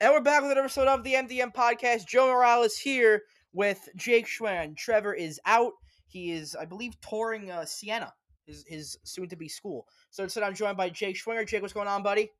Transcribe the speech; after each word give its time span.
And 0.00 0.12
we're 0.12 0.20
back 0.20 0.42
with 0.42 0.52
another 0.52 0.60
episode 0.66 0.86
of 0.86 1.02
the 1.02 1.14
MDM 1.14 1.52
podcast. 1.52 2.06
Joe 2.06 2.28
Morales 2.28 2.76
here 2.76 3.22
with 3.52 3.88
Jake 3.96 4.28
Schwen. 4.28 4.76
Trevor 4.76 5.12
is 5.12 5.40
out. 5.44 5.72
He 6.06 6.30
is, 6.30 6.54
I 6.54 6.66
believe, 6.66 6.94
touring 7.00 7.50
uh, 7.50 7.64
Siena, 7.64 8.12
his, 8.46 8.64
his 8.68 8.96
soon 9.02 9.28
to 9.28 9.34
be 9.34 9.48
school. 9.48 9.86
So 10.10 10.22
instead, 10.22 10.44
I'm 10.44 10.54
joined 10.54 10.76
by 10.76 10.88
Jake 10.88 11.16
Schwinger. 11.16 11.44
Jake, 11.44 11.62
what's 11.62 11.74
going 11.74 11.88
on, 11.88 12.04
buddy? 12.04 12.30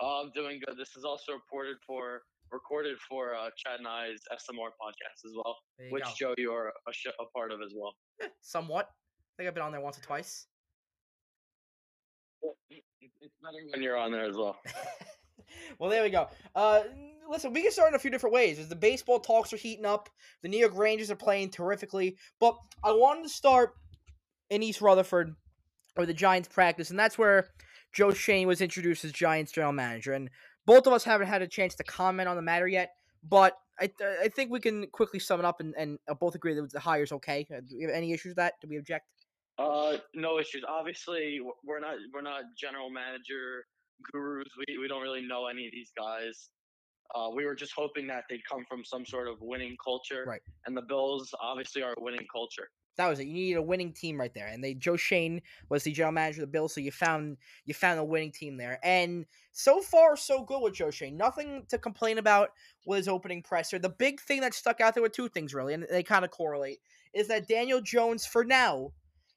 Oh, 0.00 0.22
I'm 0.24 0.32
doing 0.34 0.60
good. 0.64 0.78
This 0.78 0.96
is 0.96 1.04
also 1.04 1.32
reported 1.32 1.76
for 1.86 2.22
recorded 2.50 2.96
for 3.06 3.34
uh, 3.34 3.50
Chad 3.54 3.78
and 3.78 3.86
I's 3.86 4.20
SMR 4.32 4.70
podcast 4.80 5.26
as 5.26 5.32
well, 5.34 5.58
which 5.90 6.04
go. 6.04 6.10
Joe 6.18 6.34
you 6.38 6.52
are 6.52 6.68
a, 6.68 6.92
sh- 6.92 7.06
a 7.20 7.24
part 7.36 7.52
of 7.52 7.60
as 7.60 7.74
well. 7.76 7.92
Eh, 8.22 8.28
Somewhat. 8.40 8.86
I 8.88 9.32
think 9.36 9.48
I've 9.48 9.54
been 9.54 9.62
on 9.62 9.72
there 9.72 9.80
once 9.82 9.98
or 9.98 10.02
twice. 10.02 10.46
It's 12.70 13.34
better 13.42 13.58
when 13.72 13.82
you're 13.82 13.98
on 13.98 14.10
there 14.10 14.24
as 14.24 14.36
well. 14.36 14.56
well, 15.78 15.90
there 15.90 16.02
we 16.02 16.10
go. 16.10 16.28
Uh, 16.54 16.82
listen, 17.28 17.52
we 17.52 17.62
can 17.62 17.72
start 17.72 17.88
in 17.88 17.94
a 17.94 17.98
few 17.98 18.10
different 18.10 18.34
ways. 18.34 18.58
As 18.58 18.68
the 18.68 18.76
baseball 18.76 19.20
talks 19.20 19.52
are 19.52 19.56
heating 19.56 19.86
up, 19.86 20.08
the 20.42 20.48
New 20.48 20.58
York 20.58 20.76
Rangers 20.76 21.10
are 21.10 21.16
playing 21.16 21.50
terrifically. 21.50 22.16
But 22.40 22.56
I 22.84 22.92
wanted 22.92 23.24
to 23.24 23.28
start 23.28 23.74
in 24.50 24.62
East 24.62 24.80
Rutherford, 24.80 25.34
where 25.94 26.06
the 26.06 26.14
Giants 26.14 26.48
practice, 26.48 26.90
and 26.90 26.98
that's 26.98 27.18
where 27.18 27.48
Joe 27.92 28.12
Schoen 28.12 28.46
was 28.46 28.60
introduced 28.60 29.04
as 29.04 29.12
Giants 29.12 29.52
general 29.52 29.72
manager. 29.72 30.12
And 30.12 30.30
both 30.66 30.86
of 30.86 30.92
us 30.92 31.04
haven't 31.04 31.28
had 31.28 31.42
a 31.42 31.48
chance 31.48 31.74
to 31.76 31.84
comment 31.84 32.28
on 32.28 32.36
the 32.36 32.42
matter 32.42 32.68
yet, 32.68 32.90
but 33.22 33.56
I, 33.80 33.90
I 34.22 34.28
think 34.28 34.50
we 34.50 34.60
can 34.60 34.86
quickly 34.88 35.18
sum 35.18 35.40
it 35.40 35.46
up 35.46 35.60
and, 35.60 35.74
and 35.76 35.98
uh, 36.08 36.14
both 36.14 36.34
agree 36.34 36.54
that 36.54 36.72
the 36.72 36.80
hire's 36.80 37.12
okay. 37.12 37.46
Uh, 37.50 37.60
Do 37.60 37.76
we 37.76 37.84
have 37.84 37.92
any 37.92 38.12
issues 38.12 38.30
with 38.30 38.36
that? 38.36 38.54
Do 38.60 38.68
we 38.68 38.76
object? 38.76 39.06
Uh, 39.58 39.96
no 40.14 40.38
issues. 40.38 40.64
Obviously, 40.66 41.40
we're 41.64 41.80
not 41.80 41.96
we're 42.12 42.22
not 42.22 42.42
general 42.56 42.90
manager 42.90 43.66
gurus. 44.10 44.48
We 44.58 44.78
we 44.78 44.88
don't 44.88 45.02
really 45.02 45.22
know 45.22 45.46
any 45.46 45.66
of 45.66 45.72
these 45.72 45.90
guys. 45.96 46.50
Uh, 47.14 47.28
we 47.34 47.44
were 47.44 47.54
just 47.54 47.72
hoping 47.76 48.06
that 48.06 48.24
they'd 48.30 48.44
come 48.50 48.64
from 48.68 48.84
some 48.84 49.04
sort 49.04 49.28
of 49.28 49.36
winning 49.40 49.76
culture. 49.82 50.24
Right. 50.26 50.40
And 50.66 50.76
the 50.76 50.82
Bills 50.82 51.34
obviously 51.42 51.82
are 51.82 51.92
a 51.92 52.02
winning 52.02 52.26
culture. 52.32 52.68
That 52.96 53.08
was 53.08 53.20
it. 53.20 53.26
You 53.26 53.34
needed 53.34 53.58
a 53.58 53.62
winning 53.62 53.92
team 53.92 54.20
right 54.20 54.32
there, 54.34 54.48
and 54.48 54.62
they 54.62 54.74
Joe 54.74 54.96
Schoen 54.96 55.40
was 55.70 55.82
the 55.82 55.92
general 55.92 56.12
manager 56.12 56.42
of 56.42 56.48
the 56.48 56.52
Bills, 56.52 56.74
so 56.74 56.80
you 56.80 56.92
found 56.92 57.38
you 57.64 57.72
found 57.72 57.98
a 57.98 58.04
winning 58.04 58.32
team 58.32 58.58
there. 58.58 58.78
And 58.82 59.24
so 59.52 59.80
far, 59.80 60.16
so 60.16 60.44
good 60.44 60.60
with 60.60 60.74
Joe 60.74 60.90
Schoen. 60.90 61.16
Nothing 61.16 61.64
to 61.68 61.78
complain 61.78 62.18
about 62.18 62.50
with 62.86 62.98
his 62.98 63.08
opening 63.08 63.42
presser. 63.42 63.78
The 63.78 63.88
big 63.88 64.20
thing 64.20 64.42
that 64.42 64.52
stuck 64.52 64.80
out 64.82 64.94
there 64.94 65.02
were 65.02 65.08
two 65.08 65.28
things 65.28 65.54
really, 65.54 65.72
and 65.72 65.86
they 65.90 66.02
kind 66.02 66.24
of 66.24 66.30
correlate. 66.30 66.80
Is 67.14 67.28
that 67.28 67.48
Daniel 67.48 67.80
Jones 67.80 68.26
for 68.26 68.44
now 68.44 68.92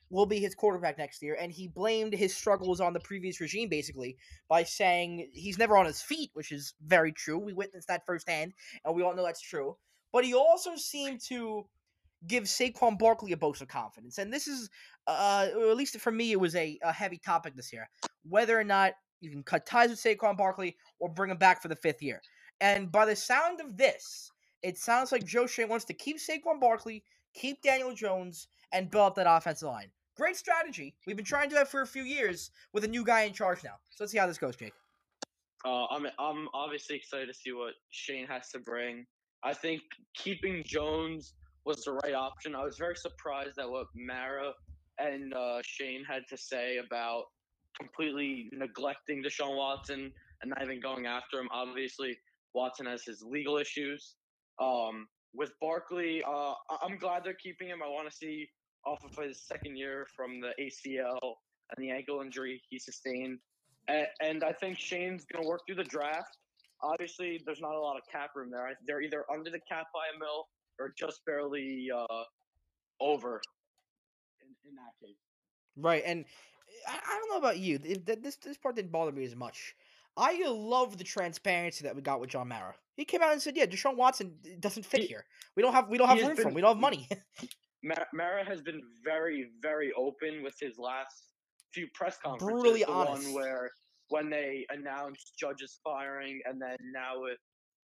will 0.10 0.26
be 0.26 0.40
his 0.40 0.56
quarterback 0.56 0.98
next 0.98 1.22
year, 1.22 1.38
and 1.40 1.52
he 1.52 1.68
blamed 1.68 2.14
his 2.14 2.36
struggles 2.36 2.80
on 2.80 2.94
the 2.94 3.00
previous 3.00 3.40
regime 3.42 3.70
basically 3.70 4.18
by 4.48 4.64
saying 4.64 5.30
he's 5.34 5.58
never 5.58 5.78
on 5.78 5.86
his 5.86 6.02
feet, 6.02 6.30
which 6.34 6.52
is 6.52 6.74
very 6.86 7.12
true. 7.12 7.38
We 7.38 7.54
witnessed 7.54 7.88
that 7.88 8.06
firsthand, 8.06 8.54
and 8.84 8.96
we 8.96 9.04
all 9.04 9.16
know 9.16 9.26
that's 9.26 9.42
true. 9.42 9.78
But 10.14 10.24
he 10.24 10.34
also 10.34 10.76
seemed 10.76 11.22
to 11.28 11.66
give 12.28 12.44
Saquon 12.44 12.98
Barkley 12.98 13.34
a 13.34 13.38
boost 13.38 13.62
of 13.62 13.68
confidence. 13.68 14.18
And 14.18 14.32
this 14.32 14.48
is, 14.48 14.70
uh, 15.08 15.48
or 15.56 15.70
at 15.70 15.78
least 15.78 16.00
for 16.00 16.12
me, 16.12 16.32
it 16.32 16.40
was 16.40 16.56
a, 16.56 16.80
a 16.84 16.92
heavy 16.92 17.18
topic 17.18 17.56
this 17.56 17.74
year. 17.74 17.90
Whether 18.24 18.58
or 18.60 18.64
not 18.64 18.94
you 19.22 19.30
can 19.30 19.44
cut 19.44 19.66
ties 19.66 19.90
with 19.90 20.00
Saquon 20.00 20.38
Barkley 20.38 20.78
or 21.00 21.10
bring 21.10 21.32
him 21.32 21.38
back 21.38 21.62
for 21.62 21.68
the 21.68 21.76
fifth 21.76 22.02
year. 22.02 22.22
And 22.62 22.92
by 22.92 23.06
the 23.06 23.16
sound 23.16 23.60
of 23.60 23.78
this, 23.78 24.32
it 24.64 24.78
sounds 24.78 25.12
like 25.12 25.26
Joe 25.26 25.46
Schoen 25.46 25.70
wants 25.70 25.86
to 25.86 25.94
keep 25.94 26.18
Saquon 26.18 26.60
Barkley, 26.60 27.04
keep 27.34 27.62
Daniel 27.62 27.94
Jones, 27.94 28.48
and 28.74 28.90
build 28.90 29.08
up 29.08 29.16
that 29.16 29.28
offensive 29.30 29.68
line. 29.68 29.88
Great 30.16 30.38
strategy. 30.38 30.96
We've 31.06 31.16
been 31.16 31.26
trying 31.26 31.50
to 31.50 31.56
do 31.56 31.56
that 31.56 31.68
for 31.68 31.82
a 31.82 31.88
few 31.88 32.04
years 32.04 32.52
with 32.74 32.84
a 32.86 32.88
new 32.88 33.04
guy 33.04 33.24
in 33.24 33.34
charge 33.34 33.64
now. 33.64 33.76
So 33.90 34.04
let's 34.04 34.12
see 34.12 34.18
how 34.18 34.28
this 34.28 34.38
goes, 34.38 34.56
Jake. 34.56 34.74
Uh, 35.66 35.86
I'm 35.88 36.06
I'm 36.20 36.48
obviously 36.54 36.96
excited 36.96 37.28
to 37.28 37.34
see 37.34 37.52
what 37.52 37.74
Schoen 37.92 38.26
has 38.28 38.50
to 38.52 38.60
bring. 38.60 39.06
I 39.44 39.54
think 39.54 39.82
keeping 40.16 40.64
Jones 40.66 41.34
was 41.66 41.84
the 41.84 41.94
right 42.04 42.14
option. 42.14 42.56
I 42.56 42.64
was 42.64 42.78
very 42.78 42.96
surprised 42.96 43.58
at 43.58 43.70
what 43.70 43.88
Mara 43.96 44.52
and 45.00 45.34
uh, 45.34 45.62
Schoen 45.66 46.04
had 46.08 46.24
to 46.30 46.38
say 46.38 46.78
about 46.78 47.24
completely 47.78 48.50
neglecting 48.54 49.24
Deshaun 49.24 49.58
Watson 49.58 50.12
and 50.42 50.50
not 50.50 50.62
even 50.64 50.80
going 50.80 51.08
after 51.08 51.40
him. 51.40 51.50
Obviously, 51.52 52.18
Watson 52.54 52.86
has 52.86 53.04
his 53.04 53.24
legal 53.24 53.58
issues. 53.58 54.16
Um, 54.62 55.08
with 55.34 55.52
Barkley, 55.60 56.24
uh, 56.24 56.54
I- 56.70 56.78
I'm 56.84 56.98
glad 56.98 57.24
they're 57.26 57.34
keeping 57.34 57.68
him. 57.68 57.82
I 57.84 57.88
want 57.88 58.10
to 58.10 58.16
see 58.16 58.48
off 58.86 59.04
of 59.04 59.24
his 59.24 59.42
second 59.42 59.78
year 59.78 60.08
from 60.16 60.40
the 60.40 60.52
ACL 60.62 61.20
and 61.22 61.78
the 61.78 61.92
ankle 61.92 62.22
injury 62.22 62.62
he 62.70 62.80
sustained. 62.80 63.40
And, 63.88 64.08
and 64.22 64.44
I 64.44 64.52
think 64.54 64.78
Schoen's 64.78 65.26
going 65.26 65.44
to 65.44 65.50
work 65.50 65.62
through 65.68 65.76
the 65.76 65.84
draft. 65.84 66.38
Obviously, 66.84 67.42
there's 67.46 67.62
not 67.62 67.76
a 67.76 67.80
lot 67.80 67.98
of 67.98 68.04
cap 68.12 68.32
room 68.36 68.50
there. 68.52 68.70
They're 68.88 69.02
either 69.02 69.26
under 69.32 69.50
the 69.50 69.60
cap 69.68 69.88
by 69.94 70.06
a 70.16 70.20
mil 70.20 70.48
or 70.80 70.94
just 70.98 71.26
barely 71.26 71.88
uh, 71.94 72.24
over. 73.00 73.42
In, 74.42 74.70
in 74.70 74.76
that 74.76 75.06
case, 75.06 75.16
Right, 75.78 76.04
and 76.06 76.26
I, 76.88 76.94
I 76.94 77.20
don't 77.20 77.30
know 77.30 77.38
about 77.38 77.60
you. 77.60 77.78
This 77.78 78.38
this 78.38 78.58
part 78.58 78.76
didn't 78.76 78.92
bother 78.92 79.12
me 79.12 79.26
as 79.26 79.36
much. 79.36 79.76
I 80.18 80.42
love 80.48 80.98
the 80.98 81.04
transparency 81.04 81.84
that 81.84 81.96
we 81.96 82.02
got 82.02 82.22
with 82.22 82.30
John 82.30 82.48
Mara. 82.48 82.74
He 82.96 83.04
came 83.04 83.22
out 83.22 83.34
and 83.34 83.42
said, 83.42 83.58
"Yeah, 83.58 83.66
Deshaun 83.66 83.98
Watson 83.98 84.36
doesn't 84.60 84.86
fit 84.86 85.02
He- 85.02 85.08
here. 85.08 85.26
We 85.56 85.62
don't 85.62 85.74
have 85.74 85.90
we 85.90 85.98
don't 85.98 86.08
have 86.08 86.26
room 86.26 86.36
for 86.36 86.48
him. 86.48 86.54
We 86.54 86.62
don't 86.62 86.76
have 86.76 86.82
money." 86.82 87.10
Ma- 87.84 87.96
Mara 88.14 88.44
has 88.46 88.62
been 88.62 88.82
very, 89.04 89.50
very 89.62 89.92
open 89.94 90.44
with 90.44 90.56
his 90.60 90.78
last 90.78 91.30
few 91.74 91.88
press 91.94 92.18
conferences. 92.24 92.62
Brutally 92.62 92.84
the 92.84 92.92
honest. 92.92 93.26
one 93.26 93.34
where 93.34 93.70
when 94.10 94.30
they 94.30 94.66
announced 94.70 95.34
Judge's 95.40 95.80
firing, 95.84 96.40
and 96.46 96.62
then 96.62 96.78
now 96.94 97.22
with 97.22 97.40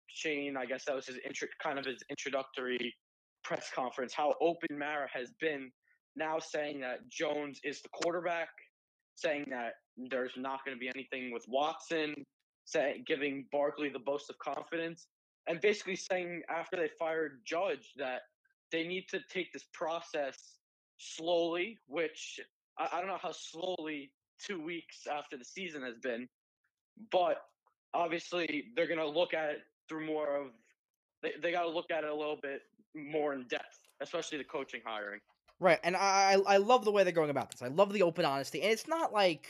Schoen, 0.08 0.56
I 0.56 0.66
guess 0.66 0.84
that 0.86 0.94
was 0.94 1.06
his 1.06 1.18
intro, 1.24 1.48
kind 1.62 1.78
of 1.78 1.84
his 1.84 2.02
introductory 2.10 2.94
press 3.44 3.70
conference. 3.74 4.12
How 4.14 4.34
open 4.40 4.78
Mara 4.78 5.08
has 5.12 5.32
been 5.40 5.70
now, 6.16 6.38
saying 6.38 6.80
that 6.80 7.08
Jones 7.08 7.60
is 7.62 7.80
the 7.82 7.88
quarterback, 7.88 8.48
saying 9.14 9.46
that 9.50 9.74
there's 9.96 10.32
not 10.36 10.64
going 10.64 10.76
to 10.76 10.80
be 10.80 10.88
anything 10.88 11.32
with 11.32 11.44
Watson, 11.48 12.14
saying 12.64 13.04
giving 13.06 13.46
Barkley 13.52 13.88
the 13.88 14.00
boast 14.00 14.28
of 14.28 14.36
confidence, 14.38 15.06
and 15.46 15.60
basically 15.60 15.96
saying 15.96 16.42
after 16.50 16.76
they 16.76 16.90
fired 16.98 17.40
Judge 17.46 17.92
that 17.96 18.22
they 18.72 18.86
need 18.86 19.08
to 19.10 19.20
take 19.32 19.52
this 19.52 19.64
process 19.72 20.36
slowly, 20.98 21.78
which 21.86 22.40
I, 22.78 22.88
I 22.92 22.98
don't 22.98 23.08
know 23.08 23.18
how 23.20 23.32
slowly 23.32 24.12
two 24.44 24.60
weeks 24.62 25.06
after 25.10 25.36
the 25.36 25.44
season 25.44 25.82
has 25.82 25.98
been, 25.98 26.28
but 27.10 27.38
obviously 27.94 28.66
they're 28.76 28.86
going 28.86 28.98
to 28.98 29.08
look 29.08 29.34
at 29.34 29.50
it 29.50 29.58
through 29.88 30.06
more 30.06 30.36
of 30.36 30.46
they, 31.22 31.32
they 31.42 31.52
got 31.52 31.62
to 31.62 31.70
look 31.70 31.90
at 31.90 32.04
it 32.04 32.10
a 32.10 32.14
little 32.14 32.38
bit 32.40 32.62
more 32.94 33.34
in 33.34 33.44
depth, 33.48 33.78
especially 34.00 34.38
the 34.38 34.44
coaching 34.44 34.80
hiring. 34.84 35.20
right, 35.58 35.78
and 35.84 35.96
I 35.96 36.36
I 36.46 36.54
I 36.54 36.56
love 36.56 36.84
the 36.84 36.92
way 36.92 37.04
they're 37.04 37.12
going 37.12 37.30
about 37.30 37.50
this. 37.50 37.62
I 37.62 37.68
love 37.68 37.92
the 37.92 38.02
open 38.02 38.24
honesty, 38.24 38.62
and 38.62 38.72
it's 38.72 38.88
not 38.88 39.12
like 39.12 39.48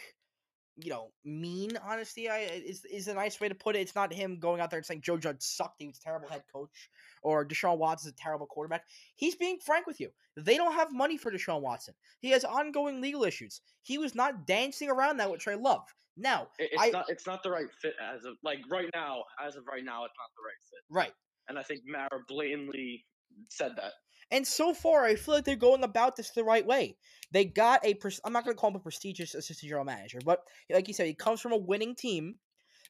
you 0.77 0.91
know 0.91 1.11
mean 1.25 1.77
honesty. 1.85 2.29
I 2.29 2.39
is 2.41 2.85
is 2.85 3.09
a 3.09 3.15
nice 3.15 3.41
way 3.41 3.49
to 3.49 3.55
put 3.55 3.77
it. 3.77 3.81
It's 3.81 3.95
not 3.95 4.13
him 4.13 4.39
going 4.39 4.61
out 4.61 4.71
there 4.71 4.79
and 4.79 4.87
saying 4.87 5.03
Joe 5.03 5.19
Judge 5.19 5.43
sucked. 5.43 5.77
He 5.79 5.87
was 5.87 5.99
a 5.99 6.03
terrible 6.03 6.29
head 6.29 6.43
coach, 6.53 6.91
or 7.23 7.45
Deshaun 7.47 7.79
Watson's 7.79 8.13
a 8.15 8.17
terrible 8.17 8.47
quarterback. 8.47 8.85
He's 9.17 9.35
being 9.35 9.59
frank 9.65 9.87
with 9.87 10.01
you. 10.01 10.11
They 10.37 10.57
don't 10.57 10.73
have 10.75 10.93
money 10.93 11.17
for 11.19 11.31
Deshaun 11.31 11.61
Watson. 11.61 11.95
He 12.21 12.31
has 12.31 12.45
ongoing 12.45 13.01
legal 13.01 13.25
issues. 13.25 13.61
He 13.83 13.99
was 13.99 14.15
not 14.15 14.47
dancing 14.47 14.89
around 14.91 15.19
that, 15.19 15.31
which 15.31 15.47
I 15.49 15.55
love. 15.55 15.83
Now, 16.17 16.49
it's 16.59 16.81
I- 16.81 16.91
not 16.91 17.07
it's 17.09 17.27
not 17.27 17.43
the 17.43 17.51
right 17.51 17.67
fit 17.81 17.95
as 18.03 18.25
of 18.25 18.37
like 18.43 18.61
right 18.71 18.89
now. 18.95 19.25
As 19.45 19.57
of 19.57 19.65
right 19.67 19.85
now, 19.85 20.05
it's 20.05 20.15
not 20.19 20.31
the 20.37 20.43
right 20.45 20.63
fit, 20.71 20.85
right. 20.91 21.13
and 21.49 21.59
I 21.59 21.63
think 21.63 21.81
Mara 21.87 22.23
blatantly 22.29 23.05
said 23.49 23.73
that. 23.77 23.93
And 24.31 24.47
so 24.47 24.73
far, 24.73 25.05
I 25.05 25.17
feel 25.17 25.35
like 25.35 25.45
they're 25.45 25.57
going 25.57 25.83
about 25.83 26.17
this 26.17 26.31
the 26.31 26.45
right 26.45 26.65
way. 26.65 26.97
They 27.33 27.45
got 27.45 27.85
a. 27.85 27.97
I'm 28.25 28.33
not 28.33 28.45
going 28.45 28.57
to 28.57 28.61
call 28.61 28.71
him 28.71 28.77
a 28.77 28.81
prestigious 28.81 29.35
assistant 29.35 29.69
general 29.69 29.85
manager, 29.85 30.19
but 30.25 30.43
like 30.71 30.89
you 30.89 30.95
said, 30.95 31.07
he 31.07 31.15
comes 31.15 31.41
from 31.41 31.53
a 31.53 31.57
winning 31.57 31.95
team. 31.95 32.37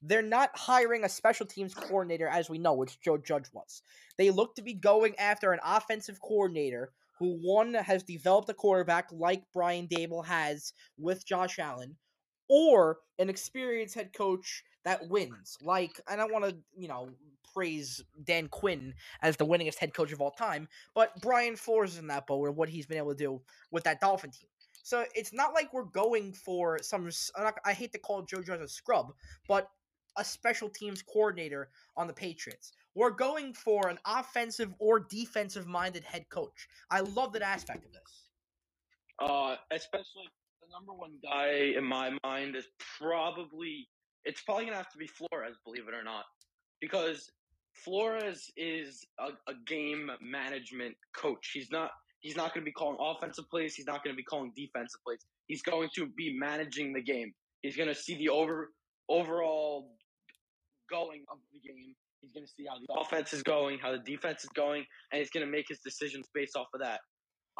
They're 0.03 0.23
not 0.23 0.51
hiring 0.55 1.05
a 1.05 1.11
special 1.11 1.45
teams 1.45 1.75
coordinator, 1.75 2.27
as 2.27 2.49
we 2.49 2.59
know, 2.59 2.73
which 2.73 3.01
Joe 3.01 3.19
Judge 3.19 3.47
was. 3.53 3.83
They 4.17 4.31
look 4.31 4.55
to 4.57 4.63
be 4.63 4.73
going 4.73 5.19
after 5.19 5.53
an 5.53 5.61
offensive 5.63 6.21
coordinator 6.23 6.93
who, 7.19 7.39
one, 7.43 7.75
has 7.75 8.03
developed 8.03 8.49
a 8.49 8.55
quarterback 8.55 9.09
like 9.13 9.45
Brian 9.53 9.89
Daboll 9.89 10.25
has 10.25 10.73
with 10.97 11.27
Josh 11.27 11.59
Allen, 11.59 11.97
or 12.51 12.99
an 13.21 13.31
experienced 13.31 13.95
head 13.95 14.13
coach 14.13 14.65
that 14.85 15.09
wins. 15.09 15.57
Like, 15.63 16.01
I 16.09 16.17
don't 16.17 16.33
want 16.33 16.45
to, 16.45 16.57
you 16.77 16.89
know, 16.89 17.09
praise 17.55 18.03
Dan 18.25 18.49
Quinn 18.49 18.93
as 19.23 19.37
the 19.37 19.47
winningest 19.47 19.79
head 19.79 19.95
coach 19.95 20.13
of 20.13 20.21
all 20.21 20.33
time, 20.33 20.69
but 20.95 21.13
Brian 21.23 21.57
Flores 21.57 21.93
is 21.93 21.99
in 21.99 22.09
that 22.09 22.27
boat 22.27 22.41
with 22.41 22.57
what 22.57 22.69
he's 22.69 22.87
been 22.87 22.99
able 22.99 23.15
to 23.15 23.17
do 23.17 23.41
with 23.71 23.85
that 23.85 24.01
Dolphin 24.01 24.31
team. 24.31 24.49
So 24.83 25.05
it's 25.15 25.33
not 25.33 25.55
like 25.55 25.73
we're 25.73 25.85
going 25.85 26.33
for 26.33 26.79
some. 26.83 27.09
I 27.65 27.73
hate 27.73 27.93
to 27.93 27.99
call 27.99 28.23
Joe 28.23 28.43
Judge 28.43 28.61
a 28.61 28.69
scrub, 28.69 29.13
but 29.47 29.69
a 30.17 30.25
special 30.25 30.69
teams 30.69 31.03
coordinator 31.03 31.69
on 31.97 32.07
the 32.09 32.13
Patriots. 32.13 32.73
We're 32.97 33.11
going 33.11 33.55
for 33.55 33.89
an 33.89 33.99
offensive 34.05 34.75
or 34.81 34.99
defensive 34.99 35.67
minded 35.67 36.03
head 36.03 36.25
coach. 36.31 36.67
I 36.91 37.01
love 37.01 37.33
that 37.35 37.43
aspect 37.43 37.85
of 37.85 37.93
this. 37.93 38.25
Uh, 39.21 39.57
especially 39.71 40.29
number 40.71 40.93
one 40.93 41.13
guy 41.23 41.73
in 41.77 41.85
my 41.85 42.13
mind 42.25 42.57
is 42.57 42.67
probably 43.01 43.89
it's 44.25 44.43
probably 44.43 44.67
gonna 44.67 44.77
have 44.77 44.91
to 44.93 44.99
be 44.99 45.07
Flores, 45.07 45.57
believe 45.65 45.89
it 45.89 45.95
or 45.95 46.05
not. 46.05 46.25
because 46.81 47.31
Flores 47.75 48.51
is 48.57 49.07
a, 49.19 49.29
a 49.51 49.55
game 49.67 50.11
management 50.21 50.97
coach. 51.17 51.51
He's 51.55 51.71
not 51.71 51.91
he's 52.21 52.37
not 52.37 52.53
to 52.65 52.67
be 52.67 52.73
calling 52.73 52.99
offensive 53.01 53.49
plays. 53.51 53.75
He's 53.75 53.87
not 53.87 54.03
to 54.15 54.17
be 54.17 54.25
calling 54.25 54.53
defensive 54.57 55.01
plays. 55.07 55.21
He's 55.47 55.63
going 55.63 55.89
to 55.97 56.07
be 56.17 56.37
managing 56.39 56.93
the 56.93 57.03
game. 57.03 57.33
He's 57.63 57.77
to 57.89 57.95
see 57.95 58.17
the 58.17 58.29
over 58.29 58.71
overall 59.09 59.93
going 60.91 61.25
of 61.31 61.39
the 61.53 61.61
game. 61.67 61.95
He's 62.21 62.33
to 62.47 62.53
see 62.53 62.67
how 62.69 62.77
the 62.79 63.01
offense 63.01 63.33
is 63.33 63.43
going, 63.43 63.79
how 63.79 63.93
the 63.93 63.99
defense 63.99 64.45
is 64.45 64.51
going, 64.55 64.85
and 65.13 65.19
he's 65.21 65.31
to 65.47 65.51
make 65.51 65.67
his 65.69 65.81
decisions 65.81 66.29
based 66.35 66.57
off 66.57 66.67
of 66.75 66.81
that. 66.81 67.01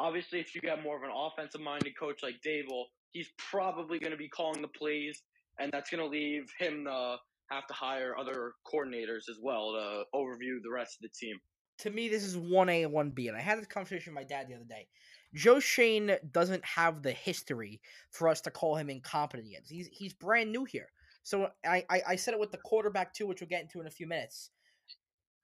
Obviously, 0.01 0.41
if 0.41 0.55
you 0.55 0.63
get 0.63 0.83
more 0.83 0.97
of 0.97 1.03
an 1.03 1.11
offensive 1.15 1.61
minded 1.61 1.93
coach 1.99 2.23
like 2.23 2.37
Daboll, 2.45 2.85
he's 3.11 3.29
probably 3.37 3.99
going 3.99 4.13
to 4.13 4.17
be 4.17 4.29
calling 4.29 4.63
the 4.63 4.69
plays, 4.69 5.23
and 5.59 5.71
that's 5.73 5.91
going 5.91 6.03
to 6.03 6.09
leave 6.09 6.51
him 6.59 6.85
to 6.87 7.17
have 7.51 7.67
to 7.67 7.75
hire 7.75 8.17
other 8.17 8.53
coordinators 8.67 9.29
as 9.29 9.37
well 9.43 9.73
to 9.73 10.05
overview 10.17 10.63
the 10.63 10.71
rest 10.73 10.97
of 10.97 11.03
the 11.03 11.27
team. 11.27 11.37
To 11.81 11.91
me, 11.91 12.09
this 12.09 12.25
is 12.25 12.37
1A 12.37 12.85
and 12.85 12.95
1B, 12.95 13.29
and 13.29 13.37
I 13.37 13.41
had 13.41 13.59
this 13.59 13.67
conversation 13.67 14.15
with 14.15 14.23
my 14.23 14.27
dad 14.27 14.47
the 14.49 14.55
other 14.55 14.65
day. 14.65 14.87
Joe 15.35 15.61
Schoen 15.61 16.17
doesn't 16.33 16.65
have 16.65 17.03
the 17.03 17.13
history 17.13 17.81
for 18.11 18.29
us 18.29 18.41
to 18.43 18.51
call 18.51 18.77
him 18.77 18.91
incompetent 18.91 19.51
yet. 19.51 19.63
He's 19.69 19.89
he's 19.93 20.13
brand 20.13 20.51
new 20.51 20.65
here. 20.65 20.89
So 21.23 21.49
I, 21.65 21.85
I, 21.91 22.03
I 22.09 22.17
said 22.17 22.35
it 22.35 22.41
with 22.41 22.51
the 22.51 22.59
quarterback 22.59 23.15
too, 23.15 23.27
which 23.27 23.41
we'll 23.41 23.49
get 23.49 23.63
into 23.63 23.81
in 23.81 23.87
a 23.87 23.91
few 23.91 24.07
minutes. 24.07 24.51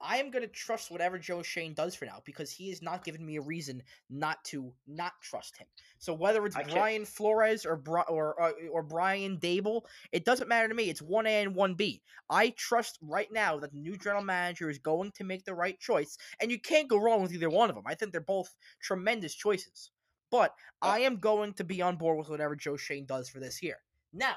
I 0.01 0.19
am 0.19 0.31
going 0.31 0.43
to 0.43 0.49
trust 0.49 0.91
whatever 0.91 1.19
Joe 1.19 1.43
Schoen 1.43 1.73
does 1.73 1.95
for 1.95 2.05
now 2.05 2.21
because 2.25 2.51
he 2.51 2.69
has 2.69 2.83
not 2.83 3.05
given 3.05 3.25
me 3.25 3.37
a 3.37 3.41
reason 3.41 3.83
not 4.11 4.45
to 4.45 4.73
not 4.87 5.13
trust 5.23 5.57
him. 5.57 5.67
So 5.99 6.13
whether 6.13 6.45
it's 6.45 6.57
Brian 6.71 7.05
Flores 7.05 7.65
or 7.65 7.83
or 8.09 8.41
uh, 8.43 8.53
or 8.71 8.83
Brian 8.83 9.39
Daboll, 9.39 9.83
it 10.13 10.25
doesn't 10.25 10.49
matter 10.49 10.69
to 10.69 10.75
me. 10.75 10.91
It's 10.91 11.03
one 11.03 11.27
A 11.27 11.43
and 11.43 11.55
one 11.55 11.75
B. 11.75 12.03
I 12.29 12.51
trust 12.51 12.99
right 13.01 13.29
now 13.33 13.59
that 13.59 13.73
the 13.73 13.79
new 13.79 13.97
general 13.97 14.23
manager 14.23 14.69
is 14.69 14.79
going 14.79 15.13
to 15.13 15.25
make 15.25 15.45
the 15.45 15.55
right 15.55 15.79
choice, 15.81 16.19
and 16.41 16.51
you 16.51 16.61
can't 16.61 16.89
go 16.89 16.99
wrong 16.99 17.23
with 17.23 17.33
either 17.33 17.51
one 17.51 17.71
of 17.71 17.77
them. 17.77 17.85
I 17.87 17.95
think 17.95 18.13
they're 18.13 18.21
both 18.21 18.55
tremendous 18.81 19.35
choices. 19.35 19.91
But 20.31 20.55
I 20.83 21.01
am 21.01 21.19
going 21.19 21.55
to 21.55 21.65
be 21.65 21.81
on 21.81 21.97
board 21.97 22.19
with 22.19 22.29
whatever 22.29 22.57
Joe 22.57 22.77
Schoen 22.77 23.07
does 23.07 23.29
for 23.29 23.39
this 23.39 23.63
year. 23.63 23.77
Now, 24.13 24.37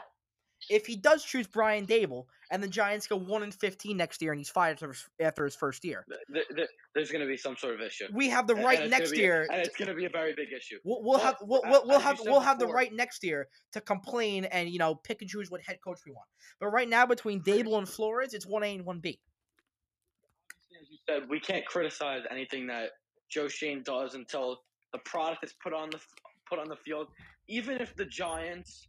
if 0.69 0.85
he 0.85 0.95
does 0.95 1.23
choose 1.23 1.47
Brian 1.47 1.85
Daboll 1.85 2.25
and 2.51 2.61
the 2.61 2.67
Giants 2.67 3.07
go 3.07 3.15
one 3.15 3.43
and 3.43 3.53
fifteen 3.53 3.97
next 3.97 4.21
year 4.21 4.31
and 4.31 4.39
he's 4.39 4.49
fired 4.49 4.79
after 5.19 5.45
his 5.45 5.55
first 5.55 5.85
year, 5.85 6.05
there's 6.93 7.11
going 7.11 7.21
to 7.21 7.27
be 7.27 7.37
some 7.37 7.55
sort 7.55 7.75
of 7.75 7.81
issue. 7.81 8.05
We 8.11 8.29
have 8.29 8.47
the 8.47 8.55
right 8.55 8.81
and 8.81 8.91
next 8.91 9.15
year, 9.15 9.47
and 9.51 9.61
it's 9.61 9.75
going 9.75 9.87
to 9.87 9.93
be 9.93 10.05
a 10.05 10.09
very 10.09 10.33
big 10.33 10.47
issue. 10.55 10.77
We'll, 10.83 11.01
we'll 11.03 11.19
have 11.19 11.37
we'll, 11.41 11.61
we'll, 11.65 11.87
we'll 11.87 11.99
have 11.99 12.19
we'll 12.23 12.39
have 12.39 12.59
the 12.59 12.67
right 12.67 12.93
next 12.93 13.23
year 13.23 13.47
to 13.73 13.81
complain 13.81 14.45
and 14.45 14.69
you 14.69 14.79
know 14.79 14.95
pick 14.95 15.21
and 15.21 15.29
choose 15.29 15.49
what 15.49 15.61
head 15.61 15.79
coach 15.83 15.99
we 16.05 16.11
want. 16.11 16.27
But 16.59 16.67
right 16.67 16.89
now, 16.89 17.05
between 17.05 17.41
Daboll 17.41 17.77
and 17.77 17.87
Flores, 17.87 18.33
it's 18.33 18.45
one 18.45 18.63
A 18.63 18.75
and 18.75 18.85
one 18.85 18.99
B. 18.99 19.19
As 20.81 20.89
you 20.89 20.97
said, 21.07 21.29
we 21.29 21.39
can't 21.39 21.65
criticize 21.65 22.23
anything 22.29 22.67
that 22.67 22.91
Joe 23.29 23.47
Schoen 23.47 23.83
does 23.83 24.15
until 24.15 24.61
the 24.91 24.99
product 24.99 25.43
is 25.43 25.53
put 25.63 25.73
on 25.73 25.89
the 25.89 25.99
put 26.49 26.59
on 26.59 26.67
the 26.67 26.75
field. 26.75 27.07
Even 27.47 27.77
if 27.77 27.95
the 27.95 28.05
Giants 28.05 28.88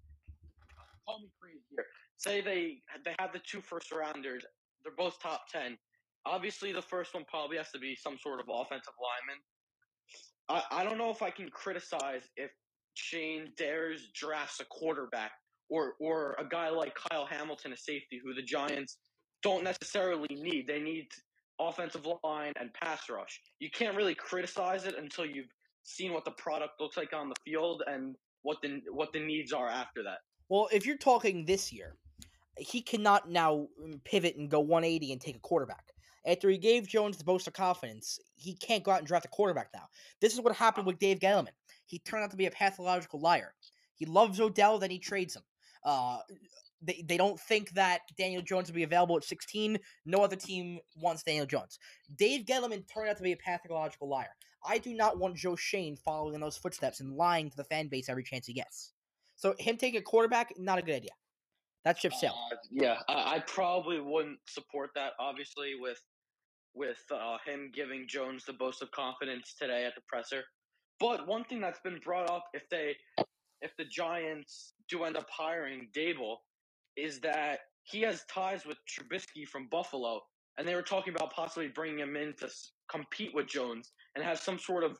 call 1.11 1.21
me 1.21 1.31
crazy 1.41 1.65
here. 1.71 1.87
Say 2.17 2.41
they 2.41 2.83
they 3.05 3.15
have 3.19 3.33
the 3.33 3.41
two 3.41 3.61
first 3.61 3.93
rounders. 3.93 4.45
They're 4.83 4.93
both 4.97 5.21
top 5.21 5.43
ten. 5.51 5.77
Obviously, 6.27 6.73
the 6.73 6.83
first 6.83 7.15
one 7.15 7.25
probably 7.29 7.57
has 7.57 7.71
to 7.73 7.79
be 7.79 7.97
some 7.97 8.19
sort 8.19 8.41
of 8.41 8.47
offensive 8.49 8.93
lineman. 9.01 9.41
I, 10.49 10.81
I 10.81 10.85
don't 10.85 10.99
know 10.99 11.11
if 11.11 11.23
I 11.23 11.31
can 11.31 11.49
criticize 11.49 12.23
if 12.37 12.51
Schoen 12.95 13.53
dares 13.57 14.11
drafts 14.15 14.61
a 14.61 14.65
quarterback 14.67 15.33
or 15.69 15.95
or 16.01 16.37
a 16.39 16.45
guy 16.45 16.69
like 16.69 16.95
Kyle 16.95 17.27
Hamilton, 17.27 17.73
a 17.73 17.77
safety, 17.77 18.21
who 18.23 18.35
the 18.35 18.43
Giants 18.43 18.99
don't 19.43 19.65
necessarily 19.65 20.29
need. 20.31 20.67
They 20.67 20.81
need 20.81 21.09
offensive 21.59 22.07
line 22.25 22.53
and 22.59 22.73
pass 22.75 23.09
rush. 23.09 23.41
You 23.59 23.71
can't 23.71 23.97
really 23.97 24.15
criticize 24.15 24.85
it 24.85 24.95
until 24.99 25.27
you've 25.27 25.53
seen 25.83 26.13
what 26.13 26.25
the 26.25 26.33
product 26.33 26.81
looks 26.81 26.97
like 26.97 27.13
on 27.15 27.29
the 27.29 27.35
field 27.45 27.83
and 27.87 28.17
what 28.43 28.59
the 28.63 28.81
what 28.91 29.13
the 29.13 29.21
needs 29.21 29.53
are 29.53 29.69
after 29.69 30.03
that. 30.03 30.19
Well, 30.51 30.69
if 30.73 30.85
you're 30.85 30.97
talking 30.97 31.45
this 31.45 31.73
year, 31.73 31.97
he 32.59 32.83
cannot 32.83 33.31
now 33.31 33.69
mm, 33.81 34.03
pivot 34.05 34.37
and 34.37 34.51
go 34.51 34.59
180 34.59 35.13
and 35.13 35.21
take 35.21 35.37
a 35.37 35.41
quarterback. 35.41 35.85
After 36.27 36.51
he 36.51 36.59
gave 36.59 36.89
Jones 36.89 37.17
the 37.17 37.25
boost 37.25 37.47
of 37.47 37.55
confidence, 37.55 38.19
he 38.35 38.55
can't 38.57 38.83
go 38.83 38.91
out 38.91 38.99
and 38.99 39.07
draft 39.07 39.25
a 39.25 39.29
quarterback 39.29 39.69
now. 39.73 39.85
This 40.21 40.35
is 40.35 40.41
what 40.41 40.55
happened 40.55 40.87
with 40.87 40.99
Dave 40.99 41.21
Gettleman. 41.21 41.55
He 41.87 42.01
turned 42.01 42.25
out 42.25 42.33
to 42.33 42.37
be 42.37 42.47
a 42.47 42.51
pathological 42.51 43.21
liar. 43.21 43.55
He 43.95 44.05
loves 44.07 44.41
Odell, 44.41 44.79
then 44.79 44.91
he 44.91 44.99
trades 44.99 45.37
him. 45.37 45.43
Uh, 45.85 46.19
they, 46.83 47.05
they 47.07 47.17
don't 47.17 47.39
think 47.39 47.71
that 47.71 48.01
Daniel 48.19 48.43
Jones 48.43 48.69
will 48.69 48.75
be 48.75 48.83
available 48.83 49.17
at 49.17 49.25
16. 49.25 49.79
No 50.05 50.19
other 50.19 50.37
team 50.37 50.81
wants 50.97 51.23
Daniel 51.23 51.47
Jones. 51.47 51.79
Dave 52.17 52.45
Gettleman 52.45 52.85
turned 52.93 53.09
out 53.09 53.17
to 53.17 53.23
be 53.23 53.33
a 53.33 53.37
pathological 53.37 54.09
liar. 54.09 54.35
I 54.67 54.79
do 54.79 54.95
not 54.95 55.19
want 55.19 55.37
Joe 55.37 55.57
Schoen 55.57 55.97
following 55.97 56.35
in 56.35 56.41
those 56.41 56.57
footsteps 56.57 57.01
and 57.01 57.15
lying 57.15 57.51
to 57.51 57.57
the 57.57 57.65
fan 57.65 57.87
base 57.87 58.09
every 58.09 58.25
chance 58.25 58.47
he 58.47 58.53
gets. 58.53 58.93
So 59.41 59.55
him 59.59 59.79
taking 59.79 59.99
a 59.99 60.03
quarterback, 60.03 60.53
not 60.59 60.79
a 60.79 60.83
good 60.83 60.97
idea. 60.97 61.13
That's 61.85 61.99
ship 61.99 62.13
sailed. 62.13 62.37
Uh, 62.53 62.57
yeah, 62.71 62.99
I, 63.09 63.37
I, 63.37 63.39
probably 63.47 63.99
wouldn't 63.99 64.39
support 64.47 64.91
that. 64.95 65.13
Obviously, 65.19 65.73
with 65.81 65.99
with 66.75 66.99
uh, 67.11 67.39
him 67.47 67.73
giving 67.75 68.07
Jones 68.07 68.45
the 68.45 68.53
boast 68.53 68.83
of 68.83 68.91
confidence 68.91 69.55
today 69.59 69.87
at 69.87 69.95
the 69.95 70.03
presser. 70.07 70.43
But 71.01 71.27
one 71.27 71.45
thing 71.45 71.59
that's 71.59 71.81
been 71.81 71.99
brought 72.05 72.31
up, 72.31 72.45
if 72.53 72.69
they 72.71 72.97
if 73.63 73.75
the 73.79 73.87
Giants 73.87 74.75
do 74.91 75.05
end 75.05 75.17
up 75.17 75.27
hiring 75.31 75.89
Daboll, 75.97 76.37
is 76.99 77.19
that 77.21 77.61
he 77.85 78.03
has 78.03 78.25
ties 78.31 78.67
with 78.67 78.77
Trubisky 78.87 79.49
from 79.49 79.69
Buffalo, 79.71 80.21
and 80.59 80.69
they 80.69 80.75
were 80.75 80.83
talking 80.83 81.15
about 81.15 81.33
possibly 81.33 81.69
bringing 81.69 82.01
him 82.01 82.15
in 82.15 82.35
to 82.41 82.51
compete 82.91 83.35
with 83.35 83.47
Jones 83.47 83.91
and 84.15 84.23
have 84.23 84.39
some 84.39 84.59
sort 84.59 84.85
of 84.85 84.99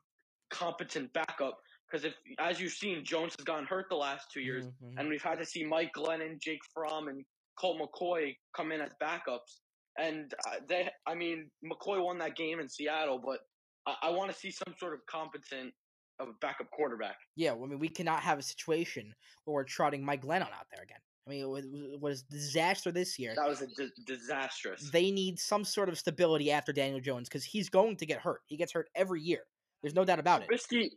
competent 0.51 1.13
backup 1.13 1.59
because 1.91 2.05
if, 2.05 2.15
as 2.39 2.61
you've 2.61 2.73
seen, 2.73 3.05
Jones 3.05 3.35
has 3.39 3.45
gotten 3.45 3.67
hurt 3.67 3.87
the 3.91 3.97
last 3.97 4.27
two 4.33 4.41
years, 4.41 4.67
mm-hmm. 4.67 4.99
and 4.99 5.09
we've 5.09 5.23
had 5.23 5.39
to 5.39 5.47
see 5.47 5.65
Mike 5.65 5.91
Glennon, 5.97 6.41
Jake 6.41 6.61
Fromm, 6.73 7.09
and 7.09 7.25
Colt 7.59 7.81
McCoy 7.81 8.37
come 8.57 8.73
in 8.73 8.81
as 8.81 8.91
backups. 9.03 9.61
And 9.99 10.33
uh, 10.47 10.57
they, 10.69 10.89
I 11.07 11.15
mean, 11.15 11.51
McCoy 11.65 12.03
won 12.03 12.19
that 12.19 12.37
game 12.37 12.61
in 12.61 12.69
Seattle, 12.69 13.21
but 13.25 13.41
I, 13.87 14.09
I 14.09 14.11
want 14.11 14.31
to 14.31 14.37
see 14.37 14.51
some 14.51 14.75
sort 14.79 14.95
of 14.95 15.01
competent 15.11 15.73
of 16.21 16.29
a 16.29 16.33
backup 16.41 16.71
quarterback. 16.71 17.17
Yeah, 17.37 17.53
well, 17.53 17.65
I 17.65 17.69
mean, 17.69 17.79
we 17.79 17.89
cannot 17.89 18.21
have 18.21 18.39
a 18.39 18.43
situation 18.43 19.13
where 19.45 19.55
we're 19.55 19.65
trotting 19.65 20.05
Mike 20.05 20.23
Glennon 20.23 20.43
out 20.43 20.67
there 20.73 20.83
again. 20.83 20.99
I 21.27 21.31
mean, 21.31 21.43
it 21.43 21.49
was, 21.49 21.65
it 21.65 22.01
was 22.01 22.23
disaster 22.23 22.91
this 22.93 23.19
year. 23.19 23.35
That 23.37 23.49
was 23.49 23.63
a 23.63 23.67
di- 23.67 23.91
disastrous. 24.07 24.91
They 24.91 25.11
need 25.11 25.39
some 25.39 25.65
sort 25.65 25.89
of 25.89 25.99
stability 25.99 26.51
after 26.51 26.73
Daniel 26.73 27.01
Jones 27.01 27.29
because 27.29 27.45
he's 27.45 27.69
going 27.69 27.97
to 27.97 28.07
get 28.07 28.21
hurt. 28.21 28.41
He 28.47 28.57
gets 28.57 28.73
hurt 28.73 28.89
every 28.95 29.21
year. 29.21 29.43
There's 29.83 29.95
no 29.95 30.05
doubt 30.05 30.19
about 30.19 30.43
it. 30.43 30.49
Trubisky, 30.51 30.91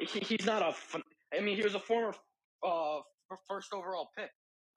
he, 0.00 0.20
he's 0.20 0.46
not 0.46 0.62
a. 0.62 0.72
Fun, 0.72 1.02
I 1.36 1.40
mean, 1.40 1.56
he 1.56 1.62
was 1.62 1.74
a 1.74 1.80
former 1.80 2.14
uh, 2.66 2.98
first 3.48 3.72
overall 3.72 4.10
pick. 4.16 4.30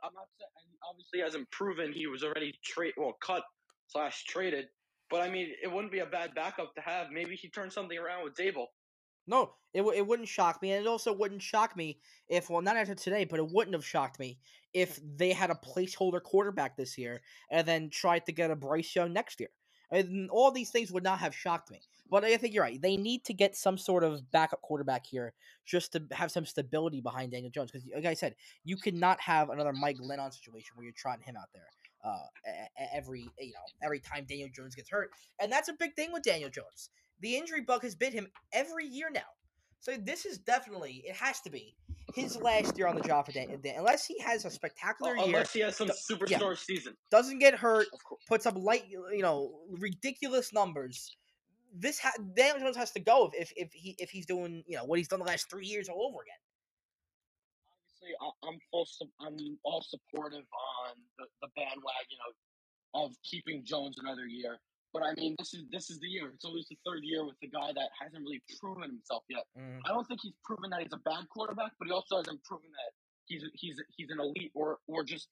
I'm 0.04 0.14
not 0.14 0.28
saying, 0.40 0.50
obviously 0.90 1.20
hasn't 1.22 1.50
proven 1.52 1.92
he 1.94 2.08
was 2.08 2.24
already 2.24 2.54
trade 2.64 2.94
well 2.98 3.16
cut 3.24 3.44
slash 3.88 4.24
traded. 4.26 4.66
But 5.10 5.22
I 5.22 5.30
mean, 5.30 5.50
it 5.62 5.72
wouldn't 5.72 5.92
be 5.92 6.00
a 6.00 6.06
bad 6.06 6.34
backup 6.36 6.74
to 6.76 6.82
have. 6.82 7.08
Maybe 7.12 7.36
he 7.36 7.50
turned 7.50 7.72
something 7.72 7.98
around 7.98 8.24
with 8.24 8.36
Daboll. 8.36 8.68
No, 9.28 9.54
it, 9.74 9.80
w- 9.80 9.98
it 9.98 10.06
wouldn't 10.06 10.28
shock 10.28 10.62
me, 10.62 10.72
and 10.72 10.86
it 10.86 10.88
also 10.88 11.12
wouldn't 11.12 11.42
shock 11.42 11.76
me 11.76 12.00
if, 12.28 12.50
well, 12.50 12.62
not 12.62 12.78
after 12.78 12.94
today, 12.94 13.26
but 13.26 13.40
it 13.40 13.48
wouldn't 13.52 13.74
have 13.74 13.86
shocked 13.86 14.20
me 14.20 14.38
if 14.74 15.00
they 15.18 15.32
had 15.32 15.50
a 15.50 15.56
placeholder 15.56 16.22
quarterback 16.22 16.78
this 16.78 16.98
year 16.98 17.22
and 17.50 17.68
then 17.68 17.90
tried 17.90 18.26
to 18.28 18.32
get 18.32 18.52
a 18.52 18.56
Bryce 18.56 18.96
Young 18.96 19.14
next 19.14 19.40
year. 19.40 19.50
And 19.92 20.30
all 20.30 20.52
these 20.52 20.72
things 20.72 20.92
would 20.92 21.04
not 21.04 21.20
have 21.20 21.36
shocked 21.36 21.72
me. 21.72 21.82
But 22.10 22.24
I 22.24 22.38
think 22.38 22.54
you're 22.54 22.64
right. 22.64 22.82
They 22.82 22.98
need 22.98 23.24
to 23.26 23.34
get 23.34 23.56
some 23.56 23.78
sort 23.78 24.04
of 24.04 24.32
backup 24.32 24.62
quarterback 24.62 25.06
here 25.08 25.34
just 25.66 25.94
to 25.94 26.04
have 26.12 26.32
some 26.32 26.46
stability 26.46 27.02
behind 27.02 27.32
Daniel 27.32 27.52
Jones. 27.52 27.72
Because, 27.72 27.88
like 27.96 28.06
I 28.06 28.14
said, 28.14 28.36
you 28.64 28.78
cannot 28.78 29.20
have 29.22 29.50
another 29.50 29.74
Mike 29.74 29.98
Glennon 29.98 30.32
situation 30.34 30.74
where 30.76 30.84
you're 30.84 30.94
trotting 30.96 31.24
him 31.24 31.36
out 31.36 31.50
there 31.54 31.68
uh, 32.06 32.20
every 32.94 33.28
you 33.40 33.54
know 33.54 33.66
every 33.84 34.00
time 34.00 34.26
Daniel 34.30 34.50
Jones 34.54 34.76
gets 34.76 34.90
hurt, 34.90 35.10
and 35.40 35.52
that's 35.52 35.70
a 35.70 35.74
big 35.74 35.96
thing 35.96 36.12
with 36.12 36.24
Daniel 36.24 36.50
Jones. 36.50 36.90
The 37.22 37.36
injury 37.36 37.62
bug 37.62 37.82
has 37.84 37.96
bit 37.96 38.14
him 38.14 38.28
every 38.54 38.86
year 38.86 39.10
now. 39.12 39.22
So 39.80 39.94
this 39.98 40.26
is 40.26 40.40
definitely 40.40 41.04
it 41.06 41.16
has 41.16 41.42
to 41.42 41.50
be 41.50 41.76
his 42.14 42.38
last 42.38 42.78
year 42.78 42.88
on 42.88 42.96
the 42.96 43.02
job 43.02 43.26
for 43.26 43.32
Daniel. 43.32 43.60
Unless 43.78 44.06
he 44.06 44.20
has 44.20 44.46
a 44.46 44.50
spectacular 44.50 45.16
year, 45.16 45.26
unless 45.26 45.54
he 45.54 45.60
has 45.60 45.76
some 45.76 45.90
superstar 45.90 46.52
yeah, 46.52 46.54
season, 46.56 46.94
doesn't 47.12 47.40
get 47.40 47.54
hurt, 47.56 47.88
puts 48.28 48.46
up 48.46 48.56
light, 48.58 48.86
you 48.90 49.22
know, 49.22 49.60
ridiculous 49.70 50.54
numbers 50.54 51.16
this 51.78 52.00
ha- 52.00 52.14
Daniel 52.36 52.60
Jones 52.60 52.78
has 52.78 52.92
to 52.92 53.00
go 53.00 53.30
if, 53.34 53.52
if, 53.56 53.68
if 53.68 53.74
he 53.74 53.96
if 54.00 54.10
he's 54.10 54.26
doing 54.26 54.64
you 54.68 54.78
know 54.78 54.86
what 54.86 54.98
he's 54.98 55.08
done 55.08 55.20
the 55.20 55.26
last 55.26 55.50
three 55.50 55.66
years 55.66 55.90
all 55.90 56.10
over 56.10 56.22
again. 56.22 56.40
Obviously, 57.68 58.16
I'm 58.44 58.60
full. 58.72 58.88
I'm 59.20 59.58
all 59.64 59.82
supportive 59.82 60.46
on 60.88 60.96
the, 61.18 61.26
the 61.42 61.48
bandwagon 61.56 62.20
of 62.30 63.06
of 63.06 63.12
keeping 63.30 63.64
Jones 63.66 63.98
another 64.00 64.26
year. 64.26 64.58
But 64.96 65.04
I 65.04 65.14
mean, 65.20 65.36
this 65.38 65.54
is 65.54 65.64
this 65.74 65.90
is 65.90 66.00
the 66.00 66.08
year. 66.08 66.32
It's 66.34 66.46
always 66.46 66.68
the 66.70 66.78
third 66.88 67.04
year 67.04 67.26
with 67.26 67.36
the 67.42 67.50
guy 67.50 67.74
that 67.76 67.90
hasn't 68.00 68.24
really 68.24 68.42
proven 68.62 68.84
himself 68.84 69.24
yet. 69.30 69.44
Mm. 69.60 69.82
I 69.84 69.90
don't 69.90 70.08
think 70.08 70.22
he's 70.24 70.32
proven 70.46 70.70
that 70.70 70.84
he's 70.84 70.94
a 70.94 71.04
bad 71.04 71.28
quarterback, 71.28 71.74
but 71.78 71.90
he 71.90 71.92
also 71.92 72.16
hasn't 72.16 72.42
proven 72.46 72.70
that 72.72 72.92
he's 73.26 73.44
he's 73.56 73.76
he's 73.98 74.10
an 74.10 74.22
elite 74.22 74.54
or 74.56 74.80
or 74.88 75.04
just 75.04 75.28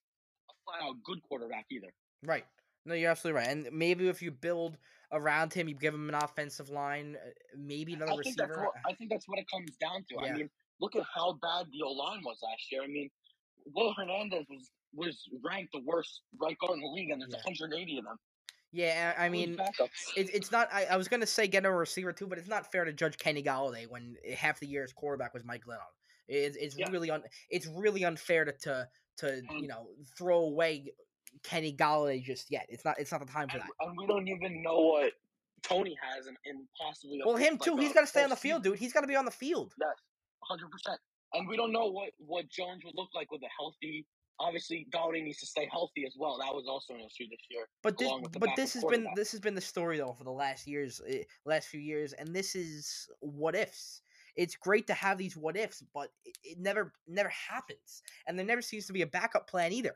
a 0.49 0.53
flat 0.65 0.83
out 0.85 0.95
good 1.05 1.23
quarterback 1.23 1.65
either. 1.71 1.93
Right. 2.23 2.43
No, 2.85 2.93
you're 2.93 3.09
absolutely 3.09 3.39
right. 3.39 3.47
And 3.47 3.69
maybe 3.71 4.09
if 4.09 4.21
you 4.21 4.31
build 4.31 4.77
around 5.13 5.53
him, 5.53 5.69
you 5.69 5.75
give 5.75 5.93
him 5.93 6.09
an 6.09 6.15
offensive 6.15 6.69
line, 6.69 7.15
uh, 7.15 7.29
maybe 7.57 7.93
another 7.93 8.11
I 8.11 8.15
think 8.21 8.35
that's 8.35 8.49
receiver. 8.49 8.65
what 8.65 8.73
I 8.85 8.93
think 8.95 9.11
that's 9.11 9.29
what 9.29 9.39
it 9.39 9.45
comes 9.49 9.77
down 9.77 10.03
to. 10.09 10.15
Yeah. 10.25 10.33
I 10.33 10.37
mean, 10.39 10.49
look 10.81 10.97
at 10.97 11.03
how 11.15 11.39
bad 11.41 11.67
the 11.71 11.83
O 11.85 11.91
line 11.93 12.19
was 12.25 12.39
last 12.43 12.69
year. 12.69 12.83
I 12.83 12.87
mean, 12.87 13.09
Will 13.73 13.93
Hernandez 13.93 14.43
was 14.49 14.69
was 14.93 15.17
ranked 15.41 15.71
the 15.71 15.79
worst 15.85 16.19
right 16.37 16.57
guard 16.59 16.73
in 16.73 16.81
the 16.81 16.87
league, 16.87 17.11
and 17.11 17.21
there's 17.21 17.31
Yeah. 17.31 17.39
180 17.45 17.99
of 17.99 18.03
them. 18.03 18.19
Yeah, 18.73 19.13
I 19.19 19.29
mean, 19.29 19.59
it, 20.17 20.33
it's 20.33 20.51
not. 20.51 20.67
I, 20.73 20.85
I 20.85 20.97
was 20.97 21.07
gonna 21.07 21.27
say 21.27 21.47
get 21.47 21.63
a 21.63 21.71
receiver 21.71 22.11
too, 22.11 22.25
but 22.25 22.39
it's 22.39 22.47
not 22.47 22.71
fair 22.71 22.83
to 22.85 22.91
judge 22.91 23.17
Kenny 23.19 23.43
Golladay 23.43 23.87
when 23.87 24.15
eh, 24.25 24.33
half 24.35 24.59
the 24.59 24.65
year's 24.65 24.91
quarterback 24.91 25.31
was 25.31 25.45
Mike 25.45 25.61
Glennon. 25.63 25.77
It's 26.27 26.57
it's 26.57 26.75
Yeah. 26.77 26.89
really 26.89 27.11
un, 27.11 27.21
it's 27.51 27.67
really 27.67 28.03
unfair 28.03 28.45
to 28.45 28.51
to, 28.51 28.87
to 29.17 29.41
you 29.59 29.67
know 29.67 29.89
throw 30.17 30.39
away 30.39 30.91
Kenny 31.43 31.71
Golladay 31.71 32.23
just 32.23 32.49
yet. 32.49 32.65
It's 32.67 32.83
not 32.83 32.97
it's 32.97 33.11
not 33.11 33.21
the 33.21 33.31
time 33.31 33.47
for 33.47 33.57
and, 33.57 33.63
that. 33.63 33.85
and 33.87 33.95
we 33.95 34.07
don't 34.07 34.27
even 34.27 34.63
know 34.63 34.79
what 34.79 35.13
Toney 35.61 35.95
has 36.01 36.25
and, 36.25 36.35
in 36.45 36.65
possibly. 36.81 37.21
Well, 37.23 37.35
him 37.35 37.59
too. 37.59 37.77
a 37.77 37.81
He's 37.81 37.93
got 37.93 38.01
to 38.01 38.07
stay 38.07 38.23
on 38.23 38.31
the 38.31 38.35
field, 38.35 38.63
dude. 38.63 38.79
He's 38.79 38.91
got 38.91 39.01
to 39.01 39.07
be 39.07 39.15
on 39.15 39.25
the 39.25 39.31
field. 39.31 39.73
Yes, 39.79 39.95
hundred 40.41 40.71
percent. 40.71 40.99
And 41.33 41.47
we 41.47 41.57
don't 41.57 41.71
know 41.71 41.91
what 41.91 42.09
what 42.17 42.49
Jones 42.49 42.83
would 42.85 42.95
look 42.95 43.09
like 43.13 43.31
with 43.31 43.41
a 43.43 43.49
healthy. 43.55 44.07
Obviously, 44.39 44.87
Golladay 44.93 45.23
needs 45.23 45.39
to 45.39 45.45
stay 45.45 45.69
healthy 45.71 46.05
as 46.05 46.15
well. 46.17 46.37
That 46.39 46.53
was 46.53 46.65
also 46.67 46.93
an 46.93 47.01
issue 47.01 47.29
this 47.29 47.39
year. 47.49 47.67
But 47.81 47.97
this, 47.97 48.07
along 48.07 48.23
with 48.23 48.31
the 48.33 48.39
but 48.39 48.49
this 48.55 48.73
has 48.73 48.83
been 48.83 49.07
this 49.15 49.31
has 49.31 49.39
been 49.39 49.55
the 49.55 49.61
story 49.61 49.97
though 49.97 50.13
for 50.13 50.23
the 50.23 50.31
last 50.31 50.67
years, 50.67 51.01
eh, 51.07 51.23
last 51.45 51.67
few 51.67 51.79
years, 51.79 52.13
and 52.13 52.35
this 52.35 52.55
is 52.55 53.07
what 53.19 53.55
ifs. 53.55 54.01
It's 54.35 54.55
great 54.55 54.87
to 54.87 54.93
have 54.93 55.17
these 55.17 55.37
what 55.37 55.55
ifs, 55.55 55.83
but 55.93 56.09
it, 56.25 56.37
it 56.43 56.57
never 56.59 56.93
never 57.07 57.29
happens, 57.29 58.01
and 58.27 58.37
there 58.37 58.45
never 58.45 58.61
seems 58.61 58.87
to 58.87 58.93
be 58.93 59.03
a 59.03 59.07
backup 59.07 59.47
plan 59.47 59.71
either. 59.71 59.95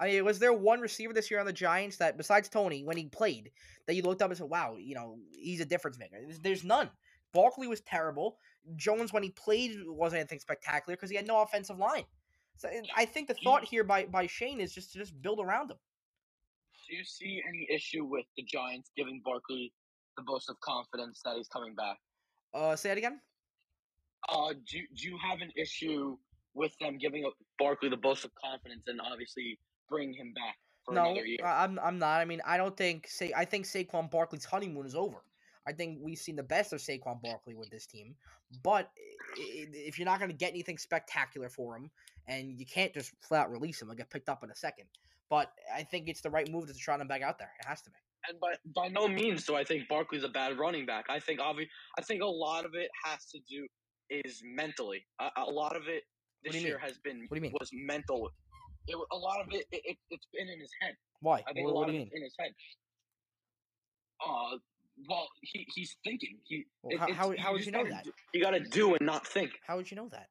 I 0.00 0.08
mean, 0.08 0.24
was 0.24 0.38
there 0.38 0.52
one 0.52 0.80
receiver 0.80 1.12
this 1.12 1.30
year 1.30 1.40
on 1.40 1.46
the 1.46 1.52
Giants 1.52 1.96
that, 1.96 2.16
besides 2.16 2.48
Toney, 2.48 2.84
when 2.84 2.96
he 2.96 3.06
played, 3.06 3.50
that 3.86 3.94
you 3.94 4.02
looked 4.02 4.22
up 4.22 4.30
and 4.30 4.38
said, 4.38 4.48
"Wow, 4.48 4.76
you 4.78 4.94
know, 4.94 5.18
he's 5.32 5.60
a 5.60 5.64
difference 5.64 5.98
maker"? 5.98 6.18
There's, 6.22 6.38
there's 6.40 6.64
none. 6.64 6.90
Barkley 7.32 7.66
was 7.66 7.80
terrible. 7.80 8.38
Jones, 8.76 9.12
when 9.12 9.22
he 9.22 9.30
played, 9.30 9.76
wasn't 9.86 10.20
anything 10.20 10.38
spectacular 10.38 10.96
because 10.96 11.10
he 11.10 11.16
had 11.16 11.26
no 11.26 11.42
offensive 11.42 11.78
line. 11.78 12.04
So 12.58 12.68
I 12.96 13.04
think 13.04 13.28
the 13.28 13.36
thought 13.44 13.64
here 13.64 13.84
by 13.84 14.06
by 14.06 14.26
Schoen 14.26 14.60
is 14.60 14.74
just 14.74 14.92
to 14.92 14.98
just 14.98 15.20
build 15.22 15.38
around 15.38 15.70
him. 15.70 15.78
Do 16.88 16.96
you 16.96 17.04
see 17.04 17.40
any 17.48 17.66
issue 17.70 18.04
with 18.04 18.26
the 18.36 18.42
Giants 18.42 18.90
giving 18.96 19.22
Barkley 19.24 19.72
the 20.16 20.24
boast 20.24 20.50
of 20.50 20.58
confidence 20.60 21.20
that 21.24 21.36
he's 21.36 21.48
coming 21.48 21.74
back? 21.74 21.98
Uh, 22.52 22.74
say 22.74 22.90
it 22.90 22.98
again. 22.98 23.20
Uh, 24.28 24.52
do 24.52 24.78
do 24.96 25.08
you 25.08 25.16
have 25.22 25.40
an 25.40 25.52
issue 25.56 26.16
with 26.54 26.72
them 26.80 26.98
giving 26.98 27.24
up 27.24 27.34
Barkley 27.58 27.88
the 27.88 27.96
boast 27.96 28.24
of 28.24 28.32
confidence 28.34 28.82
and 28.88 29.00
obviously 29.00 29.58
bring 29.88 30.12
him 30.12 30.32
back 30.34 30.56
for 30.84 30.94
no, 30.94 31.04
another 31.04 31.26
year? 31.26 31.38
I- 31.44 31.62
I'm 31.62 31.78
I'm 31.78 31.98
not. 32.00 32.20
I 32.20 32.24
mean, 32.24 32.40
I 32.44 32.56
don't 32.56 32.76
think 32.76 33.06
say 33.06 33.32
I 33.36 33.44
think 33.44 33.66
Saquon 33.66 34.10
Barkley's 34.10 34.44
honeymoon 34.44 34.84
is 34.84 34.96
over. 34.96 35.18
I 35.66 35.72
think 35.72 35.98
we've 36.02 36.18
seen 36.18 36.34
the 36.34 36.42
best 36.42 36.72
of 36.72 36.80
Saquon 36.80 37.22
Barkley 37.22 37.54
with 37.54 37.70
this 37.70 37.86
team, 37.86 38.16
but 38.64 38.90
if 39.36 39.98
you're 39.98 40.06
not 40.06 40.18
going 40.18 40.30
to 40.30 40.36
get 40.36 40.50
anything 40.50 40.78
spectacular 40.78 41.48
for 41.48 41.76
him, 41.76 41.90
and 42.26 42.58
you 42.58 42.66
can't 42.66 42.92
just 42.94 43.12
flat 43.22 43.42
out 43.46 43.50
release 43.50 43.80
him, 43.80 43.88
he'll 43.88 43.96
get 43.96 44.10
picked 44.10 44.28
up 44.28 44.42
in 44.44 44.50
a 44.50 44.54
second. 44.56 44.86
But 45.30 45.52
I 45.74 45.82
think 45.82 46.08
it's 46.08 46.20
the 46.20 46.30
right 46.30 46.48
move 46.50 46.66
to 46.68 46.74
try 46.74 46.96
him 46.98 47.06
back 47.08 47.22
out 47.22 47.38
there. 47.38 47.50
It 47.60 47.66
has 47.68 47.82
to 47.82 47.90
be. 47.90 47.96
and 48.28 48.40
by 48.40 48.54
by 48.74 48.88
no 48.88 49.06
means 49.08 49.44
do 49.44 49.54
I 49.54 49.64
think 49.64 49.88
Barkley's 49.88 50.24
a 50.24 50.28
bad 50.28 50.58
running 50.58 50.86
back. 50.86 51.06
I 51.10 51.20
think 51.20 51.40
obvi- 51.40 51.68
I 51.98 52.02
think 52.02 52.22
a 52.22 52.26
lot 52.26 52.64
of 52.64 52.74
it 52.74 52.88
has 53.04 53.26
to 53.32 53.38
do 53.48 53.66
is 54.10 54.40
mentally. 54.44 55.04
A, 55.20 55.28
a 55.42 55.50
lot 55.50 55.76
of 55.76 55.82
it 55.88 56.02
this 56.42 56.54
year 56.62 56.78
mean? 56.78 56.88
has 56.88 56.98
been 56.98 57.18
What 57.28 57.30
do 57.30 57.34
you 57.36 57.40
mean? 57.42 57.52
was 57.60 57.70
mental. 57.72 58.30
It, 58.86 58.96
a 59.12 59.16
lot 59.16 59.40
of 59.42 59.48
it, 59.52 59.66
it, 59.70 59.82
it 59.84 59.96
it's 60.10 60.26
been 60.32 60.48
in 60.48 60.58
his 60.60 60.70
head. 60.80 60.94
Why? 61.20 61.42
I 61.46 61.52
think 61.52 61.66
What, 61.66 61.72
a 61.72 61.78
lot 61.78 61.84
do 61.84 61.90
of 61.90 61.94
you 61.96 62.00
it's 62.02 62.12
mean? 62.12 62.22
in 62.22 62.24
his 62.24 62.34
head. 62.40 62.52
Uh, 64.24 64.56
well, 65.08 65.28
he 65.42 65.66
he's 65.74 65.96
thinking. 66.04 66.38
He 66.44 66.64
Well, 66.82 66.94
it- 66.94 66.98
how- 67.00 67.12
how- 67.12 67.36
how 67.38 67.52
would 67.52 67.64
you 67.64 67.72
know 67.72 67.86
that? 67.88 68.04
do- 68.04 68.12
You 68.34 68.42
got 68.42 68.50
to 68.52 68.60
do 68.60 68.94
and 68.94 69.06
not 69.06 69.26
think. 69.26 69.60
How 69.66 69.76
would 69.76 69.90
you 69.90 69.96
know 69.96 70.08
that? 70.08 70.30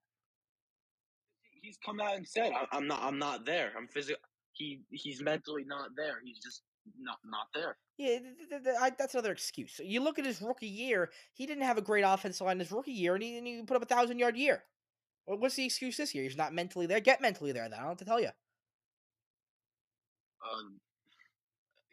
He's 1.62 1.77
come 1.86 2.00
out 2.00 2.15
and 2.15 2.27
said, 2.27 2.51
I, 2.53 2.65
"I'm 2.71 2.88
not. 2.88 3.01
I'm 3.01 3.19
not 3.19 3.45
there. 3.45 3.74
I'm 3.77 3.88
physical." 3.88 4.21
He 4.53 4.81
he's 4.89 5.21
mentally 5.21 5.63
not 5.65 5.89
there. 5.95 6.19
He's 6.24 6.39
just 6.39 6.63
not 6.97 7.19
not 7.25 7.47
there. 7.53 7.77
Yeah, 7.97 8.19
th- 8.19 8.50
th- 8.50 8.63
th- 8.63 8.75
I, 8.79 8.89
that's 8.91 9.13
another 9.15 9.31
excuse. 9.31 9.79
You 9.83 10.01
look 10.01 10.17
at 10.19 10.25
his 10.25 10.41
rookie 10.41 10.67
year; 10.67 11.12
he 11.33 11.45
didn't 11.45 11.63
have 11.63 11.77
a 11.77 11.81
great 11.81 12.03
offensive 12.03 12.45
line 12.47 12.59
his 12.59 12.71
rookie 12.71 12.91
year, 12.91 13.15
and 13.15 13.24
he, 13.24 13.33
didn't 13.33 13.47
even 13.47 13.65
put 13.65 13.75
up 13.75 13.83
a 13.83 13.88
thousand 13.88 14.19
yard 14.19 14.38
year. 14.38 14.63
What's 15.25 15.55
the 15.55 15.65
excuse 15.65 15.97
this 15.97 16.15
year? 16.15 16.24
He's 16.24 16.38
not 16.38 16.53
mentally 16.53 16.86
there. 16.86 17.01
Get 17.01 17.19
mentally 17.21 17.51
there. 17.51 17.67
Then 17.67 17.74
I 17.79 17.81
don't 17.81 17.89
have 17.89 17.97
to 17.97 18.05
tell 18.05 18.21
you. 18.21 18.29
Um, 20.50 20.79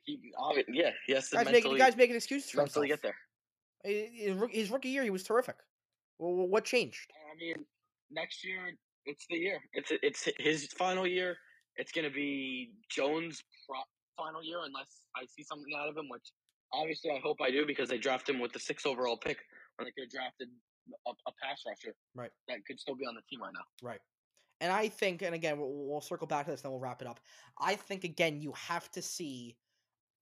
yeah, 0.07 0.91
he 1.07 1.13
has 1.15 1.29
to 1.31 1.37
Guys 1.37 1.45
mentally, 1.47 1.63
making 1.63 1.79
guys 1.79 1.97
making 1.97 2.17
excuses 2.17 2.51
for 2.51 2.59
mentally 2.59 2.89
himself. 2.89 3.15
get 3.15 3.17
there. 3.85 4.49
His, 4.51 4.71
rookie 4.71 4.89
year, 4.89 5.03
he 5.03 5.11
was 5.11 5.23
terrific. 5.25 5.57
Well, 6.19 6.49
what 6.49 6.65
changed? 6.65 7.11
I 7.33 7.37
mean, 7.39 7.65
next 8.11 8.45
year 8.45 8.61
it's 9.07 9.27
the 9.29 9.37
year. 9.37 9.61
It's 9.73 9.93
it's 10.03 10.29
his 10.39 10.67
final 10.79 11.07
year. 11.07 11.37
It's 11.77 11.93
gonna 11.93 12.11
be 12.11 12.73
Jones' 12.89 13.43
final 14.17 14.43
year 14.43 14.59
unless 14.65 14.89
I 15.17 15.27
see 15.27 15.43
something 15.43 15.73
out 15.77 15.89
of 15.89 15.97
him, 15.97 16.09
which 16.09 16.31
obviously 16.73 17.11
I 17.11 17.19
hope 17.23 17.39
I 17.43 17.51
do 17.51 17.67
because 17.67 17.89
they 17.89 17.99
drafted 17.99 18.37
him 18.37 18.41
with 18.41 18.53
the 18.53 18.61
sixth 18.61 18.87
overall 18.87 19.17
pick 19.17 19.39
when 19.77 19.87
they 19.87 19.93
could 19.93 20.05
have 20.05 20.11
drafted 20.11 20.49
a, 21.07 21.11
a 21.11 21.33
pass 21.43 21.63
rusher 21.67 21.95
Right. 22.15 22.31
that 22.49 22.59
could 22.67 22.79
still 22.79 22.95
be 22.95 23.05
on 23.07 23.15
the 23.15 23.23
team 23.29 23.43
right 23.43 23.53
now. 23.55 23.65
Right. 23.87 24.01
And 24.61 24.73
I 24.73 24.89
think, 24.89 25.23
and 25.23 25.35
again, 25.35 25.59
we'll, 25.59 25.71
we'll 25.73 26.01
circle 26.01 26.27
back 26.27 26.45
to 26.47 26.53
this, 26.53 26.63
then 26.63 26.71
we'll 26.71 26.81
wrap 26.81 27.03
it 27.03 27.09
up. 27.09 27.21
I 27.61 27.75
think 27.75 28.05
again, 28.05 28.41
you 28.41 28.53
have 28.53 28.91
to 28.93 29.03
see 29.03 29.57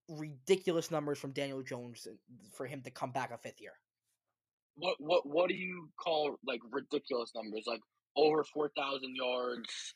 ridiculous 0.09 0.91
numbers 0.91 1.19
from 1.19 1.33
Daniel 1.33 1.63
Jones 1.63 2.07
uh, 2.11 2.15
for 2.53 2.67
him 2.67 2.83
to 2.83 2.91
come 2.91 3.13
back 3.13 3.31
a 3.33 3.39
fifth 3.39 3.61
year. 3.61 3.73
What 4.77 4.97
what 5.01 5.27
what 5.27 5.49
do 5.49 5.55
you 5.55 5.91
call 5.99 6.37
like 6.47 6.61
ridiculous 6.71 7.33
numbers? 7.35 7.65
Like 7.67 7.81
over 8.17 8.45
four 8.45 8.71
thousand 8.77 9.15
yards, 9.17 9.95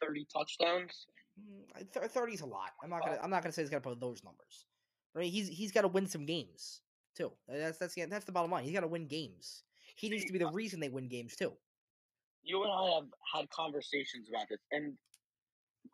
thirty 0.00 0.26
touchdowns. 0.32 1.06
Mm, 1.40 1.92
th- 1.92 2.10
Thirty's 2.10 2.40
a 2.40 2.46
lot. 2.46 2.70
I'm 2.82 2.90
not 2.90 3.04
gonna. 3.04 3.18
I'm 3.22 3.30
not 3.30 3.42
gonna 3.42 3.52
say 3.52 3.62
he's 3.62 3.70
gonna 3.70 3.80
put 3.82 4.00
those 4.00 4.24
numbers. 4.24 4.66
I 5.14 5.20
mean, 5.20 5.32
he's 5.32 5.48
he's 5.48 5.72
got 5.72 5.82
to 5.82 5.88
win 5.88 6.06
some 6.06 6.26
games 6.26 6.82
too. 7.14 7.32
That's 7.48 7.78
that's 7.78 7.94
the 7.94 8.04
that's 8.06 8.24
the 8.24 8.32
bottom 8.32 8.50
line. 8.50 8.64
He's 8.64 8.72
got 8.74 8.80
to 8.80 8.88
win 8.88 9.06
games. 9.06 9.64
He 9.96 10.08
needs 10.08 10.24
to 10.26 10.32
be 10.32 10.38
the 10.38 10.48
reason 10.50 10.80
they 10.80 10.88
win 10.90 11.08
games 11.08 11.36
too. 11.36 11.52
you 12.42 12.62
and 12.62 12.72
I 12.72 12.94
have 12.96 13.04
had 13.34 13.50
conversations 13.50 14.28
about 14.30 14.48
this, 14.48 14.58
and 14.72 14.94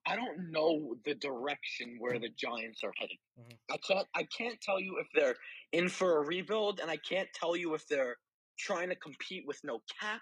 I 0.07 0.17
don't 0.17 0.51
know 0.51 0.97
the 1.05 1.15
direction 1.15 1.97
where 1.99 2.19
the 2.19 2.29
Giants 2.31 2.83
are 2.83 2.93
heading. 2.99 3.19
Mhm. 3.39 3.59
I 3.71 3.77
can't. 3.79 4.09
I 4.15 4.25
can't 4.25 4.61
tell 4.61 4.81
you 4.81 4.99
if 4.99 5.07
they're 5.15 5.37
in 5.73 5.89
for 5.89 6.19
a 6.19 6.27
rebuild, 6.27 6.81
and 6.81 6.91
I 6.91 6.97
can't 6.97 7.33
tell 7.35 7.55
you 7.57 7.75
if 7.75 7.87
they're 7.87 8.17
trying 8.59 8.89
to 8.89 8.97
compete 8.97 9.47
with 9.47 9.63
no 9.65 9.81
cap. 10.01 10.21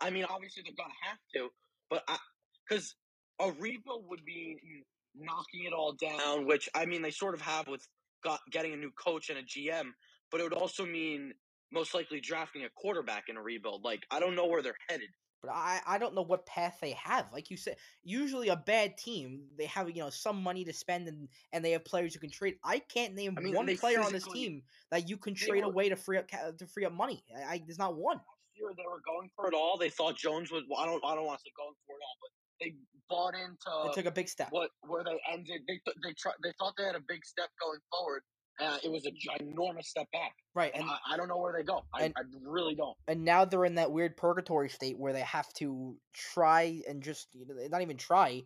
I 0.00 0.10
mean, 0.10 0.24
obviously 0.24 0.62
they're 0.62 0.72
gonna 0.74 0.94
have 1.02 1.18
to, 1.34 1.50
but 1.90 2.02
I 2.08 2.18
because 2.66 2.94
a 3.38 3.52
rebuild 3.52 4.06
would 4.08 4.24
be 4.24 4.84
knocking 5.14 5.64
it 5.64 5.72
all 5.72 5.92
down, 5.92 6.46
which 6.46 6.68
I 6.74 6.86
mean 6.86 7.02
they 7.02 7.10
sort 7.10 7.34
of 7.34 7.42
have 7.42 7.68
with 7.68 7.86
got 8.22 8.40
getting 8.50 8.72
a 8.72 8.76
new 8.76 8.92
coach 8.92 9.28
and 9.28 9.38
a 9.38 9.42
GM, 9.42 9.94
but 10.30 10.40
it 10.40 10.44
would 10.44 10.52
also 10.54 10.86
mean 10.86 11.34
most 11.70 11.94
likely 11.94 12.20
drafting 12.20 12.64
a 12.64 12.70
quarterback 12.70 13.28
in 13.28 13.36
a 13.36 13.42
rebuild. 13.42 13.84
Like 13.84 14.06
I 14.10 14.18
don't 14.20 14.34
know 14.34 14.46
where 14.46 14.62
they're 14.62 14.78
headed. 14.88 15.10
But 15.42 15.52
I 15.52 15.80
I 15.86 15.98
don't 15.98 16.14
know 16.14 16.22
what 16.22 16.44
path 16.44 16.78
they 16.80 16.92
have. 16.92 17.26
Like 17.32 17.50
you 17.50 17.56
said, 17.56 17.76
usually 18.02 18.48
a 18.48 18.56
bad 18.56 18.98
team 18.98 19.44
they 19.56 19.66
have 19.66 19.88
you 19.88 20.02
know 20.02 20.10
some 20.10 20.42
money 20.42 20.64
to 20.64 20.72
spend 20.72 21.08
and 21.08 21.28
and 21.52 21.64
they 21.64 21.70
have 21.72 21.84
players 21.84 22.12
who 22.14 22.20
can 22.20 22.30
trade. 22.30 22.56
I 22.62 22.78
can't 22.78 23.14
name 23.14 23.34
I 23.38 23.40
mean, 23.40 23.54
one 23.54 23.76
player 23.76 24.00
on 24.00 24.12
this 24.12 24.26
team 24.26 24.62
that 24.90 25.08
you 25.08 25.16
can 25.16 25.34
trade 25.34 25.64
were- 25.64 25.70
away 25.70 25.88
to 25.88 25.96
free 25.96 26.18
up 26.18 26.28
to 26.28 26.66
free 26.66 26.84
up 26.84 26.92
money. 26.92 27.24
I, 27.34 27.54
I 27.54 27.62
there's 27.64 27.78
not 27.78 27.96
one. 27.96 28.16
last 28.16 28.26
year 28.56 28.68
they 28.76 28.84
were 28.84 29.00
going 29.06 29.30
for 29.34 29.48
it 29.48 29.54
all. 29.54 29.78
They 29.78 29.90
thought 29.90 30.16
Jones 30.16 30.50
was. 30.50 30.64
Well, 30.68 30.80
I 30.80 30.86
don't. 30.86 31.02
I 31.04 31.14
don't 31.14 31.24
want 31.24 31.38
to 31.38 31.44
say 31.44 31.52
going 31.56 31.74
for 31.86 31.94
it 31.96 32.02
all, 32.04 32.16
but 32.20 32.30
they 32.60 32.74
bought 33.08 33.34
into 33.34 33.88
They 33.88 34.02
took 34.02 34.10
a 34.10 34.14
big 34.14 34.28
step. 34.28 34.48
what 34.50 34.70
where 34.86 35.04
they 35.04 35.18
ended. 35.32 35.62
They 35.66 35.80
th- 35.84 35.96
they 36.04 36.12
try, 36.12 36.32
They 36.42 36.52
thought 36.58 36.74
they 36.76 36.84
had 36.84 36.96
a 36.96 37.04
big 37.08 37.24
step 37.24 37.48
going 37.60 37.80
forward. 37.90 38.22
Uh, 38.60 38.76
it 38.84 38.90
was 38.90 39.06
a 39.06 39.10
ginormous 39.10 39.84
step 39.86 40.06
back. 40.12 40.34
Right, 40.54 40.72
And 40.74 40.84
I, 40.84 41.14
I 41.14 41.16
don't 41.16 41.28
know 41.28 41.38
where 41.38 41.52
they 41.56 41.62
go. 41.62 41.82
I, 41.94 42.04
and- 42.04 42.14
I 42.16 42.22
really 42.44 42.74
don't. 42.74 42.96
and 43.08 43.24
now 43.24 43.44
they're 43.44 43.64
in 43.64 43.76
that 43.76 43.90
weird 43.90 44.16
purgatory 44.16 44.68
state 44.68 44.98
where 44.98 45.12
they 45.12 45.20
have 45.20 45.50
to 45.54 45.96
try 46.12 46.82
and 46.88 47.02
just 47.02 47.28
you 47.32 47.46
know, 47.46 47.54
not 47.68 47.80
even 47.82 47.96
try. 47.96 48.42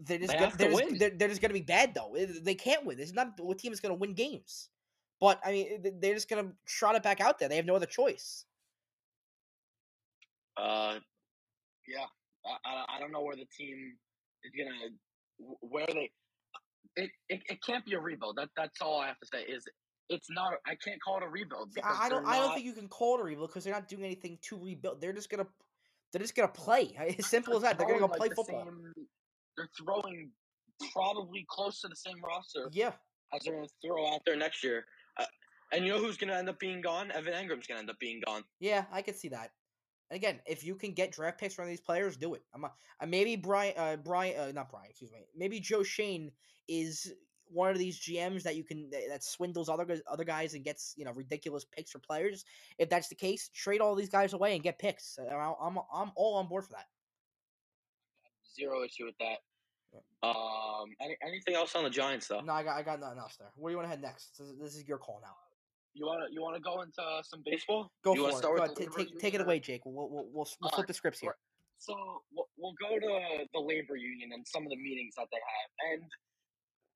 They're 0.00 0.18
just 0.18 0.32
They 0.32 0.38
gonna, 0.38 0.52
they're, 0.56 0.70
just, 0.70 0.84
win. 0.84 0.98
they're, 0.98 1.10
they're 1.10 1.28
just 1.28 1.42
gonna 1.42 1.52
be 1.54 1.60
bad 1.60 1.94
though. 1.94 2.16
They 2.42 2.54
can't 2.54 2.84
win. 2.86 2.98
It's 2.98 3.12
not 3.12 3.38
what 3.38 3.58
team 3.58 3.72
is 3.72 3.80
gonna 3.80 3.94
win 3.94 4.14
games. 4.14 4.68
But 5.20 5.40
I 5.44 5.52
mean, 5.52 5.98
they're 6.00 6.14
just 6.14 6.28
gonna 6.30 6.52
trot 6.66 6.94
it 6.96 7.02
back 7.02 7.20
out 7.20 7.38
there. 7.38 7.48
They 7.48 7.56
have 7.56 7.66
no 7.66 7.76
other 7.76 7.86
choice. 7.86 8.44
Uh, 10.56 10.98
yeah. 11.86 12.06
I, 12.44 12.68
I, 12.68 12.96
I 12.96 13.00
don't 13.00 13.12
know 13.12 13.22
where 13.22 13.36
the 13.36 13.46
team 13.56 13.94
is 14.44 14.52
gonna 14.56 14.90
wh- 15.38 15.62
where 15.72 15.86
they. 15.86 16.10
It, 16.96 17.10
it, 17.28 17.40
it 17.46 17.58
can't 17.66 17.84
be 17.84 17.94
a 17.94 18.00
rebuild. 18.00 18.36
That 18.36 18.48
that's 18.56 18.80
all 18.80 19.00
I 19.00 19.06
have 19.08 19.18
to 19.20 19.26
say. 19.32 19.42
Is 19.42 19.64
it's 20.08 20.28
not. 20.30 20.54
I 20.66 20.74
can't 20.84 21.00
call 21.02 21.18
it 21.18 21.22
a 21.22 21.28
rebuild. 21.28 21.70
I, 21.82 22.08
don't. 22.08 22.24
they're 22.24 22.32
I 22.32 22.38
don't 22.38 22.54
think 22.54 22.66
you 22.66 22.74
can 22.74 22.88
call 22.88 23.18
it 23.18 23.20
a 23.22 23.24
rebuild 23.24 23.48
because 23.50 23.64
they're 23.64 23.72
not 23.72 23.88
doing 23.88 24.04
anything 24.04 24.38
to 24.48 24.62
rebuild. 24.62 25.00
They're 25.00 25.12
just 25.12 25.30
gonna. 25.30 25.46
They're 26.12 26.20
just 26.20 26.34
gonna 26.34 26.48
play. 26.48 26.94
As 27.18 27.26
simple 27.26 27.56
as 27.56 27.62
that. 27.62 27.78
They're 27.78 27.86
gonna 27.86 28.00
go 28.00 28.06
throwing, 28.06 28.18
play 28.18 28.28
the 28.28 28.34
football. 28.34 28.64
same- 28.64 29.06
they're 29.56 29.68
throwing 29.78 30.30
probably 30.92 31.46
close 31.48 31.80
to 31.80 31.88
the 31.88 31.96
same 31.96 32.20
roster 32.24 32.68
Yeah, 32.72 32.92
as 33.34 33.42
they're 33.44 33.54
going 33.54 33.66
to 33.66 33.72
throw 33.86 34.14
out 34.14 34.20
there 34.26 34.36
next 34.36 34.64
year. 34.64 34.84
Uh, 35.18 35.24
and 35.72 35.84
you 35.84 35.92
know 35.92 35.98
who's 35.98 36.16
going 36.16 36.30
to 36.30 36.36
end 36.36 36.48
up 36.48 36.58
being 36.58 36.80
gone? 36.80 37.10
Evan 37.12 37.34
Engram's 37.34 37.66
going 37.66 37.76
to 37.76 37.80
end 37.80 37.90
up 37.90 37.98
being 37.98 38.20
gone. 38.26 38.42
yeah, 38.60 38.84
I 38.92 39.02
can 39.02 39.14
see 39.14 39.28
that. 39.28 39.50
Again, 40.12 40.40
if 40.46 40.62
you 40.62 40.74
can 40.74 40.92
get 40.92 41.10
draft 41.10 41.40
picks 41.40 41.54
from 41.54 41.66
these 41.66 41.80
players, 41.80 42.16
do 42.16 42.34
it. 42.34 42.42
I'm 42.54 42.64
a, 42.64 42.72
uh, 43.00 43.06
maybe 43.06 43.34
Brian, 43.34 43.74
uh, 43.76 43.96
Brian, 43.96 44.38
uh, 44.38 44.52
not 44.52 44.70
Brian, 44.70 44.90
excuse 44.90 45.10
me. 45.10 45.20
Maybe 45.34 45.58
Joe 45.58 45.82
Schoen 45.82 46.30
is 46.68 47.12
one 47.48 47.70
of 47.70 47.78
these 47.78 47.98
GMs 47.98 48.42
that 48.42 48.54
you 48.56 48.62
can 48.62 48.90
that 48.90 49.24
swindles 49.24 49.68
other 49.68 49.84
guys, 49.84 50.02
other 50.10 50.24
guys 50.24 50.54
and 50.54 50.64
gets 50.64 50.94
you 50.96 51.04
know 51.04 51.12
ridiculous 51.12 51.64
picks 51.64 51.90
for 51.90 51.98
players. 51.98 52.44
If 52.78 52.90
that's 52.90 53.08
the 53.08 53.14
case, 53.14 53.48
trade 53.54 53.80
all 53.80 53.94
these 53.94 54.10
guys 54.10 54.34
away 54.34 54.54
and 54.54 54.62
get 54.62 54.78
picks. 54.78 55.18
I'm 55.18 55.54
I'm, 55.60 55.78
I'm 55.92 56.12
all 56.14 56.36
on 56.36 56.46
board 56.46 56.64
for 56.64 56.72
that. 56.72 56.86
Zero 58.54 58.84
issue 58.84 59.06
with 59.06 59.16
that. 59.18 59.38
Um, 60.22 60.94
any, 61.00 61.16
anything 61.26 61.54
else 61.54 61.74
on 61.74 61.84
the 61.84 61.90
Giants 61.90 62.28
though? 62.28 62.40
No, 62.40 62.52
I 62.52 62.62
got 62.62 62.76
I 62.76 62.82
got 62.82 63.00
nothing 63.00 63.18
else 63.18 63.36
there. 63.36 63.48
Where 63.56 63.70
do 63.70 63.72
you 63.72 63.76
want 63.78 63.86
to 63.86 63.90
head 63.90 64.02
next? 64.02 64.38
This 64.38 64.48
is, 64.48 64.58
this 64.58 64.76
is 64.76 64.86
your 64.86 64.98
call 64.98 65.20
now. 65.22 65.34
You 65.94 66.06
want 66.06 66.26
to 66.26 66.32
you 66.32 66.40
want 66.40 66.56
to 66.56 66.62
go 66.62 66.80
into 66.80 67.02
uh, 67.02 67.22
some 67.22 67.42
baseball? 67.44 67.90
Go 68.02 68.14
you 68.14 68.20
for 68.20 68.22
wanna 68.24 68.34
it. 68.34 68.38
start 68.38 68.56
Go 68.56 68.62
with 68.62 68.74
the 68.76 68.86
Ta- 68.86 68.96
take 68.96 69.18
take 69.18 69.34
it 69.34 69.40
away, 69.40 69.60
Jake. 69.60 69.82
We'll 69.84 70.08
we'll 70.08 70.08
we'll, 70.10 70.28
we'll 70.32 70.44
flip 70.44 70.72
Alright, 70.72 70.86
the 70.86 70.94
scripts 70.94 71.20
here. 71.20 71.36
So 71.78 71.94
we'll, 72.32 72.48
we'll 72.56 72.74
go 72.80 72.98
to 72.98 73.44
the 73.52 73.60
labor 73.60 73.96
union 73.96 74.30
and 74.32 74.46
some 74.46 74.62
of 74.62 74.70
the 74.70 74.76
meetings 74.76 75.14
that 75.18 75.26
they 75.30 75.38
have, 75.38 76.00
and 76.00 76.02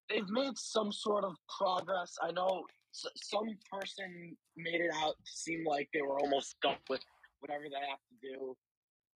they've 0.09 0.31
made 0.31 0.57
some 0.57 0.93
sort 0.93 1.25
of 1.25 1.35
progress. 1.59 2.15
I 2.23 2.31
know 2.33 2.65
s- 2.95 3.11
some 3.17 3.49
person 3.71 4.37
made 4.57 4.81
it 4.81 4.93
out 4.95 5.15
to 5.19 5.33
seem 5.33 5.65
like 5.67 5.89
they 5.93 6.03
were 6.03 6.19
almost 6.21 6.57
done 6.63 6.77
with 6.89 7.03
whatever 7.41 7.65
they 7.69 7.85
have 7.89 7.99
to 7.99 8.17
do 8.23 8.57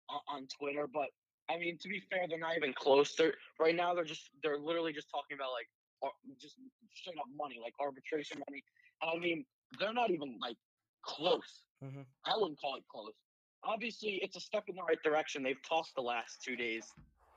on, 0.09 0.19
on 0.29 0.47
Twitter, 0.59 0.87
but 0.91 1.09
I 1.49 1.57
mean, 1.57 1.77
to 1.81 1.87
be 1.87 2.01
fair, 2.09 2.25
they're 2.27 2.39
not 2.39 2.57
even 2.57 2.73
close. 2.73 3.13
They're 3.15 3.35
right 3.59 3.75
now. 3.75 3.93
They're 3.93 4.05
just 4.05 4.31
they're 4.41 4.57
literally 4.57 4.91
just 4.93 5.09
talking 5.11 5.35
about 5.37 5.51
like 5.53 5.67
ar- 6.01 6.17
just 6.41 6.55
straight 6.95 7.17
up 7.19 7.25
money, 7.37 7.59
like 7.61 7.73
arbitration 7.79 8.41
money. 8.49 8.63
And 9.03 9.11
I 9.11 9.19
mean, 9.19 9.45
they're 9.79 9.93
not 9.93 10.11
even 10.11 10.37
like 10.41 10.57
close. 11.03 11.63
Mhm. 11.83 12.05
I 12.25 12.35
wouldn't 12.35 12.59
call 12.59 12.75
it 12.75 12.83
close. 12.89 13.13
Obviously, 13.63 14.19
it's 14.23 14.35
a 14.35 14.39
step 14.39 14.63
in 14.67 14.75
the 14.75 14.83
right 14.83 15.01
direction. 15.03 15.43
They've 15.43 15.61
talked 15.67 15.93
the 15.95 16.01
last 16.01 16.41
two 16.43 16.55
days, 16.55 16.85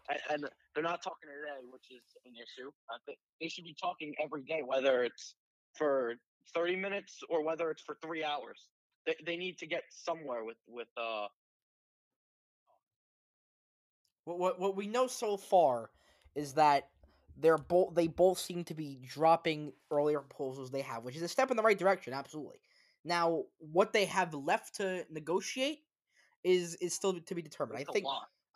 and, 0.09 0.21
and 0.31 0.51
they're 0.75 0.83
not 0.83 1.03
talking 1.03 1.29
today, 1.29 1.67
which 1.71 1.91
is 1.91 2.03
an 2.25 2.33
issue. 2.37 2.71
Think 3.07 3.19
they 3.41 3.49
should 3.49 3.65
be 3.65 3.75
talking 3.81 4.15
every 4.23 4.43
day, 4.43 4.63
whether 4.65 5.03
it's 5.05 5.35
for 5.75 6.15
thirty 6.55 6.77
minutes 6.77 7.21
or 7.29 7.43
whether 7.45 7.71
it's 7.71 7.83
for 7.83 7.97
three 8.03 8.25
hours. 8.25 8.69
They, 9.07 9.17
they 9.25 9.37
need 9.37 9.59
to 9.59 9.67
get 9.67 9.85
somewhere 9.91 10.45
with 10.45 10.59
with 10.69 10.89
uh 10.97 11.29
What, 14.25 14.39
what 14.39 14.61
what 14.61 14.77
we 14.77 14.87
know 14.87 15.07
so 15.07 15.37
far 15.37 15.91
is 16.35 16.53
that 16.55 16.89
they're 17.41 17.59
both 17.59 17.95
they 17.95 18.07
both 18.07 18.39
seem 18.39 18.65
to 18.65 18.75
be 18.75 18.99
dropping 19.07 19.73
earlier 19.91 20.21
proposals 20.21 20.71
they 20.71 20.83
have, 20.83 21.05
which 21.05 21.17
is 21.17 21.23
a 21.23 21.29
step 21.29 21.51
in 21.51 21.57
the 21.57 21.63
right 21.63 21.79
direction, 21.79 22.13
absolutely. 22.13 22.61
Now, 23.05 23.45
what 23.59 23.93
they 23.93 24.05
have 24.07 24.35
left 24.35 24.77
to 24.77 25.05
negotiate 25.11 25.81
is 26.45 26.75
is 26.77 26.95
still 26.95 27.19
to 27.19 27.35
be 27.35 27.43
determined. 27.43 27.79
I 27.79 27.83
it's 27.83 27.93
think. 27.93 28.07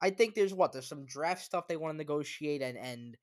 I 0.00 0.10
think 0.10 0.34
there's 0.34 0.52
what 0.52 0.72
there's 0.72 0.88
some 0.88 1.06
draft 1.06 1.42
stuff 1.42 1.66
they 1.66 1.76
want 1.76 1.94
to 1.94 1.96
negotiate 1.96 2.62
and 2.62 2.76
and 2.76 3.16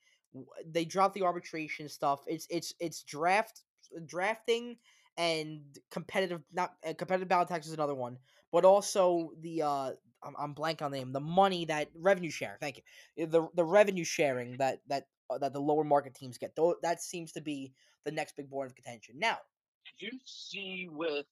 they 0.65 0.85
dropped 0.85 1.13
the 1.13 1.23
arbitration 1.23 1.89
stuff. 1.89 2.21
It's 2.27 2.47
it's 2.49 2.73
it's 2.79 3.03
draft 3.03 3.61
drafting 4.05 4.77
and 5.17 5.61
competitive 5.89 6.41
not 6.53 6.73
uh, 6.87 6.93
competitive 6.97 7.27
ballot 7.27 7.49
tax 7.49 7.67
is 7.67 7.73
another 7.73 7.95
one, 7.95 8.17
but 8.51 8.65
also 8.65 9.31
the 9.41 9.61
uh 9.61 9.91
I'm, 10.23 10.35
I'm 10.37 10.53
blank 10.53 10.81
on 10.81 10.91
the 10.91 10.97
name 10.97 11.11
the 11.11 11.19
money 11.19 11.65
that 11.65 11.89
revenue 11.95 12.31
share. 12.31 12.57
Thank 12.59 12.81
you. 13.17 13.27
The 13.27 13.47
the 13.53 13.65
revenue 13.65 14.05
sharing 14.05 14.57
that 14.57 14.81
that 14.87 15.07
Uh, 15.31 15.37
that 15.37 15.53
the 15.53 15.59
lower 15.59 15.83
market 15.83 16.13
teams 16.13 16.37
get. 16.37 16.55
Though 16.55 16.75
that 16.81 17.01
seems 17.01 17.31
to 17.33 17.41
be 17.41 17.71
the 18.03 18.11
next 18.11 18.35
big 18.35 18.49
board 18.49 18.67
of 18.67 18.75
contention. 18.75 19.15
Now, 19.17 19.37
Did 19.99 20.11
you 20.11 20.19
see 20.25 20.89
with 20.91 21.25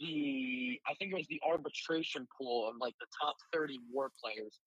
the 0.00 0.80
I 0.88 0.94
think 0.94 1.12
it 1.12 1.16
was 1.16 1.26
the 1.28 1.40
arbitration 1.48 2.26
pool 2.36 2.68
of 2.68 2.74
like 2.80 2.94
the 2.98 3.06
top 3.22 3.36
thirty 3.52 3.78
war 3.92 4.10
players, 4.20 4.58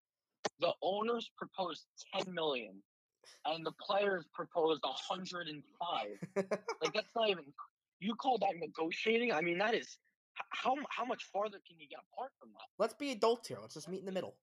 the 0.61 0.71
owners 0.81 1.29
proposed 1.37 1.85
ten 2.15 2.33
million, 2.33 2.75
and 3.45 3.65
the 3.65 3.73
players 3.73 4.25
proposed 4.33 4.81
hundred 4.85 5.47
and 5.47 5.61
five. 5.77 6.45
like 6.81 6.93
that's 6.93 7.11
not 7.15 7.29
even 7.29 7.43
you 7.99 8.15
call 8.15 8.37
that 8.37 8.55
negotiating? 8.57 9.33
I 9.33 9.41
mean 9.41 9.57
that 9.57 9.73
is 9.73 9.97
how 10.49 10.75
how 10.89 11.03
much 11.03 11.25
farther 11.33 11.57
can 11.67 11.77
you 11.77 11.89
get 11.89 11.99
apart 12.13 12.31
from 12.39 12.49
that? 12.53 12.67
let's 12.79 12.93
be 12.93 13.11
adults 13.11 13.49
here. 13.49 13.57
Let's 13.59 13.73
just 13.73 13.89
meet 13.89 13.99
in 13.99 14.05
the 14.05 14.11
middle. 14.13 14.35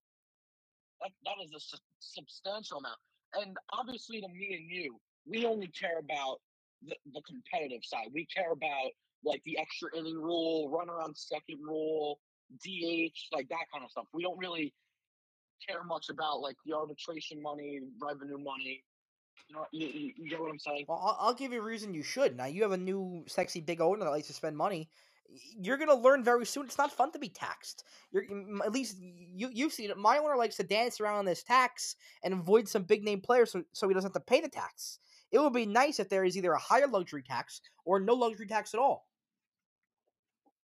That, 1.00 1.10
that 1.24 1.44
is 1.44 1.52
a 1.54 1.60
su- 1.60 1.78
substantial 1.98 2.78
amount. 2.78 2.98
And 3.40 3.56
obviously, 3.72 4.20
to 4.20 4.28
me 4.28 4.56
and 4.58 4.70
you, 4.70 5.00
we 5.26 5.46
only 5.46 5.68
care 5.68 5.98
about 5.98 6.38
the, 6.86 6.94
the 7.12 7.22
competitive 7.22 7.82
side. 7.84 8.08
We 8.12 8.26
care 8.26 8.52
about 8.52 8.90
like 9.24 9.42
the 9.44 9.58
extra 9.58 9.88
inning 9.96 10.20
rule, 10.20 10.68
run 10.68 10.90
on 10.90 11.14
second 11.14 11.58
rule, 11.62 12.18
DH, 12.62 13.16
like 13.32 13.48
that 13.48 13.66
kind 13.72 13.84
of 13.84 13.90
stuff. 13.90 14.04
We 14.12 14.22
don't 14.22 14.38
really 14.38 14.74
care 15.66 15.82
much 15.84 16.08
about 16.10 16.40
like 16.40 16.56
the 16.66 16.74
arbitration 16.74 17.42
money, 17.42 17.80
revenue 18.00 18.38
money. 18.38 18.82
You 19.48 19.56
know, 19.56 19.66
you, 19.72 20.12
you 20.16 20.30
get 20.30 20.40
what 20.40 20.50
I'm 20.50 20.58
saying? 20.58 20.86
Well, 20.88 21.00
I'll, 21.02 21.28
I'll 21.28 21.34
give 21.34 21.52
you 21.52 21.60
a 21.60 21.64
reason 21.64 21.94
you 21.94 22.02
should. 22.02 22.36
Now 22.36 22.46
you 22.46 22.62
have 22.62 22.72
a 22.72 22.76
new 22.76 23.24
sexy 23.26 23.60
big 23.60 23.80
owner 23.80 24.04
that 24.04 24.10
likes 24.10 24.28
to 24.28 24.32
spend 24.32 24.56
money. 24.56 24.88
You're 25.28 25.76
gonna 25.78 25.94
learn 25.94 26.22
very 26.22 26.46
soon. 26.46 26.66
It's 26.66 26.78
not 26.78 26.92
fun 26.92 27.12
to 27.12 27.18
be 27.18 27.28
taxed. 27.28 27.84
You're 28.12 28.24
at 28.64 28.72
least 28.72 28.98
you 29.00 29.50
you've 29.52 29.72
seen 29.72 29.90
it. 29.90 29.96
My 29.96 30.18
owner 30.18 30.36
likes 30.36 30.56
to 30.56 30.64
dance 30.64 31.00
around 31.00 31.24
this 31.24 31.42
tax 31.42 31.96
and 32.22 32.34
avoid 32.34 32.68
some 32.68 32.84
big 32.84 33.02
name 33.04 33.20
players, 33.20 33.50
so 33.50 33.64
so 33.72 33.88
he 33.88 33.94
doesn't 33.94 34.14
have 34.14 34.22
to 34.22 34.26
pay 34.26 34.40
the 34.40 34.48
tax. 34.48 34.98
It 35.30 35.38
would 35.40 35.52
be 35.52 35.66
nice 35.66 35.98
if 35.98 36.08
there 36.08 36.24
is 36.24 36.36
either 36.36 36.52
a 36.52 36.58
higher 36.58 36.86
luxury 36.86 37.22
tax 37.22 37.60
or 37.84 37.98
no 37.98 38.14
luxury 38.14 38.46
tax 38.46 38.74
at 38.74 38.80
all. 38.80 39.08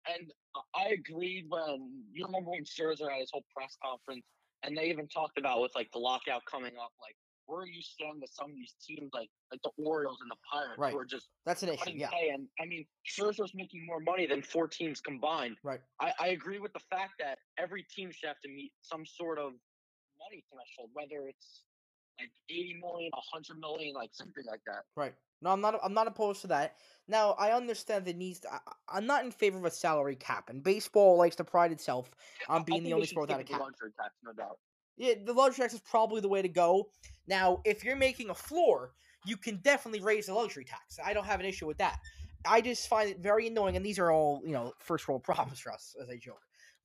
And 0.06 0.32
I- 0.54 0.60
I 0.74 0.88
agreed 0.88 1.46
when 1.48 2.04
you 2.12 2.24
remember 2.26 2.50
when 2.50 2.64
Scherzer 2.64 3.10
had 3.10 3.20
his 3.20 3.30
whole 3.30 3.44
press 3.54 3.76
conference, 3.82 4.26
and 4.62 4.76
they 4.76 4.88
even 4.90 5.08
talked 5.08 5.38
about 5.38 5.60
with 5.60 5.74
like 5.74 5.90
the 5.92 5.98
lockout 5.98 6.44
coming 6.44 6.76
up, 6.78 6.92
like 7.00 7.16
where 7.48 7.62
are 7.62 7.66
you 7.66 7.80
stand 7.80 8.20
with 8.20 8.30
some 8.30 8.50
of 8.50 8.56
these 8.56 8.74
teams, 8.86 9.10
like 9.14 9.30
like 9.50 9.60
the 9.62 9.70
Orioles 9.82 10.18
and 10.20 10.30
the 10.30 10.36
Pirates, 10.52 10.78
Right. 10.78 10.92
who 10.92 10.98
are 10.98 11.06
just 11.06 11.28
That's 11.46 11.62
an 11.62 11.70
issue. 11.70 11.92
Yeah. 11.94 12.10
pay. 12.10 12.28
And 12.28 12.46
I 12.60 12.66
mean, 12.66 12.86
Scherzer's 13.08 13.52
making 13.54 13.86
more 13.86 14.00
money 14.00 14.26
than 14.26 14.42
four 14.42 14.68
teams 14.68 15.00
combined. 15.00 15.56
Right. 15.64 15.80
I, 15.98 16.12
I 16.20 16.28
agree 16.28 16.58
with 16.58 16.74
the 16.74 16.84
fact 16.90 17.14
that 17.20 17.38
every 17.58 17.84
team 17.84 18.10
should 18.12 18.28
have 18.28 18.40
to 18.40 18.48
meet 18.48 18.72
some 18.82 19.04
sort 19.06 19.38
of 19.38 19.52
money 20.20 20.44
threshold, 20.52 20.90
whether 20.92 21.26
it's 21.26 21.64
like 22.20 22.30
80 22.50 22.80
million, 22.82 23.10
100 23.12 23.58
million, 23.58 23.94
like 23.94 24.10
something 24.12 24.44
like 24.46 24.60
that. 24.66 24.82
Right. 24.94 25.14
No, 25.40 25.50
I'm 25.50 25.60
not. 25.60 25.78
I'm 25.82 25.94
not 25.94 26.08
opposed 26.08 26.40
to 26.42 26.48
that. 26.48 26.74
Now, 27.06 27.30
I 27.38 27.52
understand 27.52 28.04
the 28.04 28.12
needs. 28.12 28.40
To, 28.40 28.52
I, 28.52 28.58
I'm 28.88 29.06
not 29.06 29.24
in 29.24 29.30
favor 29.30 29.56
of 29.56 29.64
a 29.64 29.70
salary 29.70 30.16
cap, 30.16 30.50
and 30.50 30.62
baseball 30.62 31.16
likes 31.16 31.36
to 31.36 31.44
pride 31.44 31.70
itself 31.72 32.10
on 32.48 32.64
being 32.64 32.82
the 32.82 32.92
only 32.92 33.06
sport 33.06 33.28
without 33.28 33.40
a 33.40 33.44
cap. 33.44 33.60
tax, 33.60 34.14
no 34.24 34.32
doubt. 34.32 34.58
Yeah, 34.98 35.14
the 35.24 35.32
luxury 35.32 35.62
tax 35.62 35.74
is 35.74 35.80
probably 35.80 36.20
the 36.20 36.28
way 36.28 36.42
to 36.42 36.48
go. 36.48 36.90
Now, 37.28 37.60
if 37.64 37.84
you're 37.84 37.96
making 37.96 38.30
a 38.30 38.34
floor, 38.34 38.92
you 39.24 39.36
can 39.36 39.58
definitely 39.62 40.00
raise 40.00 40.26
the 40.26 40.34
luxury 40.34 40.64
tax. 40.64 40.98
I 41.04 41.12
don't 41.14 41.24
have 41.24 41.40
an 41.40 41.46
issue 41.46 41.66
with 41.66 41.78
that. 41.78 41.98
I 42.44 42.60
just 42.60 42.88
find 42.88 43.08
it 43.08 43.20
very 43.20 43.46
annoying, 43.46 43.76
and 43.76 43.84
these 43.84 43.98
are 43.98 44.10
all 44.10 44.42
you 44.44 44.52
know 44.52 44.72
first 44.78 45.06
world 45.08 45.22
problems 45.24 45.60
for 45.60 45.72
us, 45.72 45.94
as 46.02 46.08
I 46.10 46.16
joke. 46.16 46.42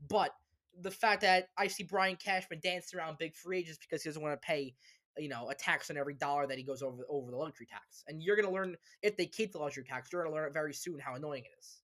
But 0.09 0.31
the 0.79 0.91
fact 0.91 1.21
that 1.21 1.49
I 1.57 1.67
see 1.67 1.83
Brian 1.83 2.15
Cashman 2.15 2.59
dance 2.61 2.93
around 2.93 3.17
big 3.17 3.35
free 3.35 3.59
agents 3.59 3.79
because 3.79 4.03
he 4.03 4.09
doesn't 4.09 4.21
want 4.21 4.39
to 4.39 4.45
pay, 4.45 4.73
you 5.17 5.29
know, 5.29 5.49
a 5.49 5.55
tax 5.55 5.89
on 5.89 5.97
every 5.97 6.15
dollar 6.15 6.47
that 6.47 6.57
he 6.57 6.63
goes 6.63 6.81
over 6.81 7.03
over 7.09 7.31
the 7.31 7.37
luxury 7.37 7.65
tax, 7.65 8.03
and 8.07 8.21
you're 8.21 8.35
gonna 8.35 8.51
learn 8.51 8.75
if 9.01 9.17
they 9.17 9.25
keep 9.25 9.53
the 9.53 9.59
luxury 9.59 9.83
tax, 9.83 10.11
you're 10.11 10.23
gonna 10.23 10.35
learn 10.35 10.47
it 10.47 10.53
very 10.53 10.73
soon 10.73 10.99
how 10.99 11.15
annoying 11.15 11.43
it 11.45 11.59
is. 11.59 11.82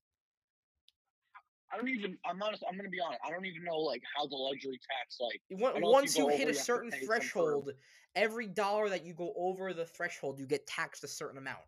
I 1.72 1.76
don't 1.76 1.88
even. 1.88 2.16
I'm 2.24 2.42
honest. 2.42 2.62
I'm 2.68 2.76
gonna 2.76 2.88
be 2.88 3.00
honest. 3.00 3.20
I 3.26 3.30
don't 3.30 3.46
even 3.46 3.64
know 3.64 3.78
like 3.78 4.02
how 4.16 4.26
the 4.26 4.36
luxury 4.36 4.80
tax 4.88 5.18
like. 5.20 5.40
Once, 5.80 6.16
you 6.16 6.24
you 6.24 6.36
hit 6.36 6.48
you 6.48 6.52
a 6.52 6.54
certain 6.54 6.90
threshold, 6.90 7.72
every 8.14 8.46
dollar 8.46 8.88
that 8.88 9.04
you 9.04 9.14
go 9.14 9.32
over 9.36 9.72
the 9.72 9.84
threshold, 9.84 10.38
you 10.38 10.46
get 10.46 10.66
taxed 10.66 11.04
a 11.04 11.08
certain 11.08 11.38
amount. 11.38 11.60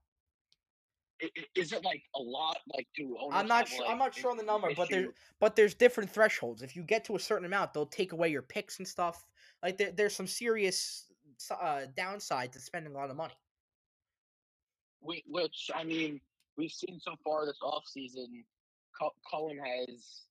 Is 1.55 1.73
it 1.73 1.85
like 1.85 2.03
a 2.17 2.21
lot? 2.21 2.59
Like 2.75 2.88
do? 2.97 3.17
I'm 3.31 3.47
not 3.47 3.61
have, 3.61 3.69
sure. 3.69 3.81
like, 3.83 3.91
I'm 3.91 3.99
not 3.99 4.12
sure 4.12 4.33
on 4.33 4.37
the 4.37 4.43
number, 4.43 4.75
but 4.77 4.91
there's 4.91 5.11
but 5.38 5.55
there's 5.55 5.75
different 5.75 6.11
thresholds. 6.11 6.62
If 6.62 6.75
you 6.75 6.83
get 6.83 7.05
to 7.05 7.15
a 7.15 7.21
certain 7.21 7.45
amount, 7.45 7.73
they'll 7.73 7.87
take 7.87 8.12
away 8.12 8.29
your 8.29 8.43
picks 8.43 8.79
and 8.79 8.88
stuff. 8.88 9.25
Like 9.62 9.79
there, 9.79 9.93
there's 9.93 10.17
some 10.17 10.27
serious 10.27 11.07
uh, 11.51 11.83
downside 11.97 12.53
to 12.55 12.61
spending 12.61 12.93
a 12.93 12.97
lot 12.97 13.11
of 13.11 13.17
money. 13.17 13.35
Whi- 15.01 15.23
which 15.29 15.71
I 15.73 15.85
mean, 15.85 16.21
we've 16.57 16.73
seen 16.73 16.99
so 17.01 17.15
far 17.23 17.47
this 17.47 17.59
offseason, 17.62 18.27
Cu- 18.27 18.45
Cullen 19.31 19.59
has 19.59 20.23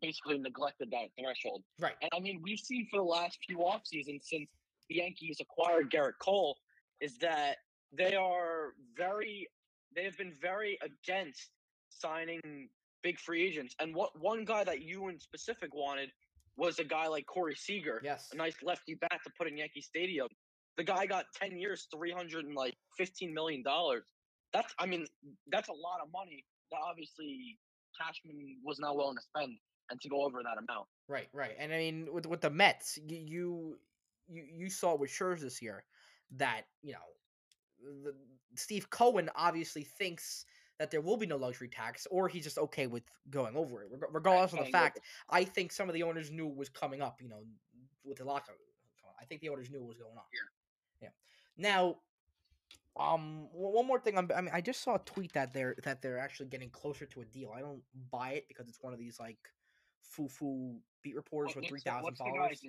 basically 0.00 0.38
neglected 0.38 0.90
that 0.90 1.08
threshold. 1.18 1.62
Right. 1.78 1.94
And 2.02 2.10
I 2.14 2.20
mean, 2.20 2.40
we've 2.42 2.58
seen 2.58 2.86
for 2.90 2.96
the 2.98 3.04
last 3.04 3.38
few 3.46 3.58
off 3.60 3.82
seasons 3.86 4.26
since 4.28 4.48
the 4.88 4.96
Yankees 4.96 5.38
acquired 5.40 5.90
Gerrit 5.90 6.18
Cole, 6.20 6.56
is 7.00 7.16
that 7.18 7.56
they 7.96 8.14
are 8.14 8.74
very, 8.96 9.48
they 9.94 10.04
have 10.04 10.16
been 10.18 10.32
very 10.40 10.78
against 10.82 11.50
signing 11.88 12.68
big 13.02 13.18
free 13.18 13.46
agents. 13.46 13.74
And 13.80 13.94
what 13.94 14.10
one 14.20 14.44
guy 14.44 14.64
that 14.64 14.82
you 14.82 15.08
in 15.08 15.18
specific 15.18 15.74
wanted 15.74 16.10
was 16.56 16.78
a 16.78 16.84
guy 16.84 17.06
like 17.06 17.26
Corey 17.26 17.54
Seager, 17.54 18.00
Yes. 18.04 18.28
a 18.32 18.36
nice 18.36 18.56
lefty 18.62 18.94
bat 18.94 19.20
to 19.24 19.30
put 19.38 19.46
in 19.48 19.56
Yankee 19.56 19.80
Stadium. 19.80 20.28
the 20.76 20.84
guy 20.84 21.06
got 21.06 21.26
ten 21.40 21.56
years, 21.58 21.86
three 21.94 22.10
hundred 22.12 22.44
and 22.46 22.54
like 22.54 22.74
fifteen 22.96 23.32
million 23.34 23.62
dollars. 23.62 24.02
That's 24.52 24.72
I 24.78 24.86
mean 24.86 25.06
that's 25.50 25.68
a 25.68 25.72
lot 25.72 26.00
of 26.02 26.10
money 26.12 26.44
that 26.70 26.78
obviously 26.84 27.58
Cashman 27.98 28.56
was 28.64 28.78
not 28.78 28.96
willing 28.96 29.16
to 29.16 29.22
spend 29.22 29.56
and 29.90 30.00
to 30.00 30.08
go 30.08 30.24
over 30.24 30.42
that 30.42 30.58
amount. 30.58 30.86
Right, 31.08 31.28
right. 31.32 31.52
And 31.58 31.72
I 31.72 31.78
mean, 31.78 32.08
with 32.12 32.26
with 32.26 32.40
the 32.40 32.50
Mets, 32.50 32.98
you 33.06 33.76
you 34.28 34.42
you, 34.56 34.70
saw 34.70 34.94
with 34.94 35.10
Scherzer 35.10 35.40
this 35.40 35.60
year 35.60 35.84
that 36.36 36.62
you 36.82 36.92
know 36.92 38.02
the, 38.04 38.14
Steve 38.54 38.88
Cohen 38.90 39.28
obviously 39.34 39.82
thinks 39.82 40.44
that 40.78 40.90
there 40.90 41.00
will 41.00 41.16
be 41.16 41.26
no 41.26 41.36
luxury 41.36 41.68
tax, 41.68 42.06
or 42.10 42.28
he's 42.28 42.44
just 42.44 42.58
okay 42.58 42.86
with 42.86 43.02
going 43.30 43.56
over 43.56 43.82
it, 43.82 43.90
regardless 44.12 44.52
of 44.52 44.64
the 44.64 44.70
fact. 44.70 45.00
I 45.28 45.44
think 45.44 45.72
some 45.72 45.88
of 45.88 45.94
the 45.94 46.02
owners 46.02 46.30
knew 46.30 46.48
it 46.48 46.56
was 46.56 46.68
coming 46.68 47.02
up. 47.02 47.16
You 47.20 47.28
know, 47.28 47.42
with 48.04 48.18
the 48.18 48.24
lockout. 48.24 48.56
I 49.20 49.24
think 49.26 49.40
the 49.42 49.50
owners 49.50 49.70
knew 49.70 49.80
what 49.80 49.88
was 49.88 49.98
going 49.98 50.16
on. 50.16 50.24
Yeah. 50.32 51.08
Yeah. 51.08 51.08
Now, 51.56 51.96
um, 52.98 53.46
one 53.52 53.86
more 53.86 54.00
thing. 54.00 54.18
I'm, 54.18 54.30
I 54.34 54.40
mean, 54.40 54.50
I 54.52 54.60
just 54.60 54.82
saw 54.82 54.96
a 54.96 55.00
tweet 55.00 55.32
that 55.32 55.52
they're 55.52 55.76
that 55.84 56.02
they're 56.02 56.18
actually 56.18 56.46
getting 56.48 56.70
closer 56.70 57.06
to 57.06 57.20
a 57.20 57.24
deal. 57.24 57.52
I 57.56 57.60
don't 57.60 57.82
buy 58.10 58.32
it 58.32 58.48
because 58.48 58.68
it's 58.68 58.82
one 58.82 58.92
of 58.92 58.98
these 58.98 59.18
like 59.20 59.38
foo-foo 60.02 60.76
beat 61.02 61.14
reporters 61.14 61.54
with 61.54 61.62
What's 61.62 61.68
three 61.68 61.80
thousand 61.80 62.16
followers. 62.16 62.60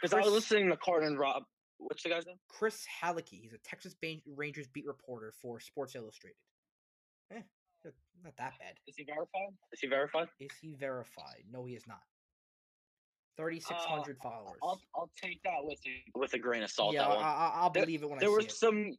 Because 0.00 0.12
I 0.12 0.20
was 0.20 0.32
listening 0.32 0.68
to 0.70 0.76
Carton 0.76 1.16
Rob. 1.16 1.44
What's 1.78 2.02
the 2.02 2.10
guy's 2.10 2.26
name? 2.26 2.36
Chris 2.48 2.84
Halicki. 3.02 3.40
He's 3.40 3.54
a 3.54 3.58
Texas 3.58 3.94
Rangers 4.36 4.66
beat 4.68 4.86
reporter 4.86 5.32
for 5.40 5.60
Sports 5.60 5.94
Illustrated. 5.94 6.36
Eh, 7.32 7.40
not- 8.22 8.36
that 8.36 8.52
bad. 8.58 8.74
Is 8.86 8.96
he 8.96 9.04
verified? 9.04 9.54
Is 9.72 9.80
he 9.80 9.86
verified? 9.86 10.28
Is 10.40 10.50
he 10.60 10.74
verified? 10.74 11.44
No, 11.50 11.64
he 11.64 11.74
is 11.74 11.86
not. 11.86 12.00
Thirty 13.38 13.60
six 13.60 13.82
hundred 13.84 14.18
followers. 14.18 14.58
Uh, 14.62 14.66
I'll 14.66 14.80
I'll 14.94 15.10
take 15.22 15.42
that 15.44 15.60
with 15.62 15.78
a, 15.86 16.18
with 16.18 16.34
a 16.34 16.38
grain 16.38 16.62
of 16.62 16.70
salt. 16.70 16.92
yeah, 16.92 17.06
I, 17.06 17.08
one. 17.08 17.24
I, 17.24 17.50
I'll 17.54 17.70
There- 17.70 17.84
believe 17.84 18.02
it 18.02 18.10
when 18.10 18.18
I 18.18 18.20
there 18.20 18.28
see 18.28 18.34
was 18.36 18.44
it. 18.46 18.52
some 18.52 18.92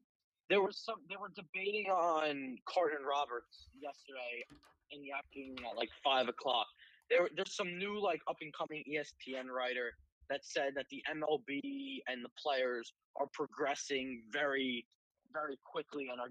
there 0.51 0.61
was 0.61 0.77
some 0.77 0.99
they 1.09 1.15
were 1.15 1.31
debating 1.33 1.87
on 1.89 2.57
Carton 2.67 3.07
Roberts 3.07 3.71
yesterday 3.81 4.43
in 4.91 5.01
the 5.01 5.15
afternoon 5.15 5.55
at 5.63 5.77
like 5.77 5.89
five 6.03 6.27
o'clock. 6.27 6.67
There 7.09 7.29
there's 7.35 7.55
some 7.55 7.77
new 7.79 7.99
like 8.03 8.19
up 8.29 8.35
and 8.41 8.53
coming 8.53 8.83
ESPN 8.83 9.47
writer 9.47 9.95
that 10.29 10.41
said 10.43 10.73
that 10.75 10.87
the 10.91 11.01
MLB 11.09 12.03
and 12.07 12.23
the 12.23 12.29
players 12.37 12.91
are 13.15 13.27
progressing 13.33 14.23
very 14.31 14.85
very 15.31 15.57
quickly 15.63 16.09
and 16.11 16.19
are 16.19 16.29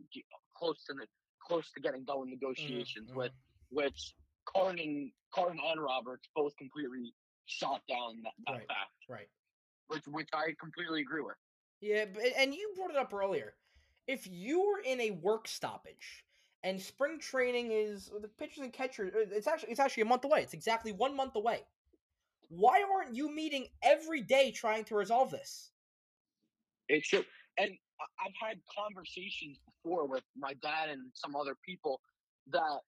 close 0.54 0.84
to 0.84 0.92
the 0.92 1.06
close 1.42 1.72
to 1.72 1.80
getting 1.80 2.04
with 2.04 2.28
negotiations 2.28 3.10
mhm. 3.10 3.16
with 3.16 3.32
which 3.70 4.14
Carton 4.44 5.10
Carton 5.34 5.58
and 5.64 5.80
Roberts 5.82 6.28
both 6.36 6.54
completely 6.58 7.14
shot 7.46 7.80
down 7.88 8.20
that, 8.22 8.32
that 8.46 8.52
Right. 8.52 8.68
fact, 8.68 8.92
Right. 9.08 9.28
which 9.88 10.06
which 10.06 10.28
I 10.34 10.54
completely 10.60 11.00
agree 11.00 11.22
with. 11.22 11.36
Yeah, 11.80 12.04
but, 12.04 12.22
and 12.36 12.54
you 12.54 12.74
brought 12.76 12.90
it 12.90 12.96
up 12.96 13.14
earlier. 13.14 13.54
If 14.10 14.26
you 14.26 14.60
were 14.60 14.80
in 14.80 15.00
a 15.00 15.12
work 15.12 15.46
stoppage 15.46 16.24
and 16.64 16.80
spring 16.80 17.20
training 17.20 17.70
is 17.70 18.10
the 18.20 18.26
pitchers 18.26 18.64
and 18.64 18.72
catchers, 18.72 19.12
it's 19.14 19.46
actually 19.46 19.70
it's 19.70 19.78
actually 19.78 20.02
a 20.02 20.06
month 20.06 20.24
away. 20.24 20.42
It's 20.42 20.52
exactly 20.52 20.90
one 20.90 21.14
month 21.14 21.36
away. 21.36 21.60
Why 22.48 22.82
aren't 22.92 23.14
you 23.14 23.32
meeting 23.32 23.68
every 23.84 24.20
day 24.22 24.50
trying 24.50 24.82
to 24.86 24.96
resolve 24.96 25.30
this? 25.30 25.70
It 26.88 27.04
should. 27.04 27.24
And 27.56 27.70
I've 28.18 28.48
had 28.48 28.56
conversations 28.76 29.58
before 29.64 30.08
with 30.08 30.24
my 30.36 30.54
dad 30.54 30.88
and 30.88 31.02
some 31.14 31.36
other 31.36 31.54
people 31.64 32.00
that 32.50 32.80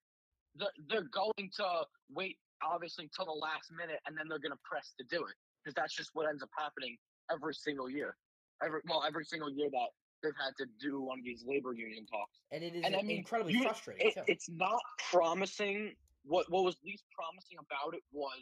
they're, 0.88 1.08
going 1.12 1.50
to 1.58 1.84
wait, 2.10 2.36
obviously, 2.64 3.08
till 3.14 3.26
the 3.26 3.30
last 3.30 3.70
minute, 3.70 4.00
and 4.06 4.18
then 4.18 4.26
they're 4.28 4.40
going 4.40 4.50
to 4.50 4.64
press 4.64 4.92
to 4.98 5.04
do 5.08 5.22
it 5.24 5.36
because 5.62 5.74
that's 5.76 5.94
just 5.94 6.10
what 6.14 6.28
ends 6.28 6.42
up 6.42 6.50
happening 6.58 6.96
every 7.30 7.54
single 7.54 7.88
year. 7.88 8.16
Every 8.64 8.80
well, 8.88 9.04
every 9.06 9.24
single 9.24 9.50
year 9.50 9.68
that 9.70 9.88
they've 10.22 10.32
had 10.42 10.56
to 10.58 10.66
do 10.80 11.00
one 11.00 11.18
of 11.18 11.24
these 11.24 11.44
labor 11.46 11.72
union 11.72 12.06
talks. 12.06 12.40
And 12.50 12.62
it 12.62 12.74
is 12.74 12.84
And 12.84 12.94
I 12.96 13.02
mean, 13.02 13.18
incredibly 13.18 13.54
you- 13.54 13.62
frustrating. 13.62 14.08
It, 14.08 14.24
it's 14.26 14.48
not 14.48 14.80
promising. 15.10 15.94
What 16.24 16.50
what 16.50 16.62
was 16.64 16.76
least 16.84 17.04
promising 17.16 17.58
about 17.58 17.94
it 17.94 18.02
was 18.12 18.38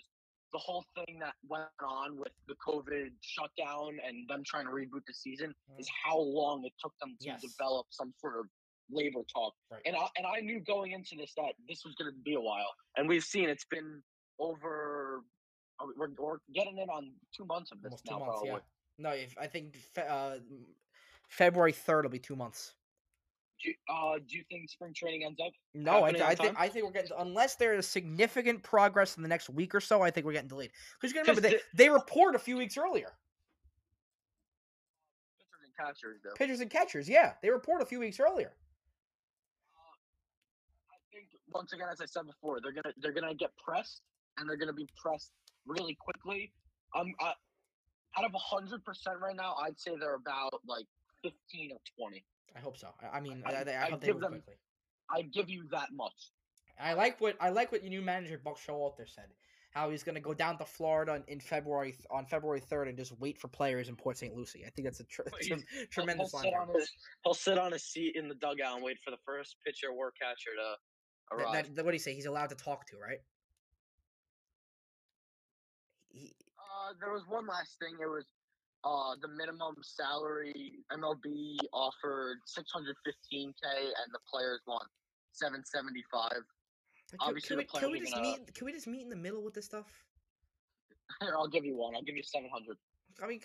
the 0.52 0.58
whole 0.58 0.84
thing 0.96 1.18
that 1.20 1.34
went 1.48 1.64
on 1.82 2.18
with 2.18 2.32
the 2.48 2.54
COVID 2.66 3.10
shutdown 3.20 3.98
and 4.06 4.28
them 4.28 4.42
trying 4.44 4.66
to 4.66 4.72
reboot 4.72 5.04
the 5.06 5.14
season 5.14 5.54
is 5.78 5.88
how 6.04 6.18
long 6.18 6.64
it 6.64 6.72
took 6.82 6.92
them 7.00 7.16
to 7.20 7.26
Yes. 7.26 7.40
develop 7.40 7.86
some 7.90 8.12
sort 8.20 8.36
of 8.38 8.46
labor 8.90 9.20
talk. 9.32 9.54
Right. 9.70 9.80
And 9.86 9.96
I 9.96 10.06
and 10.16 10.26
I 10.26 10.40
knew 10.40 10.60
going 10.60 10.92
into 10.92 11.14
this 11.16 11.32
that 11.36 11.52
this 11.68 11.84
was 11.84 11.94
going 11.94 12.12
to 12.12 12.18
be 12.22 12.34
a 12.34 12.40
while, 12.40 12.72
and 12.96 13.08
we've 13.08 13.24
seen 13.24 13.48
it's 13.48 13.64
been 13.64 14.02
over. 14.38 15.22
We're, 15.96 16.10
we're 16.18 16.36
getting 16.54 16.76
in 16.76 16.90
on 16.90 17.10
two 17.34 17.46
months 17.46 17.72
of 17.72 17.80
this 17.80 18.02
Almost 18.10 18.20
now. 18.20 18.26
months. 18.26 18.42
Yeah. 18.44 18.58
No, 18.98 19.10
if 19.12 19.34
I 19.40 19.46
think 19.46 19.76
uh, 19.96 20.34
February 21.30 21.72
third 21.72 22.04
will 22.04 22.10
be 22.10 22.18
two 22.18 22.36
months. 22.36 22.74
Do, 23.62 23.68
you- 23.70 23.76
uh, 23.88 24.18
do 24.26 24.36
you 24.36 24.44
think 24.50 24.68
spring 24.68 24.92
training 24.94 25.24
ends 25.24 25.38
up? 25.44 25.52
No, 25.74 26.02
I, 26.04 26.12
happening 26.12 26.14
th- 26.14 26.22
on 26.24 26.30
I 26.30 26.34
think? 26.34 26.60
I 26.60 26.68
think 26.68 26.84
we're 26.84 26.92
getting 26.92 27.10
unless 27.18 27.54
there 27.56 27.74
is 27.74 27.86
significant 27.86 28.62
progress 28.62 29.16
in 29.16 29.22
the 29.22 29.28
next 29.28 29.48
week 29.48 29.74
or 29.74 29.80
so. 29.80 30.02
I 30.02 30.10
think 30.10 30.26
we're 30.26 30.32
getting 30.32 30.48
delayed 30.48 30.70
because 31.00 31.14
you 31.14 31.20
remember 31.20 31.40
they, 31.40 31.50
Because 31.50 31.64
they 31.74 31.88
report 31.88 32.34
a 32.34 32.38
few 32.38 32.56
weeks 32.56 32.76
earlier. 32.76 33.12
Pitchers 35.38 35.62
and 35.64 35.76
catchers, 35.86 36.20
though. 36.24 36.34
Pitchers 36.36 36.60
and 36.60 36.70
catchers, 36.70 37.08
yeah, 37.08 37.34
they 37.42 37.50
report 37.50 37.82
a 37.82 37.86
few 37.86 38.00
weeks 38.00 38.18
earlier. 38.18 38.52
I 40.90 40.96
think 41.12 41.28
once 41.52 41.72
again, 41.72 41.88
as 41.92 42.00
I 42.00 42.06
said 42.06 42.26
before, 42.26 42.60
they're 42.62 42.72
gonna 42.72 42.94
they're 43.00 43.12
gonna 43.12 43.34
get 43.34 43.50
pressed, 43.64 44.00
and 44.38 44.48
they're 44.48 44.56
gonna 44.56 44.72
be 44.72 44.88
pressed 45.00 45.30
really 45.66 45.96
quickly. 46.00 46.52
Um, 46.96 47.12
I, 47.20 47.34
out 48.18 48.24
of 48.24 48.32
hundred 48.34 48.84
percent 48.84 49.18
right 49.22 49.36
now, 49.36 49.54
I'd 49.62 49.78
say 49.78 49.92
they're 50.00 50.14
about 50.16 50.54
like 50.66 50.86
fifteen 51.22 51.72
or 51.72 51.78
twenty. 51.96 52.24
I 52.56 52.60
hope 52.60 52.76
so. 52.76 52.88
I, 53.02 53.18
I 53.18 53.20
mean, 53.20 53.42
I, 53.46 53.50
I- 53.52 53.54
I, 53.54 53.58
I 53.58 53.86
I 53.86 53.90
hope 53.90 54.00
they 54.00 54.12
move 54.12 54.20
them- 54.22 54.32
quickly. 54.32 54.54
I'd 55.12 55.32
give 55.32 55.48
you 55.50 55.64
that 55.72 55.88
much. 55.92 56.30
I 56.78 56.94
like 56.94 57.20
what 57.20 57.36
I 57.40 57.50
like 57.50 57.72
what 57.72 57.82
your 57.82 57.90
new 57.90 58.00
manager 58.02 58.40
Buck 58.42 58.58
Showalter 58.58 59.08
said. 59.08 59.26
How 59.72 59.88
he's 59.90 60.02
going 60.02 60.16
to 60.16 60.20
go 60.20 60.34
down 60.34 60.58
to 60.58 60.64
Florida 60.64 61.14
in, 61.14 61.22
in 61.28 61.40
February 61.40 61.94
on 62.10 62.26
February 62.26 62.58
third 62.60 62.88
and 62.88 62.96
just 62.98 63.12
wait 63.20 63.38
for 63.38 63.46
players 63.48 63.88
in 63.88 63.94
Port 63.96 64.16
St. 64.18 64.34
Lucie. 64.34 64.64
I 64.66 64.70
think 64.70 64.86
that's 64.86 64.98
a 65.00 65.04
tr- 65.04 65.22
tr- 65.22 65.28
he's- 65.40 65.62
He'll- 65.72 65.86
tremendous 65.90 66.32
he'll 66.32 66.40
line. 66.52 66.66
sit 66.72 66.76
his 66.80 66.90
he'll 67.24 67.34
sit 67.34 67.58
on 67.58 67.70
his 67.72 67.84
seat 67.84 68.16
in 68.16 68.28
the 68.28 68.34
dugout 68.34 68.74
and 68.76 68.82
wait 68.84 68.98
for 69.04 69.10
the 69.12 69.16
first 69.24 69.56
pitcher 69.64 69.88
or 69.88 70.10
catcher 70.12 70.50
to 70.56 71.36
arrive. 71.36 71.52
that- 71.52 71.76
that- 71.76 71.84
what 71.84 71.90
do 71.92 71.94
you 71.96 72.00
say? 72.00 72.14
He's 72.14 72.26
allowed 72.26 72.48
to 72.48 72.56
talk 72.56 72.86
to, 72.88 72.96
right? 72.98 73.18
He, 76.08 76.34
Uh, 76.58 76.94
there 77.00 77.12
was 77.12 77.22
one 77.28 77.46
last 77.46 77.78
thing. 77.78 77.96
It 78.00 78.06
was 78.06 78.24
uh 78.84 79.14
the 79.20 79.28
minimum 79.28 79.76
salary 79.82 80.72
MLB 80.92 81.56
offered 81.72 82.38
615k 82.48 83.64
and 83.64 84.08
the 84.12 84.20
players 84.30 84.60
want 84.66 84.88
775. 85.32 86.30
Can, 87.10 87.18
Obviously, 87.20 87.48
can, 87.48 87.58
we, 87.58 87.80
can 87.80 87.90
we 87.90 88.00
just 88.00 88.16
meet? 88.20 88.54
Can 88.54 88.64
we 88.66 88.72
just 88.72 88.86
meet 88.86 89.02
in 89.02 89.08
the 89.08 89.16
middle 89.16 89.42
with 89.42 89.54
this 89.54 89.64
stuff? 89.64 89.86
Here, 91.20 91.34
I'll 91.36 91.48
give 91.48 91.64
you 91.64 91.76
one. 91.76 91.94
I'll 91.96 92.02
give 92.02 92.16
you 92.16 92.22
700. 92.22 92.76
I 93.22 93.26
mean, 93.26 93.40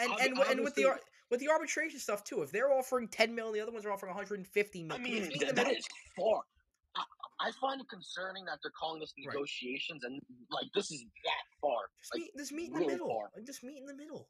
and 0.00 0.12
and, 0.20 0.38
and 0.50 0.60
with 0.64 0.74
the 0.74 0.96
with 1.30 1.40
the 1.40 1.48
arbitration 1.48 2.00
stuff 2.00 2.24
too. 2.24 2.42
If 2.42 2.50
they're 2.50 2.72
offering 2.72 3.08
ten 3.08 3.34
million, 3.34 3.52
the 3.54 3.60
other 3.60 3.72
ones 3.72 3.84
are 3.84 3.92
offering 3.92 4.10
one 4.10 4.16
hundred 4.16 4.38
and 4.38 4.48
fifty 4.48 4.82
mil. 4.82 4.96
I 4.96 5.00
million. 5.00 5.28
Can 5.28 5.38
we 5.38 5.38
mean, 5.38 5.38
meet 5.38 5.54
that 5.54 5.56
middle? 5.56 5.72
is 5.72 5.86
far. 6.16 6.40
I, 6.96 7.02
I 7.40 7.50
find 7.60 7.80
it 7.80 7.88
concerning 7.88 8.44
that 8.46 8.58
they're 8.62 8.72
calling 8.78 8.98
this 8.98 9.12
Right. 9.18 9.34
negotiations 9.34 10.04
and 10.04 10.20
like 10.50 10.66
this 10.74 10.90
is 10.90 11.04
that 11.24 11.44
far. 11.60 11.90
Just 12.00 12.14
like, 12.14 12.22
meet, 12.22 12.30
just 12.38 12.52
meet 12.52 12.68
in 12.68 12.74
the 12.74 12.86
middle. 12.86 13.08
far. 13.08 13.30
Just 13.46 13.62
meet 13.62 13.78
in 13.78 13.86
the 13.86 13.94
middle. 13.94 14.28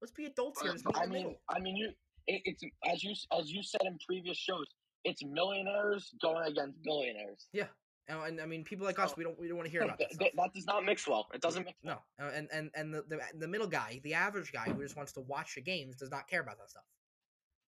Let's 0.00 0.12
be 0.12 0.26
adults 0.26 0.60
here. 0.62 0.70
But- 0.70 0.74
Just 0.74 0.84
but 0.84 0.96
I 0.96 1.06
mean, 1.06 1.12
middle. 1.12 1.40
I 1.48 1.58
mean, 1.60 1.76
you. 1.76 1.90
It, 2.26 2.42
it's 2.44 2.62
as 2.90 3.02
you 3.02 3.14
as 3.38 3.50
you 3.50 3.62
said 3.62 3.80
in 3.84 3.98
previous 4.06 4.36
shows. 4.36 4.66
It's 5.04 5.24
millionaires 5.24 6.12
going 6.20 6.46
against 6.48 6.82
billionaires. 6.82 7.46
Yeah, 7.52 7.68
and, 8.08 8.18
and 8.20 8.40
I 8.40 8.46
mean, 8.46 8.64
people 8.64 8.84
like 8.84 8.98
us, 8.98 9.16
we 9.16 9.22
don't 9.24 9.38
we 9.40 9.46
don't 9.48 9.56
want 9.56 9.66
to 9.66 9.70
hear 9.70 9.82
about 9.84 9.98
that 9.98 10.10
th- 10.18 10.32
that 10.36 10.52
does 10.52 10.66
not 10.66 10.84
mix 10.84 11.06
well. 11.08 11.28
It 11.32 11.40
doesn't 11.40 11.64
mix. 11.64 11.78
No, 11.82 11.98
uh, 12.20 12.30
and 12.34 12.48
and 12.52 12.70
and 12.74 12.92
the, 12.92 13.02
the 13.08 13.20
the 13.38 13.48
middle 13.48 13.68
guy, 13.68 14.00
the 14.02 14.12
average 14.14 14.52
guy 14.52 14.64
who 14.64 14.82
just 14.82 14.96
wants 14.96 15.12
to 15.12 15.20
watch 15.20 15.54
the 15.54 15.62
games, 15.62 15.96
does 15.96 16.10
not 16.10 16.28
care 16.28 16.40
about 16.42 16.58
that 16.58 16.68
stuff, 16.68 16.82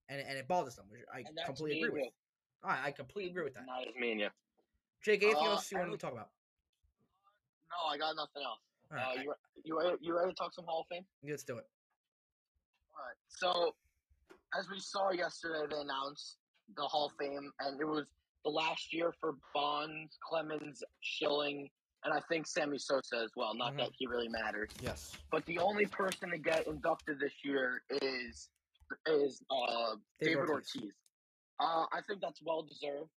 and 0.09 0.21
and 0.21 0.39
it 0.39 0.47
bothers 0.47 0.77
them, 0.77 0.85
which 0.91 1.01
I 1.13 1.25
completely 1.47 1.83
agree 1.83 2.03
with. 2.03 2.13
I, 2.63 2.89
I 2.89 2.91
completely 2.93 3.31
agree 3.31 3.45
with 3.45 3.55
that. 3.55 3.67
Not 3.67 3.89
as 3.89 3.95
me 3.99 4.13
and 4.13 4.21
you. 4.21 4.29
Jake, 5.03 5.23
anything 5.25 5.43
Uh, 5.43 5.51
else 5.53 5.73
you 5.73 5.79
wanted 5.79 5.91
and- 5.93 5.99
to 6.01 6.07
talk 6.07 6.13
about? 6.13 6.29
No, 7.71 7.91
I 7.93 7.99
got 7.99 8.15
nothing 8.17 8.43
else. 8.45 8.61
All 8.93 8.99
Uh, 8.99 9.01
right, 9.17 9.25
you 9.25 9.35
you 9.65 9.79
ready, 9.79 9.97
you 10.01 10.17
ready 10.17 10.31
to 10.31 10.37
talk 10.37 10.53
some 10.55 10.67
Hall 10.67 10.83
of 10.83 10.87
Fame? 10.89 11.05
let's 11.27 11.43
do 11.43 11.57
it. 11.59 11.67
Right. 12.97 13.17
So, 13.29 13.75
as 14.59 14.69
we 14.71 14.79
saw 14.81 15.11
yesterday, 15.11 15.67
they 15.71 15.81
announced 15.81 16.39
the 16.77 16.83
Hall 16.83 17.07
of 17.07 17.13
Fame, 17.19 17.51
and 17.61 17.81
it 17.81 17.85
was 17.85 18.07
the 18.45 18.51
last 18.51 18.93
year 18.93 19.13
for 19.21 19.35
Bonds, 19.55 20.17
Clemens, 20.23 20.83
Schilling, 21.01 21.69
and 22.05 22.15
I 22.15 22.21
think 22.29 22.47
Sammy 22.47 22.79
Sosa 22.79 23.17
as 23.17 23.31
well. 23.37 23.55
Not 23.55 23.73
Mhm. 23.75 23.79
that 23.79 23.91
he 23.99 24.07
really 24.07 24.29
matters, 24.29 24.71
Yes, 24.79 25.19
but 25.31 25.45
the 25.47 25.59
only 25.59 25.87
person 25.87 26.31
to 26.31 26.39
get 26.39 26.67
inducted 26.67 27.19
this 27.19 27.45
year 27.45 27.83
is 27.91 28.51
is 29.07 29.43
uh, 29.51 29.97
David 30.21 30.35
David 30.37 30.51
Ortiz. 30.51 30.77
Ortiz. 30.77 30.95
Uh, 31.59 31.87
I 31.93 32.01
think 32.07 32.21
that's 32.21 32.41
well 32.43 32.63
deserved, 32.63 33.11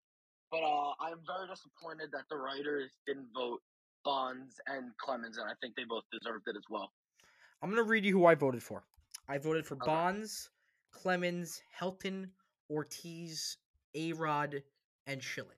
but 0.49 0.63
uh, 0.63 0.93
I'm 0.99 1.19
very 1.25 1.47
disappointed 1.49 2.11
that 2.13 2.27
the 2.29 2.37
writers 2.37 2.97
didn't 3.05 3.29
vote 3.33 3.61
Bonds 4.03 4.59
and 4.67 4.95
Clemens, 4.97 5.37
and 5.37 5.49
I 5.49 5.53
think 5.55 5.75
they 5.75 5.83
both 5.83 6.05
deserved 6.11 6.47
it 6.47 6.55
as 6.55 6.63
well. 6.69 6.93
I'm 7.61 7.69
gonna 7.69 7.83
read 7.83 8.05
you 8.05 8.13
who 8.13 8.25
I 8.25 8.35
voted 8.35 8.63
for. 8.63 8.85
I 9.27 9.37
voted 9.37 9.65
for 9.65 9.75
Okay. 9.75 9.85
Bonds, 9.85 10.49
Clemens, 10.91 11.61
Helton, 11.79 12.29
Ortiz, 12.69 13.57
A 13.95 14.13
Rod, 14.13 14.63
and 15.05 15.21
Schilling. 15.21 15.57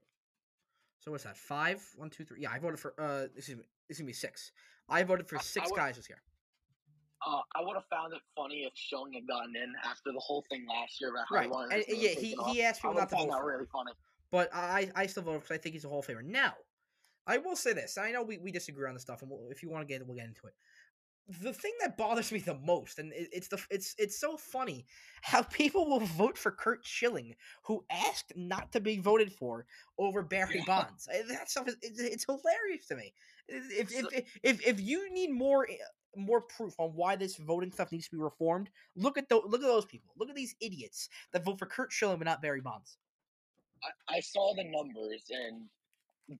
So 0.99 1.11
what's 1.11 1.23
that? 1.23 1.37
Five? 1.37 1.81
One, 1.95 2.09
two, 2.09 2.25
three. 2.25 2.41
Yeah, 2.41 2.51
I 2.51 2.59
voted 2.59 2.79
for. 2.79 2.93
Uh, 2.99 3.27
excuse 3.35 3.57
me. 3.57 3.63
This 3.87 3.97
is 3.97 4.01
gonna 4.01 4.07
be 4.07 4.13
six. 4.13 4.51
I 4.87 5.03
voted 5.03 5.27
for 5.27 5.39
six 5.39 5.69
would- 5.69 5.77
guys 5.77 5.95
this 5.97 6.09
year. 6.09 6.21
Uh, 7.25 7.41
I 7.53 7.61
would 7.61 7.75
have 7.75 7.83
found 7.89 8.13
it 8.13 8.21
funny 8.33 8.63
if 8.63 8.71
Schilling 8.75 9.11
had 9.11 9.27
gotten 9.27 9.53
in 9.53 9.73
after 9.83 10.13
the 10.13 10.19
whole 10.19 10.41
thing 10.49 10.65
last 10.69 11.01
year 11.01 11.09
about 11.09 11.25
how 11.27 11.35
Right, 11.35 11.43
he 11.47 11.49
wanted 11.51 11.83
and 11.89 11.97
yeah, 12.01 12.11
he, 12.11 12.33
he 12.47 12.63
asked 12.63 12.81
people 12.81 12.95
not 12.95 13.09
to 13.09 13.17
vote 13.17 13.29
that 13.29 13.43
really 13.43 13.65
funny. 13.73 13.91
but 14.31 14.49
I 14.53 14.89
I 14.95 15.05
still 15.07 15.23
voted 15.23 15.41
because 15.41 15.53
I 15.53 15.57
think 15.57 15.73
he's 15.73 15.83
a 15.83 15.89
Hall 15.89 15.99
of 15.99 16.07
Famer. 16.07 16.23
Now, 16.23 16.53
I 17.27 17.37
will 17.37 17.57
say 17.57 17.73
this. 17.73 17.97
I 17.97 18.11
know 18.11 18.23
we, 18.23 18.37
we 18.37 18.53
disagree 18.53 18.87
on 18.87 18.93
this 18.93 19.03
stuff, 19.03 19.21
and 19.21 19.29
we'll, 19.29 19.49
if 19.51 19.61
you 19.61 19.69
want 19.69 19.85
to 19.85 19.93
get, 19.93 20.05
we'll 20.07 20.15
get 20.15 20.27
into 20.27 20.47
it. 20.47 20.53
The 21.41 21.53
thing 21.53 21.73
that 21.81 21.95
bothers 21.95 22.31
me 22.31 22.39
the 22.39 22.55
most, 22.55 22.97
and 22.97 23.13
it, 23.13 23.29
it's 23.31 23.47
the 23.49 23.61
it's 23.69 23.93
it's 23.99 24.19
so 24.19 24.35
funny 24.35 24.85
how 25.21 25.43
people 25.43 25.87
will 25.87 25.99
vote 25.99 26.37
for 26.37 26.51
Curt 26.51 26.79
Schilling, 26.83 27.35
who 27.63 27.85
asked 27.91 28.33
not 28.35 28.71
to 28.71 28.79
be 28.79 28.97
voted 28.97 29.31
for 29.31 29.65
over 29.99 30.23
Barry 30.23 30.57
Yeah. 30.57 30.63
Bonds. 30.65 31.07
Uh, 31.07 31.21
That 31.27 31.49
stuff 31.49 31.67
is 31.67 31.77
it's, 31.83 31.99
it's 31.99 32.25
hilarious 32.25 32.87
to 32.87 32.95
me. 32.95 33.13
If 33.47 33.71
if, 33.71 33.89
So- 33.91 34.09
if 34.11 34.39
if 34.43 34.67
if 34.67 34.81
you 34.81 35.11
need 35.13 35.29
more 35.31 35.67
eh, 35.69 35.75
more 36.15 36.41
proof 36.41 36.73
on 36.79 36.89
why 36.95 37.15
this 37.15 37.37
voting 37.37 37.71
stuff 37.71 37.91
needs 37.91 38.05
to 38.05 38.15
be 38.15 38.21
reformed, 38.21 38.71
look 38.95 39.17
at 39.19 39.29
those 39.29 39.43
look 39.45 39.61
at 39.61 39.67
those 39.67 39.85
people. 39.85 40.11
Look 40.17 40.29
at 40.29 40.35
these 40.35 40.55
idiots 40.61 41.09
that 41.33 41.45
vote 41.45 41.59
for 41.59 41.67
Curt 41.67 41.91
Schilling 41.91 42.17
but 42.17 42.25
not 42.25 42.41
Barry 42.41 42.61
Bonds. 42.61 42.97
I, 43.83 44.15
I 44.17 44.19
saw 44.19 44.53
the 44.55 44.63
numbers, 44.63 45.25
and 45.29 45.63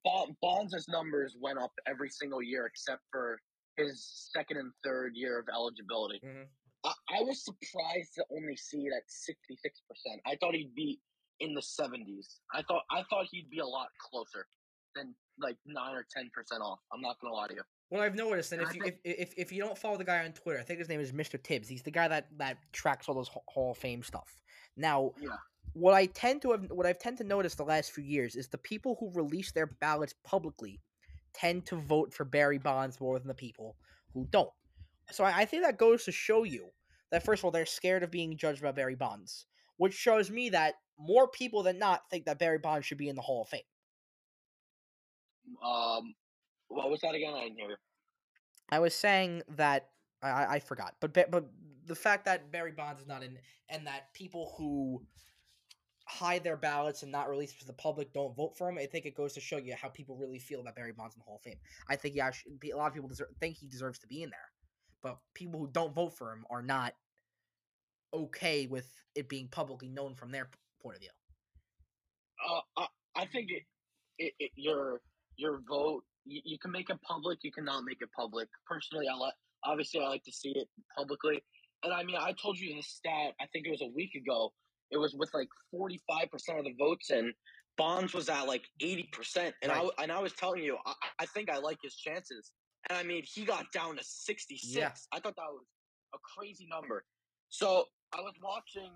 bon- 0.04 0.36
Bonds' 0.42 0.88
numbers 0.90 1.38
went 1.40 1.60
up 1.60 1.72
every 1.88 2.10
single 2.10 2.42
year 2.42 2.66
except 2.66 3.04
for 3.12 3.40
his 3.80 4.30
second 4.34 4.58
and 4.58 4.72
third 4.84 5.14
year 5.16 5.40
of 5.40 5.46
eligibility. 5.54 6.20
Mhm. 6.24 6.46
I, 6.86 6.94
I 7.20 7.22
was 7.24 7.44
surprised 7.44 8.14
to 8.16 8.26
only 8.32 8.56
see 8.56 8.80
it 8.86 8.94
at 8.96 9.04
sixty 9.08 9.56
six 9.62 9.82
percent. 9.90 10.22
I 10.26 10.36
thought 10.40 10.54
he'd 10.54 10.76
be 10.76 11.00
in 11.40 11.54
the 11.54 11.62
seventies. 11.62 12.40
I 12.54 12.62
thought 12.64 12.84
I 12.92 13.04
thought 13.10 13.26
he'd 13.32 13.50
be 13.50 13.60
a 13.60 13.66
lot 13.66 13.88
closer 14.12 14.46
than 14.96 15.14
like 15.40 15.58
nine 15.66 15.96
or 15.96 16.06
ten 16.16 16.30
percent 16.34 16.62
off. 16.62 16.80
I'm 16.94 17.02
not 17.02 17.18
gonna 17.22 17.34
lie 17.34 17.48
to 17.48 17.56
you. 17.56 17.64
Well, 17.92 18.02
I've 18.04 18.14
noticed, 18.16 18.52
and 18.52 18.62
if 18.62 18.76
you, 18.76 18.82
if, 18.86 18.96
if 19.04 19.34
if 19.38 19.52
you 19.52 19.64
don't 19.64 19.78
follow 19.78 19.98
the 19.98 20.04
guy 20.04 20.24
on 20.24 20.32
Twitter, 20.34 20.60
I 20.60 20.64
think 20.64 20.78
his 20.80 20.90
name 20.90 21.00
is 21.00 21.12
Mr. 21.12 21.42
Tibbs. 21.42 21.68
He's 21.68 21.82
the 21.82 21.92
guy 21.92 22.08
that 22.08 22.28
that 22.38 22.58
tracks 22.72 23.10
all 23.10 23.16
those 23.16 23.28
Hall- 23.30 23.44
Hall 23.50 23.72
of 23.72 23.78
Fame 23.78 24.04
stuff. 24.04 24.38
Now, 24.78 25.12
Yeah. 25.20 25.36
what 25.74 25.94
I 25.96 26.06
tend 26.06 26.42
to 26.44 26.52
have, 26.52 26.70
what 26.72 26.86
I've 26.86 27.00
tend 27.00 27.18
to 27.18 27.24
notice 27.24 27.56
the 27.56 27.64
last 27.66 27.92
few 27.92 28.04
years 28.04 28.36
is 28.36 28.48
the 28.48 28.58
people 28.60 28.96
who 29.00 29.12
release 29.14 29.52
their 29.52 29.66
ballots 29.66 30.14
publicly 30.24 30.80
tend 31.34 31.66
to 31.68 31.76
vote 31.76 32.14
for 32.14 32.26
Barry 32.26 32.58
Bonds 32.58 33.00
more 33.00 33.20
than 33.20 33.28
the 33.28 33.34
people 33.34 33.76
who 34.14 34.28
don't. 34.30 34.50
So 35.12 35.24
I, 35.24 35.40
I 35.40 35.46
think 35.46 35.64
that 35.64 35.78
goes 35.78 36.06
to 36.06 36.12
show 36.12 36.44
you 36.44 36.70
that 37.12 37.24
first 37.24 37.42
of 37.42 37.46
all 37.46 37.52
they're 37.52 37.66
scared 37.66 38.04
of 38.04 38.12
being 38.12 38.38
judged 38.38 38.62
by 38.62 38.72
Barry 38.72 38.96
Bonds, 38.96 39.46
which 39.78 39.94
shows 39.94 40.30
me 40.30 40.50
that 40.50 40.76
more 40.98 41.28
people 41.28 41.64
than 41.64 41.80
not 41.80 42.10
think 42.10 42.26
that 42.26 42.40
Barry 42.40 42.60
Bonds 42.60 42.86
should 42.86 42.98
be 42.98 43.10
in 43.10 43.16
the 43.16 43.22
Hall 43.22 43.42
of 43.42 43.50
Fame. 43.50 43.62
Um, 45.64 46.14
what 46.68 46.90
was 46.90 47.02
that 47.02 47.16
again? 47.16 47.34
I 47.34 47.44
didn't 47.46 47.58
hear. 47.58 47.80
I 48.72 48.80
was 48.80 48.94
saying 48.94 49.42
that 49.56 49.90
I, 50.22 50.30
I 50.30 50.54
I 50.54 50.60
forgot, 50.60 50.96
but 51.00 51.14
but 51.14 51.50
the 51.86 51.96
fact 51.96 52.26
that 52.26 52.52
Barry 52.52 52.72
Bonds 52.72 53.02
is 53.02 53.08
not 53.08 53.24
in, 53.24 53.38
and 53.70 53.88
that 53.88 54.14
people 54.14 54.54
who 54.58 55.02
hide 56.10 56.44
their 56.44 56.58
ballots 56.58 57.04
and 57.04 57.12
not 57.12 57.30
release 57.30 57.54
to 57.54 57.66
the 57.66 57.74
public 57.74 58.12
don't 58.14 58.36
vote 58.36 58.58
for 58.58 58.68
him, 58.68 58.80
I 58.80 58.88
think 58.88 59.06
it 59.06 59.16
goes 59.16 59.34
to 59.34 59.40
show 59.40 59.58
you 59.58 59.76
how 59.76 59.90
people 59.90 60.18
really 60.18 60.40
feel 60.40 60.60
about 60.60 60.76
Barry 60.76 60.92
Bonds 60.92 61.16
in 61.16 61.20
the 61.20 61.26
Hall 61.26 61.36
of 61.36 61.42
Fame. 61.44 61.60
I 61.88 61.96
think 61.96 62.18
actually, 62.18 62.54
a 62.72 62.76
lot 62.76 62.88
of 62.88 62.94
people 62.94 63.08
deserve, 63.08 63.28
think 63.40 63.58
he 63.58 63.68
deserves 63.68 64.00
to 64.00 64.08
be 64.08 64.24
in 64.24 64.32
there, 64.32 64.50
but 65.04 65.20
people 65.36 65.60
who 65.60 65.68
don't 65.72 65.94
vote 65.94 66.18
for 66.18 66.34
him 66.34 66.46
are 66.50 66.64
not 66.64 66.94
okay 68.12 68.66
with 68.66 68.90
it 69.14 69.30
being 69.30 69.48
publicly 69.50 69.88
known 69.88 70.16
from 70.16 70.32
their 70.32 70.50
point 70.82 70.96
of 70.96 71.02
view. 71.02 71.10
Uh, 72.50 72.62
I, 72.78 72.88
I 73.16 73.26
think 73.28 73.52
it, 73.52 73.64
it, 74.18 74.34
it 74.40 74.52
your 74.56 75.02
your 75.38 75.60
vote. 75.70 76.04
You, 76.26 76.42
you 76.44 76.58
can 76.58 76.72
make 76.72 76.90
it 76.90 77.00
public. 77.04 77.40
You 77.44 77.52
cannot 77.52 77.84
make 77.84 77.98
it 78.02 78.10
public. 78.18 78.48
Personally, 78.66 79.08
I 79.08 79.16
like. 79.16 79.34
Obviously, 79.64 80.00
I 80.00 80.08
like 80.08 80.24
to 80.24 80.32
see 80.32 80.54
it 80.56 80.68
publicly. 80.98 81.44
And 81.84 81.94
I 81.94 82.04
mean, 82.04 82.16
I 82.20 82.34
told 82.42 82.58
you 82.58 82.74
the 82.74 82.82
stat. 82.82 83.34
I 83.40 83.46
think 83.54 83.68
it 83.68 83.72
was 83.72 83.82
a 83.82 83.92
week 83.94 84.16
ago. 84.16 84.54
It 84.92 84.98
was 84.98 85.14
with 85.16 85.30
like 85.34 85.48
forty 85.72 86.02
five 86.10 86.30
percent 86.32 86.60
of 86.60 86.66
the 86.66 86.74
votes, 86.78 87.10
and 87.10 87.34
Bonds 87.78 88.14
was 88.14 88.30
at 88.30 88.44
like 88.48 88.64
eighty 88.82 89.10
percent. 89.12 89.56
And 89.62 89.72
I 89.72 89.76
Right. 89.76 89.82
w- 89.82 89.94
and 90.00 90.12
I 90.12 90.20
was 90.20 90.34
telling 90.34 90.64
you, 90.64 90.78
I, 90.86 90.94
I 91.20 91.26
think 91.28 91.50
I 91.50 91.58
like 91.58 91.78
his 91.84 91.96
chances. 91.96 92.52
And 92.90 92.98
I 92.98 93.04
mean, 93.04 93.24
he 93.26 93.46
got 93.46 93.72
down 93.72 93.98
to 93.98 94.04
sixty 94.04 94.58
six. 94.58 94.76
Yeah. 94.76 94.92
I 95.12 95.20
thought 95.20 95.36
that 95.36 95.52
was 95.52 95.66
a 96.14 96.18
crazy 96.20 96.68
number. 96.70 97.06
So 97.50 97.86
I 98.14 98.22
was 98.22 98.34
watching 98.42 98.92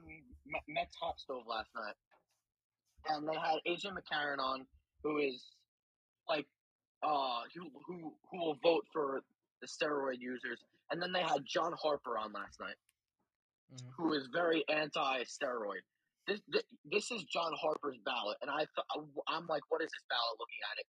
Me- 0.46 0.62
Mets 0.68 0.96
Hot 1.02 1.20
Stove 1.20 1.44
last 1.48 1.70
night, 1.76 1.96
and 3.10 3.28
they 3.28 3.36
had 3.36 3.60
AJ 3.68 3.92
McCarron 3.94 4.40
on, 4.40 4.66
who 5.04 5.18
is 5.20 5.44
like, 6.28 6.48
uh, 7.04 7.42
who 7.56 7.70
who 7.86 8.16
who 8.32 8.38
will 8.40 8.58
vote 8.64 8.86
for 8.92 9.22
the 9.62 9.68
steroid 9.68 10.20
users, 10.20 10.60
and 10.92 11.02
then 11.02 11.12
they 11.12 11.22
had 11.22 11.46
John 11.46 11.74
Harper 11.82 12.18
on 12.18 12.34
last 12.34 12.60
night, 12.60 12.76
Mhm. 13.72 13.92
who 13.98 14.14
is 14.14 14.28
very 14.28 14.64
anti-steroid. 14.70 15.82
This 16.28 16.40
this, 16.48 16.64
this 16.86 17.12
is 17.12 17.24
John 17.26 17.52
Harper's 17.60 17.98
ballot, 18.06 18.38
and 18.42 18.50
I 18.50 18.60
th- 18.60 19.14
I'm 19.28 19.48
like, 19.48 19.64
what 19.70 19.82
is 19.82 19.92
this 19.92 20.04
ballot 20.10 20.40
looking 20.40 20.62
at 20.72 20.80
it? 20.80 20.88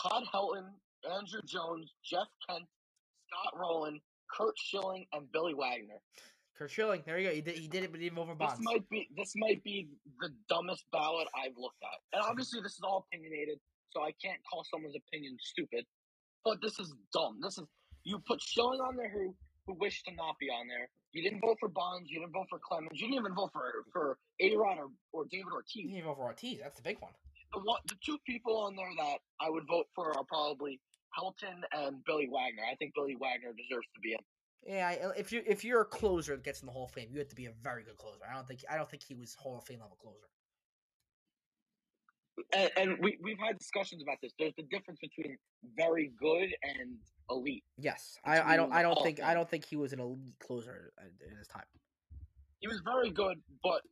Todd 0.00 0.24
Helton, 0.32 0.80
Andruw 1.04 1.44
Jones, 1.44 1.92
Jeff 2.04 2.28
Kent, 2.48 2.64
Scott 3.28 3.58
Rolen, 3.58 4.00
Curt 4.30 4.54
Schilling, 4.58 5.06
and 5.12 5.30
Billy 5.32 5.54
Wagner. 5.54 6.00
Curt 6.56 6.70
Schilling, 6.70 7.02
there 7.04 7.18
you 7.18 7.28
go. 7.28 7.34
He 7.34 7.40
did, 7.40 7.56
he 7.56 7.68
did 7.68 7.84
it, 7.84 7.90
but 7.90 8.00
he 8.00 8.08
didn't 8.08 8.16
vote 8.24 8.38
This 8.38 8.58
might 8.60 8.88
be 8.88 9.08
this 9.16 9.32
might 9.36 9.62
be 9.64 9.88
the 10.20 10.30
dumbest 10.48 10.84
ballot 10.92 11.28
I've 11.34 11.56
looked 11.56 11.82
at, 11.82 11.98
and 12.12 12.22
obviously 12.22 12.60
this 12.60 12.72
is 12.72 12.80
all 12.82 13.06
opinionated, 13.08 13.58
so 13.90 14.02
I 14.02 14.12
can't 14.22 14.40
call 14.50 14.64
someone's 14.64 14.96
opinion 14.96 15.36
stupid. 15.40 15.86
But 16.44 16.62
this 16.62 16.78
is 16.78 16.94
dumb. 17.12 17.40
This 17.42 17.58
is 17.58 17.64
you 18.04 18.18
put 18.26 18.40
Schilling 18.40 18.80
on 18.80 18.96
there 18.96 19.10
who 19.10 19.36
who 19.70 19.78
wished 19.78 20.04
to 20.06 20.14
not 20.14 20.34
be 20.40 20.50
on 20.50 20.66
there. 20.66 20.88
You 21.12 21.22
didn't 21.22 21.40
vote 21.40 21.56
for 21.60 21.68
Bonds. 21.68 22.10
You 22.10 22.20
didn't 22.20 22.32
vote 22.32 22.46
for 22.50 22.58
Clemens. 22.58 22.90
You 22.94 23.06
didn't 23.06 23.20
even 23.20 23.34
vote 23.34 23.50
for 23.52 23.86
for 23.92 24.18
A 24.40 24.56
Rod 24.56 24.78
or, 24.78 24.90
or 25.12 25.24
David 25.30 25.52
Ortiz. 25.52 25.90
didn't 25.90 26.04
vote 26.04 26.16
for 26.16 26.26
Ortiz. 26.26 26.58
That's 26.62 26.76
the 26.76 26.82
big 26.82 27.00
one. 27.00 27.12
The 27.52 27.60
one, 27.60 27.80
the 27.88 27.96
two 28.04 28.18
people 28.26 28.56
on 28.58 28.76
there 28.76 28.90
that 28.98 29.18
I 29.40 29.50
would 29.50 29.66
vote 29.66 29.86
for 29.94 30.16
are 30.16 30.24
probably 30.28 30.80
Helton 31.18 31.62
and 31.72 32.04
Billy 32.04 32.28
Wagner. 32.30 32.62
I 32.70 32.76
think 32.76 32.94
Billy 32.94 33.16
Wagner 33.20 33.50
deserves 33.54 33.86
to 33.94 34.00
be 34.02 34.12
in. 34.12 34.18
Yeah, 34.62 35.12
if 35.16 35.32
you 35.32 35.42
if 35.46 35.64
you're 35.64 35.80
a 35.80 35.86
closer 35.86 36.36
that 36.36 36.44
gets 36.44 36.60
in 36.60 36.66
the 36.66 36.72
Hall 36.72 36.84
of 36.84 36.92
Fame, 36.92 37.08
you 37.10 37.18
have 37.18 37.28
to 37.28 37.36
be 37.36 37.46
a 37.46 37.52
very 37.62 37.82
good 37.82 37.96
closer. 37.96 38.20
I 38.28 38.34
don't 38.34 38.46
think 38.46 38.60
I 38.70 38.76
don't 38.76 38.90
think 38.90 39.02
he 39.02 39.14
was 39.14 39.34
Hall 39.34 39.58
of 39.58 39.64
Fame 39.64 39.80
level 39.80 39.96
closer. 40.00 40.28
And, 42.54 42.70
and 42.76 42.98
we 43.00 43.18
we've 43.22 43.38
had 43.38 43.58
discussions 43.58 44.02
about 44.02 44.16
this. 44.22 44.32
There's 44.38 44.54
the 44.56 44.64
difference 44.64 45.00
between 45.00 45.36
very 45.76 46.12
good 46.18 46.48
and 46.62 46.96
elite. 47.30 47.64
Yes, 47.78 48.18
I, 48.24 48.40
I 48.40 48.56
don't 48.56 48.72
I 48.72 48.82
don't 48.82 49.02
think 49.02 49.22
I 49.22 49.34
don't 49.34 49.48
think 49.48 49.64
he 49.64 49.76
was 49.76 49.92
an 49.92 50.00
elite 50.00 50.38
closer 50.40 50.92
at- 50.98 51.28
in 51.28 51.36
his 51.36 51.46
time. 51.46 51.64
He 52.60 52.68
was 52.68 52.80
very 52.84 53.10
good, 53.10 53.38
but 53.62 53.82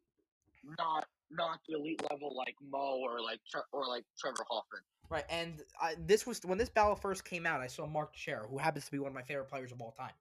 not 0.79 1.07
not 1.31 1.61
the 1.69 1.75
elite 1.77 2.03
level 2.11 2.35
like 2.37 2.55
Mo 2.71 2.99
or 3.03 3.21
like 3.21 3.41
or 3.73 3.87
like 3.87 4.05
Trevor 4.19 4.45
Hoffman. 4.51 4.81
Right, 5.11 5.25
and 5.31 5.63
I, 5.81 5.95
this 5.99 6.27
was 6.27 6.41
when 6.45 6.59
this 6.59 6.69
ballot 6.69 7.01
first 7.01 7.25
came 7.25 7.47
out. 7.47 7.61
I 7.61 7.67
saw 7.67 7.87
Mark 7.87 8.13
Teixeira, 8.13 8.47
who 8.47 8.59
happens 8.59 8.85
to 8.85 8.91
be 8.91 8.99
one 8.99 9.09
of 9.09 9.15
my 9.15 9.23
favorite 9.23 9.49
players 9.49 9.73
of 9.73 9.81
all 9.81 9.93
time. 9.93 10.13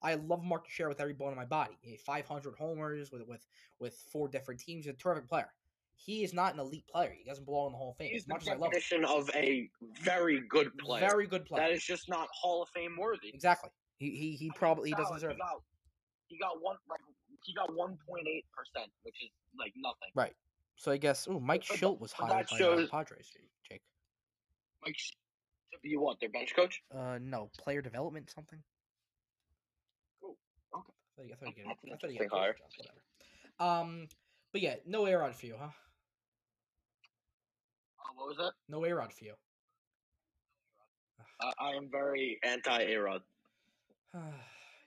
I 0.00 0.14
love 0.14 0.44
Mark 0.44 0.66
Teixeira 0.66 0.88
with 0.88 1.00
every 1.00 1.12
bone 1.12 1.30
in 1.30 1.36
my 1.36 1.44
body. 1.44 1.76
He 1.80 1.92
had 1.92 2.00
500 2.00 2.54
homers 2.56 3.10
with 3.10 3.26
with 3.26 3.44
with 3.80 3.94
four 4.12 4.28
different 4.28 4.60
teams. 4.60 4.84
He's 4.84 4.94
a 4.94 4.96
terrific 4.96 5.28
player. 5.28 5.50
He 6.00 6.22
is 6.22 6.32
not 6.32 6.54
an 6.54 6.60
elite 6.60 6.86
player. 6.86 7.12
He 7.16 7.28
doesn't 7.28 7.44
belong 7.44 7.66
in 7.66 7.72
the 7.72 7.78
Hall 7.78 7.90
of 7.90 7.96
Fame. 7.96 8.10
He's 8.12 8.22
As 8.22 8.26
the 8.26 8.34
much 8.34 8.42
as 8.42 8.48
I 8.48 8.54
love 8.54 8.72
him. 8.72 9.04
of 9.04 9.30
a 9.34 9.68
very 10.00 10.40
good 10.48 10.76
player. 10.78 11.00
very 11.00 11.26
good 11.26 11.44
player. 11.44 11.62
That 11.68 11.72
is 11.72 11.82
just 11.84 12.08
not 12.08 12.28
Hall 12.32 12.62
of 12.62 12.68
Fame 12.70 12.96
worthy. 12.98 13.30
exactly. 13.34 13.70
He 13.98 14.10
he, 14.10 14.36
he 14.36 14.50
probably 14.54 14.90
he 14.90 14.94
doesn't 14.94 15.14
deserve 15.16 15.30
he 15.32 15.36
it. 15.36 15.40
got, 15.40 15.62
he 16.28 16.38
got 16.38 16.62
one 16.62 16.76
like 16.88 17.00
he 17.42 17.52
got 17.52 17.74
one 17.74 17.98
point 18.08 18.26
eight 18.28 18.44
percent, 18.56 18.90
which 19.02 19.16
is 19.22 19.30
like 19.58 19.72
nothing. 19.76 20.10
Right. 20.14 20.34
So 20.76 20.92
I 20.92 20.96
guess 20.98 21.26
oh 21.28 21.40
Mike 21.40 21.64
but 21.68 21.78
Shildt 21.78 21.98
was 22.00 22.12
hired 22.12 22.46
by 22.48 22.56
shows- 22.56 22.88
Padres. 22.90 23.32
Jake. 23.68 23.82
To 24.86 25.78
be 25.82 25.96
what 25.96 26.18
their 26.20 26.30
bench 26.30 26.54
coach. 26.54 26.80
Uh, 26.96 27.18
no, 27.20 27.50
player 27.58 27.82
development 27.82 28.30
something. 28.34 28.58
Cool, 30.22 30.36
okay. 30.74 30.92
I 31.20 31.24
thought 31.26 31.26
you, 31.26 31.34
I 31.34 31.36
thought 31.36 31.54
you, 31.56 31.64
That's 31.66 31.80
get, 31.82 31.90
an 31.90 31.92
I 31.92 31.96
thought 31.98 32.12
you 32.12 32.28
got 32.30 32.38
hire. 32.38 32.56
Whatever. 33.58 33.80
Um, 33.80 34.08
but 34.52 34.62
yeah, 34.62 34.76
no 34.86 35.06
A 35.06 35.14
Rod 35.14 35.34
for 35.34 35.46
you, 35.46 35.56
huh? 35.58 35.68
What 38.18 38.28
was 38.28 38.36
that? 38.38 38.52
No 38.68 38.84
A 38.84 38.92
Rod 38.94 39.12
for 39.12 39.24
you. 39.24 39.34
Uh, 41.40 41.52
I 41.60 41.70
am 41.72 41.88
very 41.90 42.38
anti 42.42 42.80
A 42.82 42.96
Rod. 42.96 43.22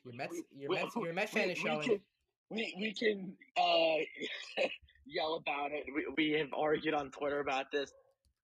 your 0.03 0.13
Mets, 0.13 0.31
we- 0.33 0.43
your 0.61 0.69
we- 0.69 0.75
Mets, 0.75 0.95
your 0.95 1.13
Mets 1.13 1.33
we- 1.33 1.39
fan 1.41 1.49
is 1.49 1.63
we. 1.63 1.69
Can, 1.79 1.99
we 2.49 2.75
we 2.77 2.93
can 2.93 3.33
uh, 3.57 4.63
yell 5.05 5.35
about 5.35 5.71
it. 5.71 5.85
We, 5.95 6.05
we 6.17 6.37
have 6.39 6.49
argued 6.53 6.93
on 6.93 7.09
Twitter 7.11 7.39
about 7.39 7.71
this. 7.71 7.93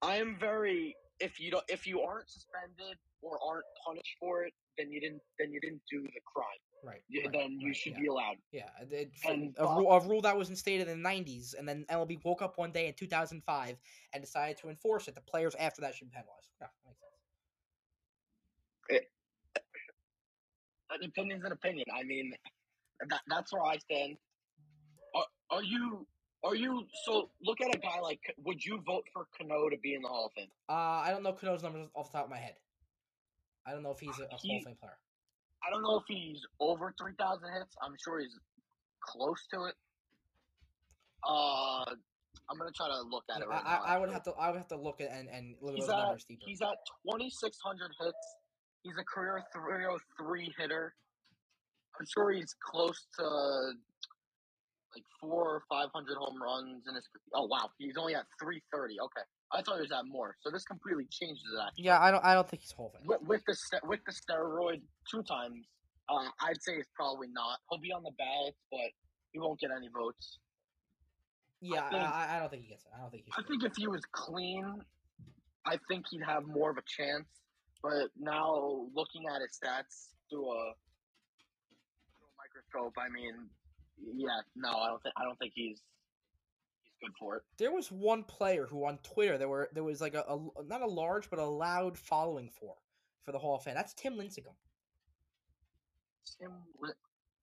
I 0.03 0.17
am 0.17 0.37
very 0.41 0.97
if 1.21 1.39
you 1.39 1.53
don't 1.53 1.65
if 1.69 1.87
you 1.87 2.01
aren't 2.01 2.29
suspended 2.29 2.97
or 3.21 3.39
aren't 3.47 3.65
punished 3.87 4.17
for 4.19 4.43
it, 4.43 4.53
then 4.77 4.91
you 4.91 5.01
didn't 5.01 5.21
then 5.39 5.53
you 5.53 5.61
didn't 5.61 5.83
do 5.89 6.03
the 6.03 6.21
crime. 6.35 6.47
Right. 6.83 7.01
y- 7.13 7.21
right, 7.25 7.33
then 7.33 7.61
you 7.61 7.69
right, 7.69 7.77
should 7.77 7.93
yeah. 7.93 8.01
be 8.01 8.07
allowed. 8.09 8.37
Yeah, 8.51 8.69
it- 8.91 9.13
And 9.29 9.55
a, 9.59 9.65
a 9.65 10.01
rule 10.07 10.21
that 10.23 10.37
was 10.37 10.51
instated 10.51 10.89
in 10.89 11.03
the 11.03 11.09
'90s, 11.09 11.55
and 11.57 11.69
then 11.69 11.85
MLB 11.89 12.23
woke 12.25 12.43
up 12.43 12.59
one 12.59 12.73
day 12.73 12.89
in 12.89 12.95
2005 12.95 13.77
and 14.13 14.23
decided 14.23 14.57
to 14.59 14.69
enforce 14.69 15.07
it. 15.09 15.15
The 15.15 15.21
players 15.21 15.55
after 15.57 15.81
that 15.83 15.95
should 15.95 16.11
be 16.11 16.17
penalized. 16.17 16.51
Yeah, 16.61 16.67
makes 16.85 16.99
sense. 17.01 17.11
An 20.91 21.09
opinion's 21.09 21.45
an 21.45 21.53
opinion. 21.53 21.87
I 21.97 22.03
mean, 22.03 22.35
that, 23.09 23.21
that's 23.27 23.53
where 23.53 23.63
I 23.63 23.79
stand. 23.79 24.17
Are, 25.15 25.25
are 25.51 25.63
you? 25.63 26.07
Are 26.45 26.57
you? 26.57 26.87
So 27.05 27.31
look 27.43 27.61
at 27.61 27.75
a 27.75 27.79
guy 27.79 28.01
like. 28.01 28.21
Would 28.45 28.65
you 28.65 28.83
vote 28.85 29.05
for 29.13 29.27
Cano 29.39 29.71
to 29.71 29.77
be 29.79 29.95
in 29.95 30.03
the 30.03 30.09
Hall 30.09 30.27
of 30.27 30.33
Fame? 30.33 30.49
Uh, 30.69 30.73
I 30.73 31.11
don't 31.11 31.23
know 31.23 31.33
Cano's 31.33 31.63
numbers 31.63 31.89
off 31.95 32.11
the 32.11 32.19
top 32.19 32.25
of 32.27 32.31
my 32.31 32.39
head. 32.39 32.57
I 33.65 33.71
don't 33.73 33.83
know 33.85 33.93
if 33.93 34.01
he's 34.01 34.19
a, 34.19 34.25
a 34.25 34.37
Hall 34.37 34.57
of 34.59 34.65
Fame 34.65 34.77
player. 34.81 34.99
I 35.67 35.71
don't 35.71 35.83
know 35.83 35.97
if 35.97 36.05
he's 36.09 36.41
over 36.61 36.95
three 36.99 37.13
thousand 37.19 37.53
hits. 37.53 37.75
I'm 37.83 37.95
sure 38.03 38.21
he's 38.21 38.39
close 39.01 39.47
to 39.55 39.65
it. 39.65 39.75
Uh, 41.27 41.85
I'm 42.51 42.59
gonna 42.59 42.71
try 42.75 42.89
to 42.89 43.03
look 43.03 43.25
at 43.35 43.43
it 43.43 43.49
right 43.49 43.63
I, 43.65 43.73
now. 43.73 43.83
I, 43.85 43.95
I 43.95 43.99
would 43.99 44.11
have 44.11 44.23
to 44.25 44.33
I 44.33 44.51
would 44.51 44.59
have 44.59 44.69
to 44.69 44.77
look 44.77 45.01
at 45.01 45.13
and, 45.13 45.29
and 45.29 45.55
look 45.61 45.73
at 45.73 45.79
He's 45.79 45.87
those 45.87 45.95
at 45.95 45.99
numbers 45.99 46.25
deeper. 46.29 46.43
he's 46.47 46.63
at 46.63 46.77
2,600 47.07 47.91
hits. 48.01 48.17
He's 48.83 48.99
a 48.99 49.05
career 49.05 49.43
303 49.55 50.55
hitter. 50.59 50.95
I'm 51.99 52.07
sure 52.07 52.33
he's 52.33 52.55
close 52.59 53.07
to 53.19 53.25
like 54.95 55.05
four 55.21 55.45
or 55.45 55.63
500 55.71 56.17
home 56.19 56.43
runs 56.43 56.83
in 56.89 56.95
his. 56.95 57.05
Oh 57.35 57.47
wow, 57.47 57.71
he's 57.79 57.97
only 57.97 58.15
at 58.15 58.27
330. 58.41 59.01
Okay, 59.01 59.23
I 59.55 59.63
thought 59.63 59.77
he 59.77 59.83
was 59.83 59.93
at 59.93 60.07
more. 60.07 60.37
So 60.43 60.51
this 60.51 60.65
completely 60.65 61.07
changes 61.11 61.45
that. 61.57 61.73
Yeah, 61.77 62.01
I 62.01 62.11
don't 62.11 62.25
I 62.25 62.35
don't 62.35 62.49
think 62.49 62.63
he's 62.63 62.73
holding. 62.73 63.01
With, 63.05 63.23
with 63.27 63.43
the 63.47 63.57
with 63.85 64.01
the 64.07 64.13
steroid 64.13 64.81
two 65.11 65.23
times, 65.25 65.67
uh, 66.09 66.29
I'd 66.41 66.63
say 66.63 66.73
it's 66.75 66.89
probably 66.95 67.29
not. 67.33 67.59
He'll 67.71 67.81
be 67.81 67.93
on 67.93 68.03
the 68.03 68.13
ballot, 68.19 68.55
but 68.71 68.91
he 69.33 69.39
won't 69.39 69.61
get 69.61 69.71
any 69.77 69.89
votes. 69.93 70.39
Yeah, 71.61 71.85
I, 71.87 71.91
think- 71.91 72.03
I, 72.03 72.37
I 72.37 72.39
don't 72.41 72.51
think 72.51 72.63
he 72.63 72.69
gets 72.71 72.85
it. 72.85 72.91
I 72.97 73.01
don't 73.03 73.11
think 73.11 73.25
he's. 73.27 73.35
I 73.39 73.43
think 73.47 73.63
if 73.65 73.73
he 73.77 73.87
was 73.87 74.03
clean, 74.13 74.65
I 75.67 75.79
think 75.89 76.07
he'd 76.11 76.25
have 76.25 76.45
more 76.47 76.71
of 76.71 76.77
a 76.79 76.83
chance. 76.87 77.27
But 77.83 78.11
now 78.19 78.87
looking 78.95 79.23
at 79.33 79.41
his 79.43 79.59
stats 79.59 80.15
through 80.31 80.47
a, 80.51 80.73
through 82.15 82.27
a 82.27 82.35
microscope, 82.39 82.95
I 82.99 83.09
mean, 83.11 83.49
yeah, 84.17 84.41
no, 84.57 84.71
I 84.71 84.89
don't 84.89 85.03
think 85.03 85.15
I 85.17 85.25
don't 85.25 85.39
think 85.39 85.53
he's 85.55 85.81
good 87.03 87.13
for 87.19 87.37
it. 87.37 87.43
There 87.59 87.73
was 87.73 87.91
one 87.91 88.25
player 88.25 88.67
who 88.67 88.87
on 88.87 88.99
Twitter 89.03 89.37
there 89.39 89.49
were 89.49 89.69
there 89.73 89.85
was 89.85 90.01
like 90.01 90.15
a, 90.15 90.23
a 90.23 90.65
not 90.67 90.83
a 90.83 90.87
large 90.87 91.29
but 91.29 91.39
a 91.39 91.45
loud 91.45 91.99
following 91.99 92.51
for 92.59 92.75
for 93.25 93.33
the 93.33 93.39
Hall 93.39 93.57
of 93.57 93.63
Fame. 93.63 93.75
That's 93.75 93.95
Tim 93.95 94.15
Lincecum. 94.15 94.55
Tim, 96.39 96.53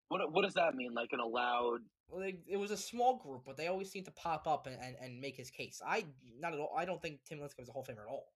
what 0.08 0.32
what 0.32 0.44
does 0.44 0.54
that 0.56 0.76
mean? 0.76 0.94
Like 0.94 1.10
an 1.12 1.20
allowed? 1.20 1.82
Well, 2.10 2.22
they, 2.22 2.40
it 2.48 2.58
was 2.58 2.72
a 2.72 2.78
small 2.78 3.18
group, 3.18 3.44
but 3.46 3.56
they 3.56 3.68
always 3.68 3.92
seem 3.92 4.04
to 4.06 4.12
pop 4.12 4.48
up 4.48 4.66
and, 4.66 4.76
and, 4.82 4.96
and 5.00 5.22
make 5.22 5.38
his 5.38 5.52
case. 5.52 5.80
I 5.86 6.06
not 6.40 6.54
at 6.54 6.60
all. 6.60 6.74
I 6.76 6.86
don't 6.86 7.02
think 7.02 7.20
Tim 7.28 7.40
Lincecum 7.40 7.62
is 7.62 7.70
a 7.70 7.72
Hall 7.72 7.86
of 7.88 7.88
Famer 7.88 8.02
at 8.02 8.10
all. 8.10 8.32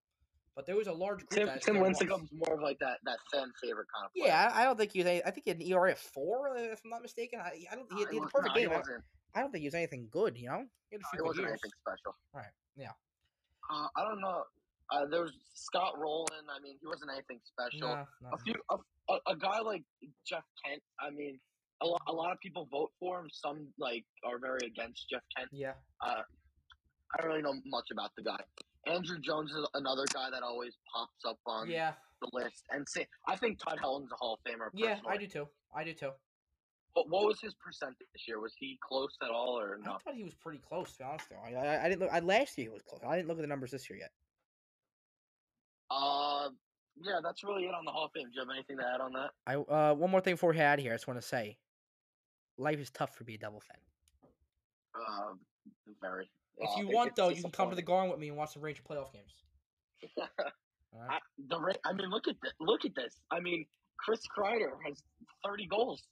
But 0.55 0.67
there 0.67 0.75
was 0.75 0.85
a 0.85 0.93
large 0.93 1.25
group. 1.25 1.29
Tim 1.31 1.49
Tim. 1.59 1.75
Lincecum's 1.77 2.29
more 2.31 2.55
of 2.55 2.61
like 2.61 2.77
that 2.79 2.99
that 3.05 3.17
fan 3.31 3.51
favorite 3.61 3.87
kind 3.93 4.05
of 4.05 4.13
player. 4.13 4.27
Yeah, 4.27 4.51
I 4.53 4.65
don't 4.65 4.77
think 4.77 4.91
he. 4.91 5.01
I 5.01 5.31
think 5.31 5.45
he 5.45 5.49
had 5.49 5.59
an 5.59 5.67
ERA 5.67 5.93
of 5.93 5.97
four, 5.97 6.55
if 6.57 6.81
I'm 6.83 6.91
not 6.91 7.01
mistaken. 7.01 7.39
I, 7.39 7.65
I 7.71 7.75
don't. 7.75 7.91
He 7.91 8.01
had, 8.01 8.09
he 8.11 8.17
had 8.17 8.21
a 8.21 8.21
was- 8.21 8.31
perfect 8.31 8.55
no, 8.55 8.61
game. 8.61 9.01
I- 9.35 9.41
don't 9.41 9.51
think 9.51 9.61
he 9.61 9.67
was 9.67 9.75
anything 9.75 10.07
good. 10.11 10.37
You 10.37 10.47
know, 10.49 10.65
he 10.89 10.95
had 10.95 11.01
a 11.01 11.03
no, 11.03 11.09
few 11.11 11.23
he 11.23 11.27
wasn't 11.27 11.47
years. 11.47 11.51
anything 11.51 11.71
special. 11.81 12.15
Right. 12.33 12.51
Yeah. 12.75 12.91
Uh, 13.69 13.87
I 13.95 14.03
don't 14.03 14.21
know. 14.21 14.43
Uh, 14.91 15.05
there 15.09 15.21
was 15.21 15.31
Scott 15.53 15.97
Rolen. 15.97 16.45
I 16.49 16.59
mean, 16.61 16.77
he 16.79 16.87
wasn't 16.87 17.11
anything 17.11 17.39
special. 17.43 17.87
No, 17.87 18.05
no, 18.21 18.29
a 18.33 18.37
few 18.39 18.53
a, 18.69 19.31
a, 19.31 19.35
guy 19.35 19.59
like 19.59 19.83
Jeff 20.27 20.43
Kent. 20.63 20.81
I 20.99 21.09
mean, 21.09 21.39
a 21.81 21.85
lot, 21.87 22.01
a 22.07 22.13
lot 22.13 22.31
of 22.31 22.39
people 22.41 22.67
vote 22.69 22.91
for 22.99 23.19
him. 23.19 23.29
Some 23.31 23.67
like 23.79 24.05
are 24.23 24.37
very 24.39 24.67
against 24.67 25.09
Jeff 25.09 25.23
Kent. 25.35 25.49
Yeah. 25.51 25.73
Uh, 26.01 26.21
I 27.13 27.21
don't 27.21 27.27
really 27.27 27.41
know 27.41 27.55
much 27.65 27.87
about 27.91 28.11
the 28.17 28.23
guy. 28.23 28.39
Andruw 28.87 29.21
Jones 29.21 29.51
is 29.51 29.65
another 29.73 30.03
guy 30.13 30.29
that 30.29 30.43
always 30.43 30.73
pops 30.93 31.23
up 31.25 31.39
on 31.45 31.69
Yeah. 31.69 31.93
the 32.21 32.29
list. 32.33 32.63
And 32.69 32.87
say, 32.87 33.07
I 33.27 33.35
think 33.37 33.59
Todd 33.59 33.79
Helton's 33.81 34.11
a 34.11 34.15
Hall 34.15 34.37
of 34.45 34.51
Famer. 34.51 34.69
Yeah, 34.73 34.99
I 35.07 35.17
do 35.17 35.27
too. 35.27 35.47
I 35.75 35.83
do 35.83 35.93
too. 35.93 36.11
What, 36.93 37.09
what 37.09 37.25
was 37.25 37.39
his 37.41 37.53
percentage 37.55 37.97
this 38.13 38.27
year? 38.27 38.39
Was 38.39 38.53
he 38.57 38.77
close 38.87 39.17
at 39.23 39.29
all 39.29 39.59
or 39.59 39.79
I 39.81 39.85
no? 39.85 39.97
thought 40.03 40.13
he 40.15 40.23
was 40.23 40.35
pretty 40.35 40.59
close. 40.59 40.91
To 40.93 40.97
be 40.99 41.03
honest, 41.05 41.29
though, 41.29 41.37
I, 41.43 41.53
I, 41.53 41.85
I 41.85 41.89
didn't 41.89 42.01
look. 42.01 42.09
I, 42.11 42.19
last 42.19 42.57
year 42.57 42.65
he 42.67 42.73
was 42.73 42.83
close. 42.83 43.01
I 43.05 43.15
didn't 43.15 43.27
look 43.29 43.37
at 43.37 43.41
the 43.41 43.47
numbers 43.47 43.71
this 43.71 43.89
year 43.89 43.99
yet. 43.99 44.11
Uh, 45.89 46.49
yeah, 47.03 47.19
that's 47.23 47.43
really 47.43 47.63
it 47.65 47.73
on 47.73 47.85
the 47.85 47.91
Hall 47.91 48.05
of 48.05 48.11
Fame. 48.11 48.27
Do 48.27 48.31
you 48.35 48.41
have 48.41 48.49
anything 48.53 48.77
to 48.77 48.83
add 48.83 49.01
on 49.01 49.11
that? 49.13 49.31
I 49.47 49.55
uh, 49.55 49.93
one 49.95 50.11
more 50.11 50.21
thing 50.21 50.35
before 50.35 50.51
we 50.51 50.57
head 50.57 50.65
out 50.67 50.79
of 50.79 50.83
here. 50.83 50.93
I 50.93 50.95
just 50.95 51.07
want 51.07 51.19
to 51.19 51.25
say, 51.27 51.57
life 52.57 52.79
is 52.79 52.89
tough 52.91 53.15
for 53.15 53.23
being 53.23 53.37
a 53.37 53.41
Devil 53.41 53.61
fan. 53.61 53.77
Uh, 54.95 55.33
very. 56.01 56.29
If 56.57 56.69
Uh, 56.69 56.81
you 56.81 56.87
want, 56.89 57.15
though, 57.15 57.29
you 57.29 57.41
can 57.41 57.51
come 57.51 57.69
to 57.71 57.75
the. 57.75 57.81
Garden 57.81 58.11
with 58.11 58.19
me 58.19 58.29
and 58.29 58.37
watch 58.37 58.53
the 58.53 58.59
Ranger 58.59 58.83
playoff 58.83 59.11
games. 59.11 59.33
Right? 60.95 61.09
I, 61.09 61.19
the 61.49 61.57
I 61.85 61.93
mean, 61.93 62.11
look 62.11 62.27
at 62.27 62.35
this. 62.43 62.53
Look 62.59 62.85
at 62.85 62.93
this. 62.93 63.15
I 63.31 63.39
mean, 63.39 63.65
Chris 63.97 64.19
Kreider 64.37 64.69
has 64.85 65.01
30 65.43 65.65
goals, 65.65 66.03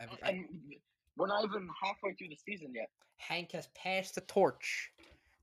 I've- 0.00 0.16
and 0.22 0.74
we're 1.16 1.26
not 1.28 1.44
even 1.44 1.68
halfway 1.82 2.14
through 2.14 2.28
the 2.28 2.36
season 2.36 2.72
yet. 2.74 2.90
Hank 3.18 3.52
has 3.52 3.68
passed 3.68 4.16
the 4.16 4.20
torch 4.22 4.90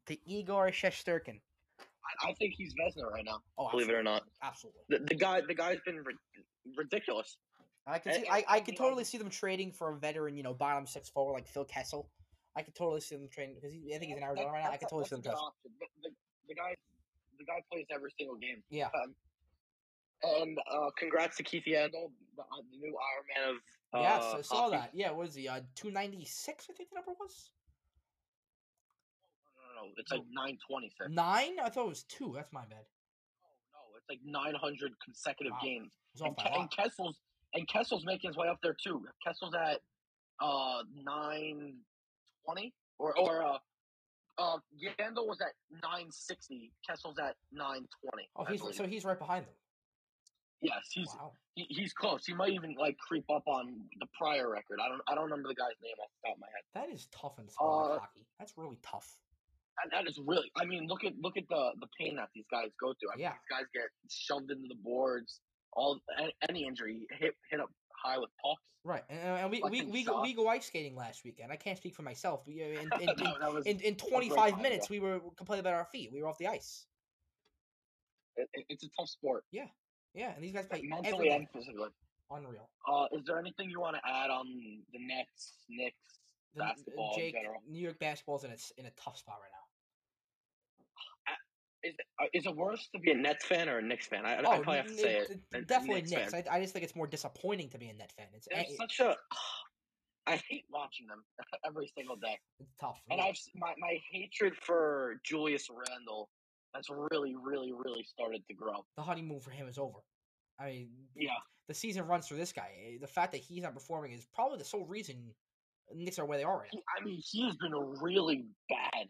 to 0.08 0.18
Igor 0.30 0.68
Shesterkin. 0.72 1.40
I, 1.80 2.30
I 2.30 2.34
think 2.34 2.56
he's 2.58 2.74
Vezina 2.74 3.10
right 3.12 3.24
now. 3.26 3.42
Oh, 3.58 3.70
Believe 3.72 3.90
it 3.90 3.96
or 3.96 4.04
not, 4.04 4.24
absolutely. 4.44 4.82
the, 4.90 5.00
the 5.00 5.16
guy, 5.16 5.42
the 5.42 5.54
guy's 5.54 5.80
been 5.86 6.04
ri- 6.04 6.16
ridiculous. 6.76 7.38
I 7.88 8.00
can 8.00 8.12
eh, 8.12 8.16
see. 8.16 8.20
and 8.22 8.30
I, 8.30 8.38
I 8.38 8.44
I 8.58 8.60
could 8.60 8.76
totally 8.76 9.04
see 9.04 9.18
them 9.18 9.30
trading 9.30 9.72
for 9.72 9.92
a 9.94 9.98
veteran, 9.98 10.36
you 10.36 10.44
know, 10.44 10.54
bottom 10.54 10.86
six 10.86 11.10
forward 11.10 11.34
like 11.34 11.48
Phil 11.48 11.66
Kessel. 11.66 12.10
I 12.56 12.62
could 12.64 12.76
totally 12.76 13.02
see 13.02 13.16
them 13.16 13.30
trading 13.32 13.56
because 13.56 13.72
I 13.74 13.98
think 13.98 14.04
he's 14.10 14.18
in 14.18 14.24
Arizona 14.24 14.48
That- 14.48 14.52
right 14.54 14.62
now. 14.64 14.68
I 14.68 14.72
that's 14.72 14.84
could 14.84 14.90
totally 14.90 15.06
see 15.08 15.16
them 15.16 15.22
that's 15.24 15.40
trading. 15.40 15.78
The, 16.04 16.10
the, 16.10 16.16
the 16.50 16.56
guy, 16.56 16.76
the 17.40 17.46
guy 17.46 17.64
plays 17.72 17.86
every 17.94 18.12
single 18.18 18.36
game. 18.36 18.62
Yeah. 18.70 18.88
Um, 18.88 19.16
and 20.24 20.58
uh, 20.72 20.90
congrats 20.98 21.38
to 21.38 21.44
Keith 21.44 21.64
Yandle, 21.68 22.12
the, 22.50 22.56
uh, 22.56 22.62
the 22.72 22.78
new 22.78 22.96
Iron 22.98 23.26
Man 23.36 23.50
of. 23.50 23.56
Uh, 23.94 24.02
yes, 24.02 24.34
I 24.38 24.42
saw 24.42 24.70
that. 24.70 24.92
Yeah, 24.94 25.12
what 25.12 25.28
is 25.28 25.36
he? 25.36 25.48
Uh, 25.48 25.62
two 25.76 25.92
ninety 25.92 26.26
six. 26.26 26.68
I 26.70 26.74
think 26.74 26.90
the 26.90 26.96
number 26.96 27.12
was 27.20 27.52
No, 29.76 29.82
no, 29.84 29.88
no, 29.88 29.94
it's 29.98 30.12
like 30.12 30.22
926. 30.32 31.10
nine. 31.14 31.60
I 31.64 31.70
thought 31.70 31.86
it 31.86 31.90
was 31.90 32.04
two. 32.04 32.32
That's 32.36 32.52
my 32.54 32.62
bad. 32.62 32.86
No, 33.74 33.80
it's 33.98 34.08
like 34.10 34.20
900 34.24 34.92
consecutive 35.04 35.52
Wow. 35.54 35.60
games. 35.64 35.92
It 36.16 36.22
was 36.22 36.22
off 36.22 36.28
And, 36.28 36.38
Ke- 36.38 36.58
and. 36.60 36.72
Kessel's 36.72 37.20
and 37.54 37.68
Kessel's 37.68 38.06
making 38.06 38.30
his 38.30 38.38
way 38.38 38.48
up 38.48 38.60
there 38.64 38.76
too. 38.82 39.04
Kessel's 39.26 39.54
at 39.56 39.82
uh 40.40 40.84
920 40.94 42.74
or 42.98 43.18
or 43.20 43.44
uh 43.44 43.58
uh 44.38 44.58
Yandle 44.82 45.28
was 45.28 45.42
at 45.42 45.54
960. 45.84 46.72
Kessel's 46.90 47.20
at 47.20 47.36
920. 47.52 48.30
Oh, 48.38 48.46
he's 48.46 48.62
so 48.78 48.86
he's 48.88 49.04
right 49.04 49.20
behind 49.20 49.46
them. 49.46 49.54
Yes, 50.62 50.90
he's 50.92 51.08
Wow. 51.20 51.34
he, 51.56 51.66
he's 51.70 51.94
close. 51.94 52.26
He 52.26 52.34
might 52.34 52.52
even 52.52 52.76
like 52.80 52.98
creep 52.98 53.26
up 53.30 53.44
on 53.48 53.90
the 54.00 54.08
prior 54.18 54.50
record. 54.50 54.80
I 54.84 54.88
don't 54.90 55.02
I 55.08 55.16
don't 55.16 55.26
remember 55.26 55.50
the 55.50 55.56
guy's 55.56 55.78
name 55.82 55.96
off 56.02 56.10
the 56.22 56.30
top 56.30 56.36
of 56.38 56.42
my 56.42 56.48
head. 56.48 56.64
That 56.74 56.94
is 56.94 57.08
tough 57.12 57.40
in 57.40 57.50
sport 57.50 57.92
Uh, 57.92 58.00
hockey. 58.00 58.26
That's 58.40 58.54
really 58.58 58.80
tough. 58.84 59.08
And 59.84 59.92
that 59.94 60.08
is 60.08 60.20
really. 60.26 60.52
I 60.56 60.66
mean, 60.66 60.88
look 60.88 61.04
at 61.04 61.14
look 61.20 61.38
at 61.38 61.48
the 61.50 61.72
the 61.80 61.88
pain 62.00 62.16
that 62.18 62.30
these 62.36 62.46
guys 62.52 62.70
go 62.80 62.94
through. 63.00 63.10
I 63.14 63.18
mean, 63.18 63.26
these 63.32 63.58
guys 63.58 63.66
get 63.74 63.90
shoved 64.10 64.52
into 64.52 64.68
the 64.68 64.76
boards. 64.84 65.40
All 65.74 66.00
any 66.50 66.66
injury 66.68 67.08
hit 67.18 67.34
hit 67.50 67.60
up 67.62 67.70
high 68.04 68.18
with 68.18 68.30
pucks. 68.44 68.62
Right, 68.84 69.04
and, 69.10 69.20
and 69.20 69.52
we 69.52 69.62
we 69.70 69.84
we 69.84 70.04
go, 70.04 70.22
we 70.22 70.34
go 70.34 70.48
ice 70.48 70.66
skating 70.66 70.96
last 70.96 71.24
weekend. 71.24 71.52
I 71.52 71.56
can't 71.56 71.78
speak 71.78 71.94
for 71.96 72.02
myself. 72.02 72.44
But, 72.46 72.56
uh, 72.56 72.64
in, 72.66 72.90
in, 73.02 73.10
in, 73.66 73.68
in, 73.68 73.80
in 73.80 73.94
great 73.94 74.10
25 74.10 74.52
time, 74.54 74.62
minutes, 74.62 74.88
yeah. 74.90 75.00
we 75.00 75.00
were 75.00 75.20
completely 75.38 75.60
about 75.60 75.76
our 75.76 75.86
feet. 75.86 76.12
We 76.12 76.22
were 76.22 76.28
off 76.28 76.40
the 76.40 76.48
ice. 76.48 76.88
it- 78.36 78.50
it's 78.70 78.84
a 78.84 78.90
tough 79.00 79.08
sport, 79.10 79.46
Yeah, 79.52 79.68
and 80.16 80.44
these 80.44 80.52
guys 80.54 80.68
play 80.68 80.82
mentally 80.84 81.30
and 81.30 81.48
physically. 81.54 81.90
Unreal. 82.30 82.70
Uh, 82.88 83.08
is 83.12 83.26
there 83.26 83.40
anything 83.40 83.70
you 83.70 83.80
want 83.82 83.96
to 83.98 84.02
add 84.10 84.30
on 84.30 84.46
the 84.94 85.00
Nets, 85.00 85.66
Knicks, 85.70 86.20
The- 86.56 86.64
uh, 86.64 86.68
basketball 86.68 87.16
Jake, 87.16 87.34
in 87.36 87.42
general? 87.42 87.62
New 87.68 87.80
York 87.82 88.00
basketball's 88.00 88.44
in 88.44 88.52
a 88.52 88.58
in 88.78 88.86
a 88.86 88.92
tough 88.92 89.18
spot 89.18 89.36
right 89.42 89.52
now. 89.52 89.58
Is 91.84 91.96
it, 91.98 92.06
uh, 92.22 92.26
is 92.34 92.46
it 92.46 92.56
worse 92.56 92.88
to 92.94 93.00
be 93.00 93.10
a 93.10 93.16
Nets 93.16 93.44
fan 93.44 93.68
or 93.68 93.80
a 93.80 93.82
Knicks 93.82 94.06
fan? 94.06 94.24
I, 94.24 94.36
I 94.36 94.40
Oh, 94.42 94.62
probably 94.62 94.78
have 94.78 94.86
to 94.86 94.94
say 94.94 95.16
it- 95.18 95.32
it. 95.32 95.40
it- 95.52 95.56
a- 95.56 95.58
a 95.58 95.62
definitely 95.64 96.02
Knicks 96.04 96.32
Knicks. 96.32 96.48
I, 96.48 96.56
I 96.58 96.62
just 96.62 96.74
think 96.74 96.86
it's 96.86 96.96
more 96.96 97.08
disappointing 97.08 97.70
to 97.70 97.80
be 97.80 97.88
a 97.88 97.94
Net 97.94 98.12
fan. 98.12 98.28
It's 98.34 98.48
a- 98.52 98.76
such 98.76 99.00
a. 99.00 99.18
I 100.28 100.40
hate 100.48 100.66
watching 100.70 101.08
them 101.08 101.26
every 101.66 101.92
single 101.98 102.16
day. 102.18 102.38
it's 102.60 102.72
tough. 102.80 103.02
And. 103.10 103.20
I've 103.20 103.36
my 103.56 103.74
my 103.80 103.98
hatred 104.12 104.54
for 104.62 105.20
Julius 105.26 105.68
Randle 105.72 106.30
has 106.76 106.86
really, 106.90 107.36
really, 107.36 107.72
really 107.74 108.04
started 108.04 108.42
to 108.48 108.54
grow. 108.54 108.86
the 108.96 109.02
honeymoon 109.02 109.40
for 109.40 109.52
him 109.52 109.68
is 109.68 109.78
over. 109.78 110.00
I 110.60 110.66
mean, 110.70 110.90
Yeah, 111.16 111.32
the 111.68 111.74
season 111.74 112.06
runs 112.08 112.28
for 112.28 112.36
this 112.36 112.52
guy. 112.54 112.98
The 113.02 113.08
fact 113.08 113.32
that 113.34 113.40
he's 113.42 113.64
not 113.64 113.74
performing 113.74 114.12
is 114.12 114.26
probably 114.34 114.58
the 114.58 114.66
sole 114.66 114.86
reason 114.86 115.34
Knicks 115.94 116.20
are 116.20 116.26
where 116.26 116.38
they 116.38 116.44
are 116.44 116.60
right 116.60 116.70
now. 116.74 116.82
I 117.00 117.04
mean, 117.04 117.22
he 117.26 117.46
has 117.46 117.56
been 117.58 117.74
really 118.02 118.46
bad 118.70 119.08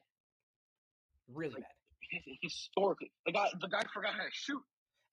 Really 1.34 1.54
like- 1.56 1.64
bad. 1.64 2.22
historically. 2.42 3.12
The 3.26 3.32
guy, 3.32 3.48
the 3.62 3.68
guy 3.68 3.84
forgot 3.94 4.14
how 4.14 4.24
to 4.24 4.30
shoot. 4.32 4.62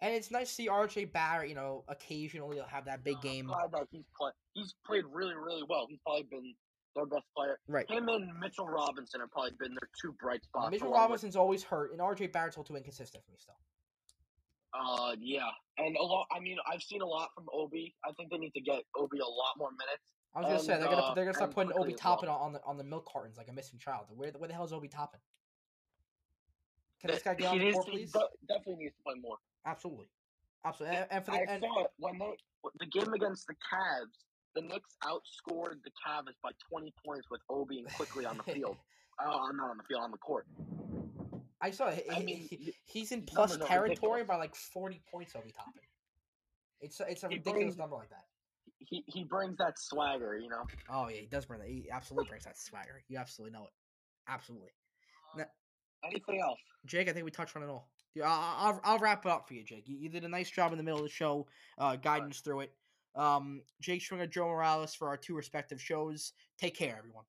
And 0.00 0.14
it's 0.14 0.30
nice 0.30 0.48
to 0.48 0.54
see 0.54 0.68
RJ 0.68 1.12
Barrett, 1.12 1.48
you 1.48 1.54
know, 1.56 1.84
occasionally 1.88 2.56
he'll 2.56 2.64
have 2.66 2.84
that 2.86 3.02
big 3.04 3.20
game. 3.20 3.50
he's 3.90 4.04
play- 4.18 4.30
he's 4.54 4.74
played 4.86 5.04
really, 5.12 5.34
really 5.34 5.62
well. 5.68 5.86
He's 5.88 5.98
probably 6.04 6.22
been 6.30 6.54
their 6.98 7.06
best 7.06 7.26
player. 7.36 7.58
Right. 7.68 7.88
Him 7.90 8.08
and 8.08 8.38
Mitchell 8.38 8.66
Robinson 8.66 9.20
have 9.20 9.30
probably 9.30 9.52
been 9.58 9.74
their 9.74 9.88
two 10.00 10.12
bright 10.20 10.42
spots. 10.44 10.70
Mitchell 10.70 10.88
along 10.88 10.94
with- 10.94 11.08
Robinson's 11.10 11.36
always 11.36 11.62
hurt, 11.62 11.92
and 11.92 12.00
RJ 12.00 12.26
Barrett's 12.32 12.56
a 12.56 12.60
little 12.60 12.74
too 12.74 12.76
inconsistent 12.76 13.24
for 13.24 13.30
me 13.30 13.38
still. 13.38 13.58
Uh, 14.74 15.16
yeah, 15.18 15.48
and 15.78 15.96
a 15.96 16.02
lot. 16.02 16.26
I 16.30 16.40
mean, 16.40 16.58
I've 16.70 16.82
seen 16.82 17.00
a 17.00 17.06
lot 17.06 17.30
from 17.34 17.46
Obi. 17.52 17.94
I 18.04 18.12
think 18.12 18.30
they 18.30 18.36
need 18.36 18.52
to 18.52 18.60
get 18.60 18.82
Obi 18.94 19.18
a 19.18 19.24
lot 19.24 19.56
more 19.56 19.70
minutes. 19.70 20.02
I 20.34 20.40
was 20.40 20.48
gonna 20.48 20.58
say 20.60 20.78
they're 20.78 20.90
gonna 20.90 21.02
uh, 21.02 21.14
they're 21.14 21.24
gonna 21.24 21.34
start 21.34 21.52
putting 21.52 21.72
Obi 21.72 21.94
as 21.94 22.00
well. 22.04 22.28
On 22.36 22.52
the 22.52 22.62
on 22.64 22.76
the 22.76 22.84
milk 22.84 23.08
cartons 23.10 23.38
like 23.38 23.48
a 23.48 23.52
missing 23.52 23.78
child. 23.78 24.06
Where 24.10 24.30
the- 24.30 24.38
where 24.38 24.46
the 24.46 24.54
hell 24.54 24.64
is 24.64 24.72
Obi 24.72 24.88
Toppin? 24.88 25.20
Can 27.00 27.10
this 27.12 27.22
guy 27.22 27.34
get 27.34 27.48
on 27.48 27.58
the 27.58 27.72
court, 27.72 27.86
please? 27.86 28.12
de- 28.12 28.28
definitely 28.46 28.84
needs 28.84 28.96
to 28.96 29.02
play 29.04 29.14
more. 29.14 29.38
Absolutely, 29.64 30.10
absolutely. 30.64 30.98
And, 30.98 31.06
and 31.12 31.24
for 31.24 31.30
the 31.30 31.38
I 31.38 31.44
and, 31.48 31.62
saw 31.62 31.84
it 31.84 31.90
when 31.96 32.18
they 32.18 32.36
the 32.78 32.86
game 32.86 33.12
against 33.14 33.46
the 33.46 33.54
Cavs. 33.54 34.24
The 34.54 34.62
Knicks 34.62 34.96
outscored 35.04 35.82
the 35.84 35.90
Cavs 36.04 36.34
by 36.42 36.50
20 36.70 36.92
points 37.04 37.28
with 37.30 37.40
Obi 37.48 37.78
and 37.78 37.88
Quickley 37.94 38.24
on 38.26 38.36
the 38.38 38.52
field. 38.52 38.76
Oh, 39.20 39.48
I'm 39.50 39.56
not 39.56 39.70
on 39.70 39.76
the 39.78 39.82
field, 39.82 39.98
I'm 39.98 40.04
on 40.04 40.10
the 40.12 40.18
court. 40.18 40.46
I 41.60 41.72
saw 41.72 41.88
it. 41.88 42.06
I 42.08 42.14
he- 42.20 42.24
mean, 42.24 42.36
he- 42.48 42.72
he's 42.84 43.10
in 43.10 43.22
plus 43.22 43.56
territory 43.56 43.88
ridiculous. 43.88 44.26
by 44.28 44.36
like 44.36 44.54
forty 44.54 45.02
points. 45.10 45.34
Obi 45.34 45.50
Toppin. 45.50 45.82
It's 46.80 47.00
a- 47.00 47.10
it's 47.10 47.24
a 47.24 47.28
He 47.28 47.34
ridiculous 47.34 47.56
brings- 47.74 47.76
number 47.78 47.96
like 47.96 48.10
that. 48.10 48.26
He 48.78 49.02
he 49.08 49.24
brings 49.24 49.56
that 49.58 49.76
swagger, 49.76 50.38
you 50.38 50.48
know. 50.48 50.62
Oh 50.88 51.08
yeah, 51.08 51.16
he 51.22 51.26
does 51.26 51.46
bring 51.46 51.58
that. 51.58 51.68
He 51.68 51.88
absolutely 51.90 52.28
brings 52.28 52.44
that 52.44 52.56
swagger. 52.56 53.02
You 53.08 53.18
absolutely 53.18 53.58
know 53.58 53.64
it. 53.66 53.72
Absolutely. 54.28 54.70
Anything 56.04 56.40
else? 56.40 56.60
Jake, 56.86 57.08
I 57.08 57.12
think 57.12 57.24
we 57.24 57.32
touched 57.32 57.56
on 57.56 57.64
it 57.64 57.68
all. 57.68 57.88
Yeah, 58.14 58.26
I'll, 58.28 58.68
I'll, 58.74 58.80
I'll 58.84 58.98
wrap 59.00 59.26
it 59.26 59.32
up 59.32 59.48
for 59.48 59.54
you, 59.54 59.64
Jake. 59.64 59.88
You, 59.88 59.96
you 59.98 60.08
did 60.08 60.22
a 60.24 60.28
nice 60.28 60.48
job 60.48 60.70
in 60.70 60.78
the 60.78 60.84
middle 60.84 61.00
of 61.00 61.04
the 61.04 61.10
show, 61.10 61.48
uh, 61.78 61.96
guiding 61.96 62.30
us 62.30 62.38
through 62.40 62.60
it. 62.60 62.72
Um, 63.18 63.62
Jake 63.80 64.00
Stringer, 64.00 64.28
Joe 64.28 64.46
Morales 64.46 64.94
for 64.94 65.08
our 65.08 65.16
two 65.16 65.34
respective 65.34 65.82
shows. 65.82 66.32
Take 66.58 66.76
care, 66.76 66.96
everyone. 66.96 67.24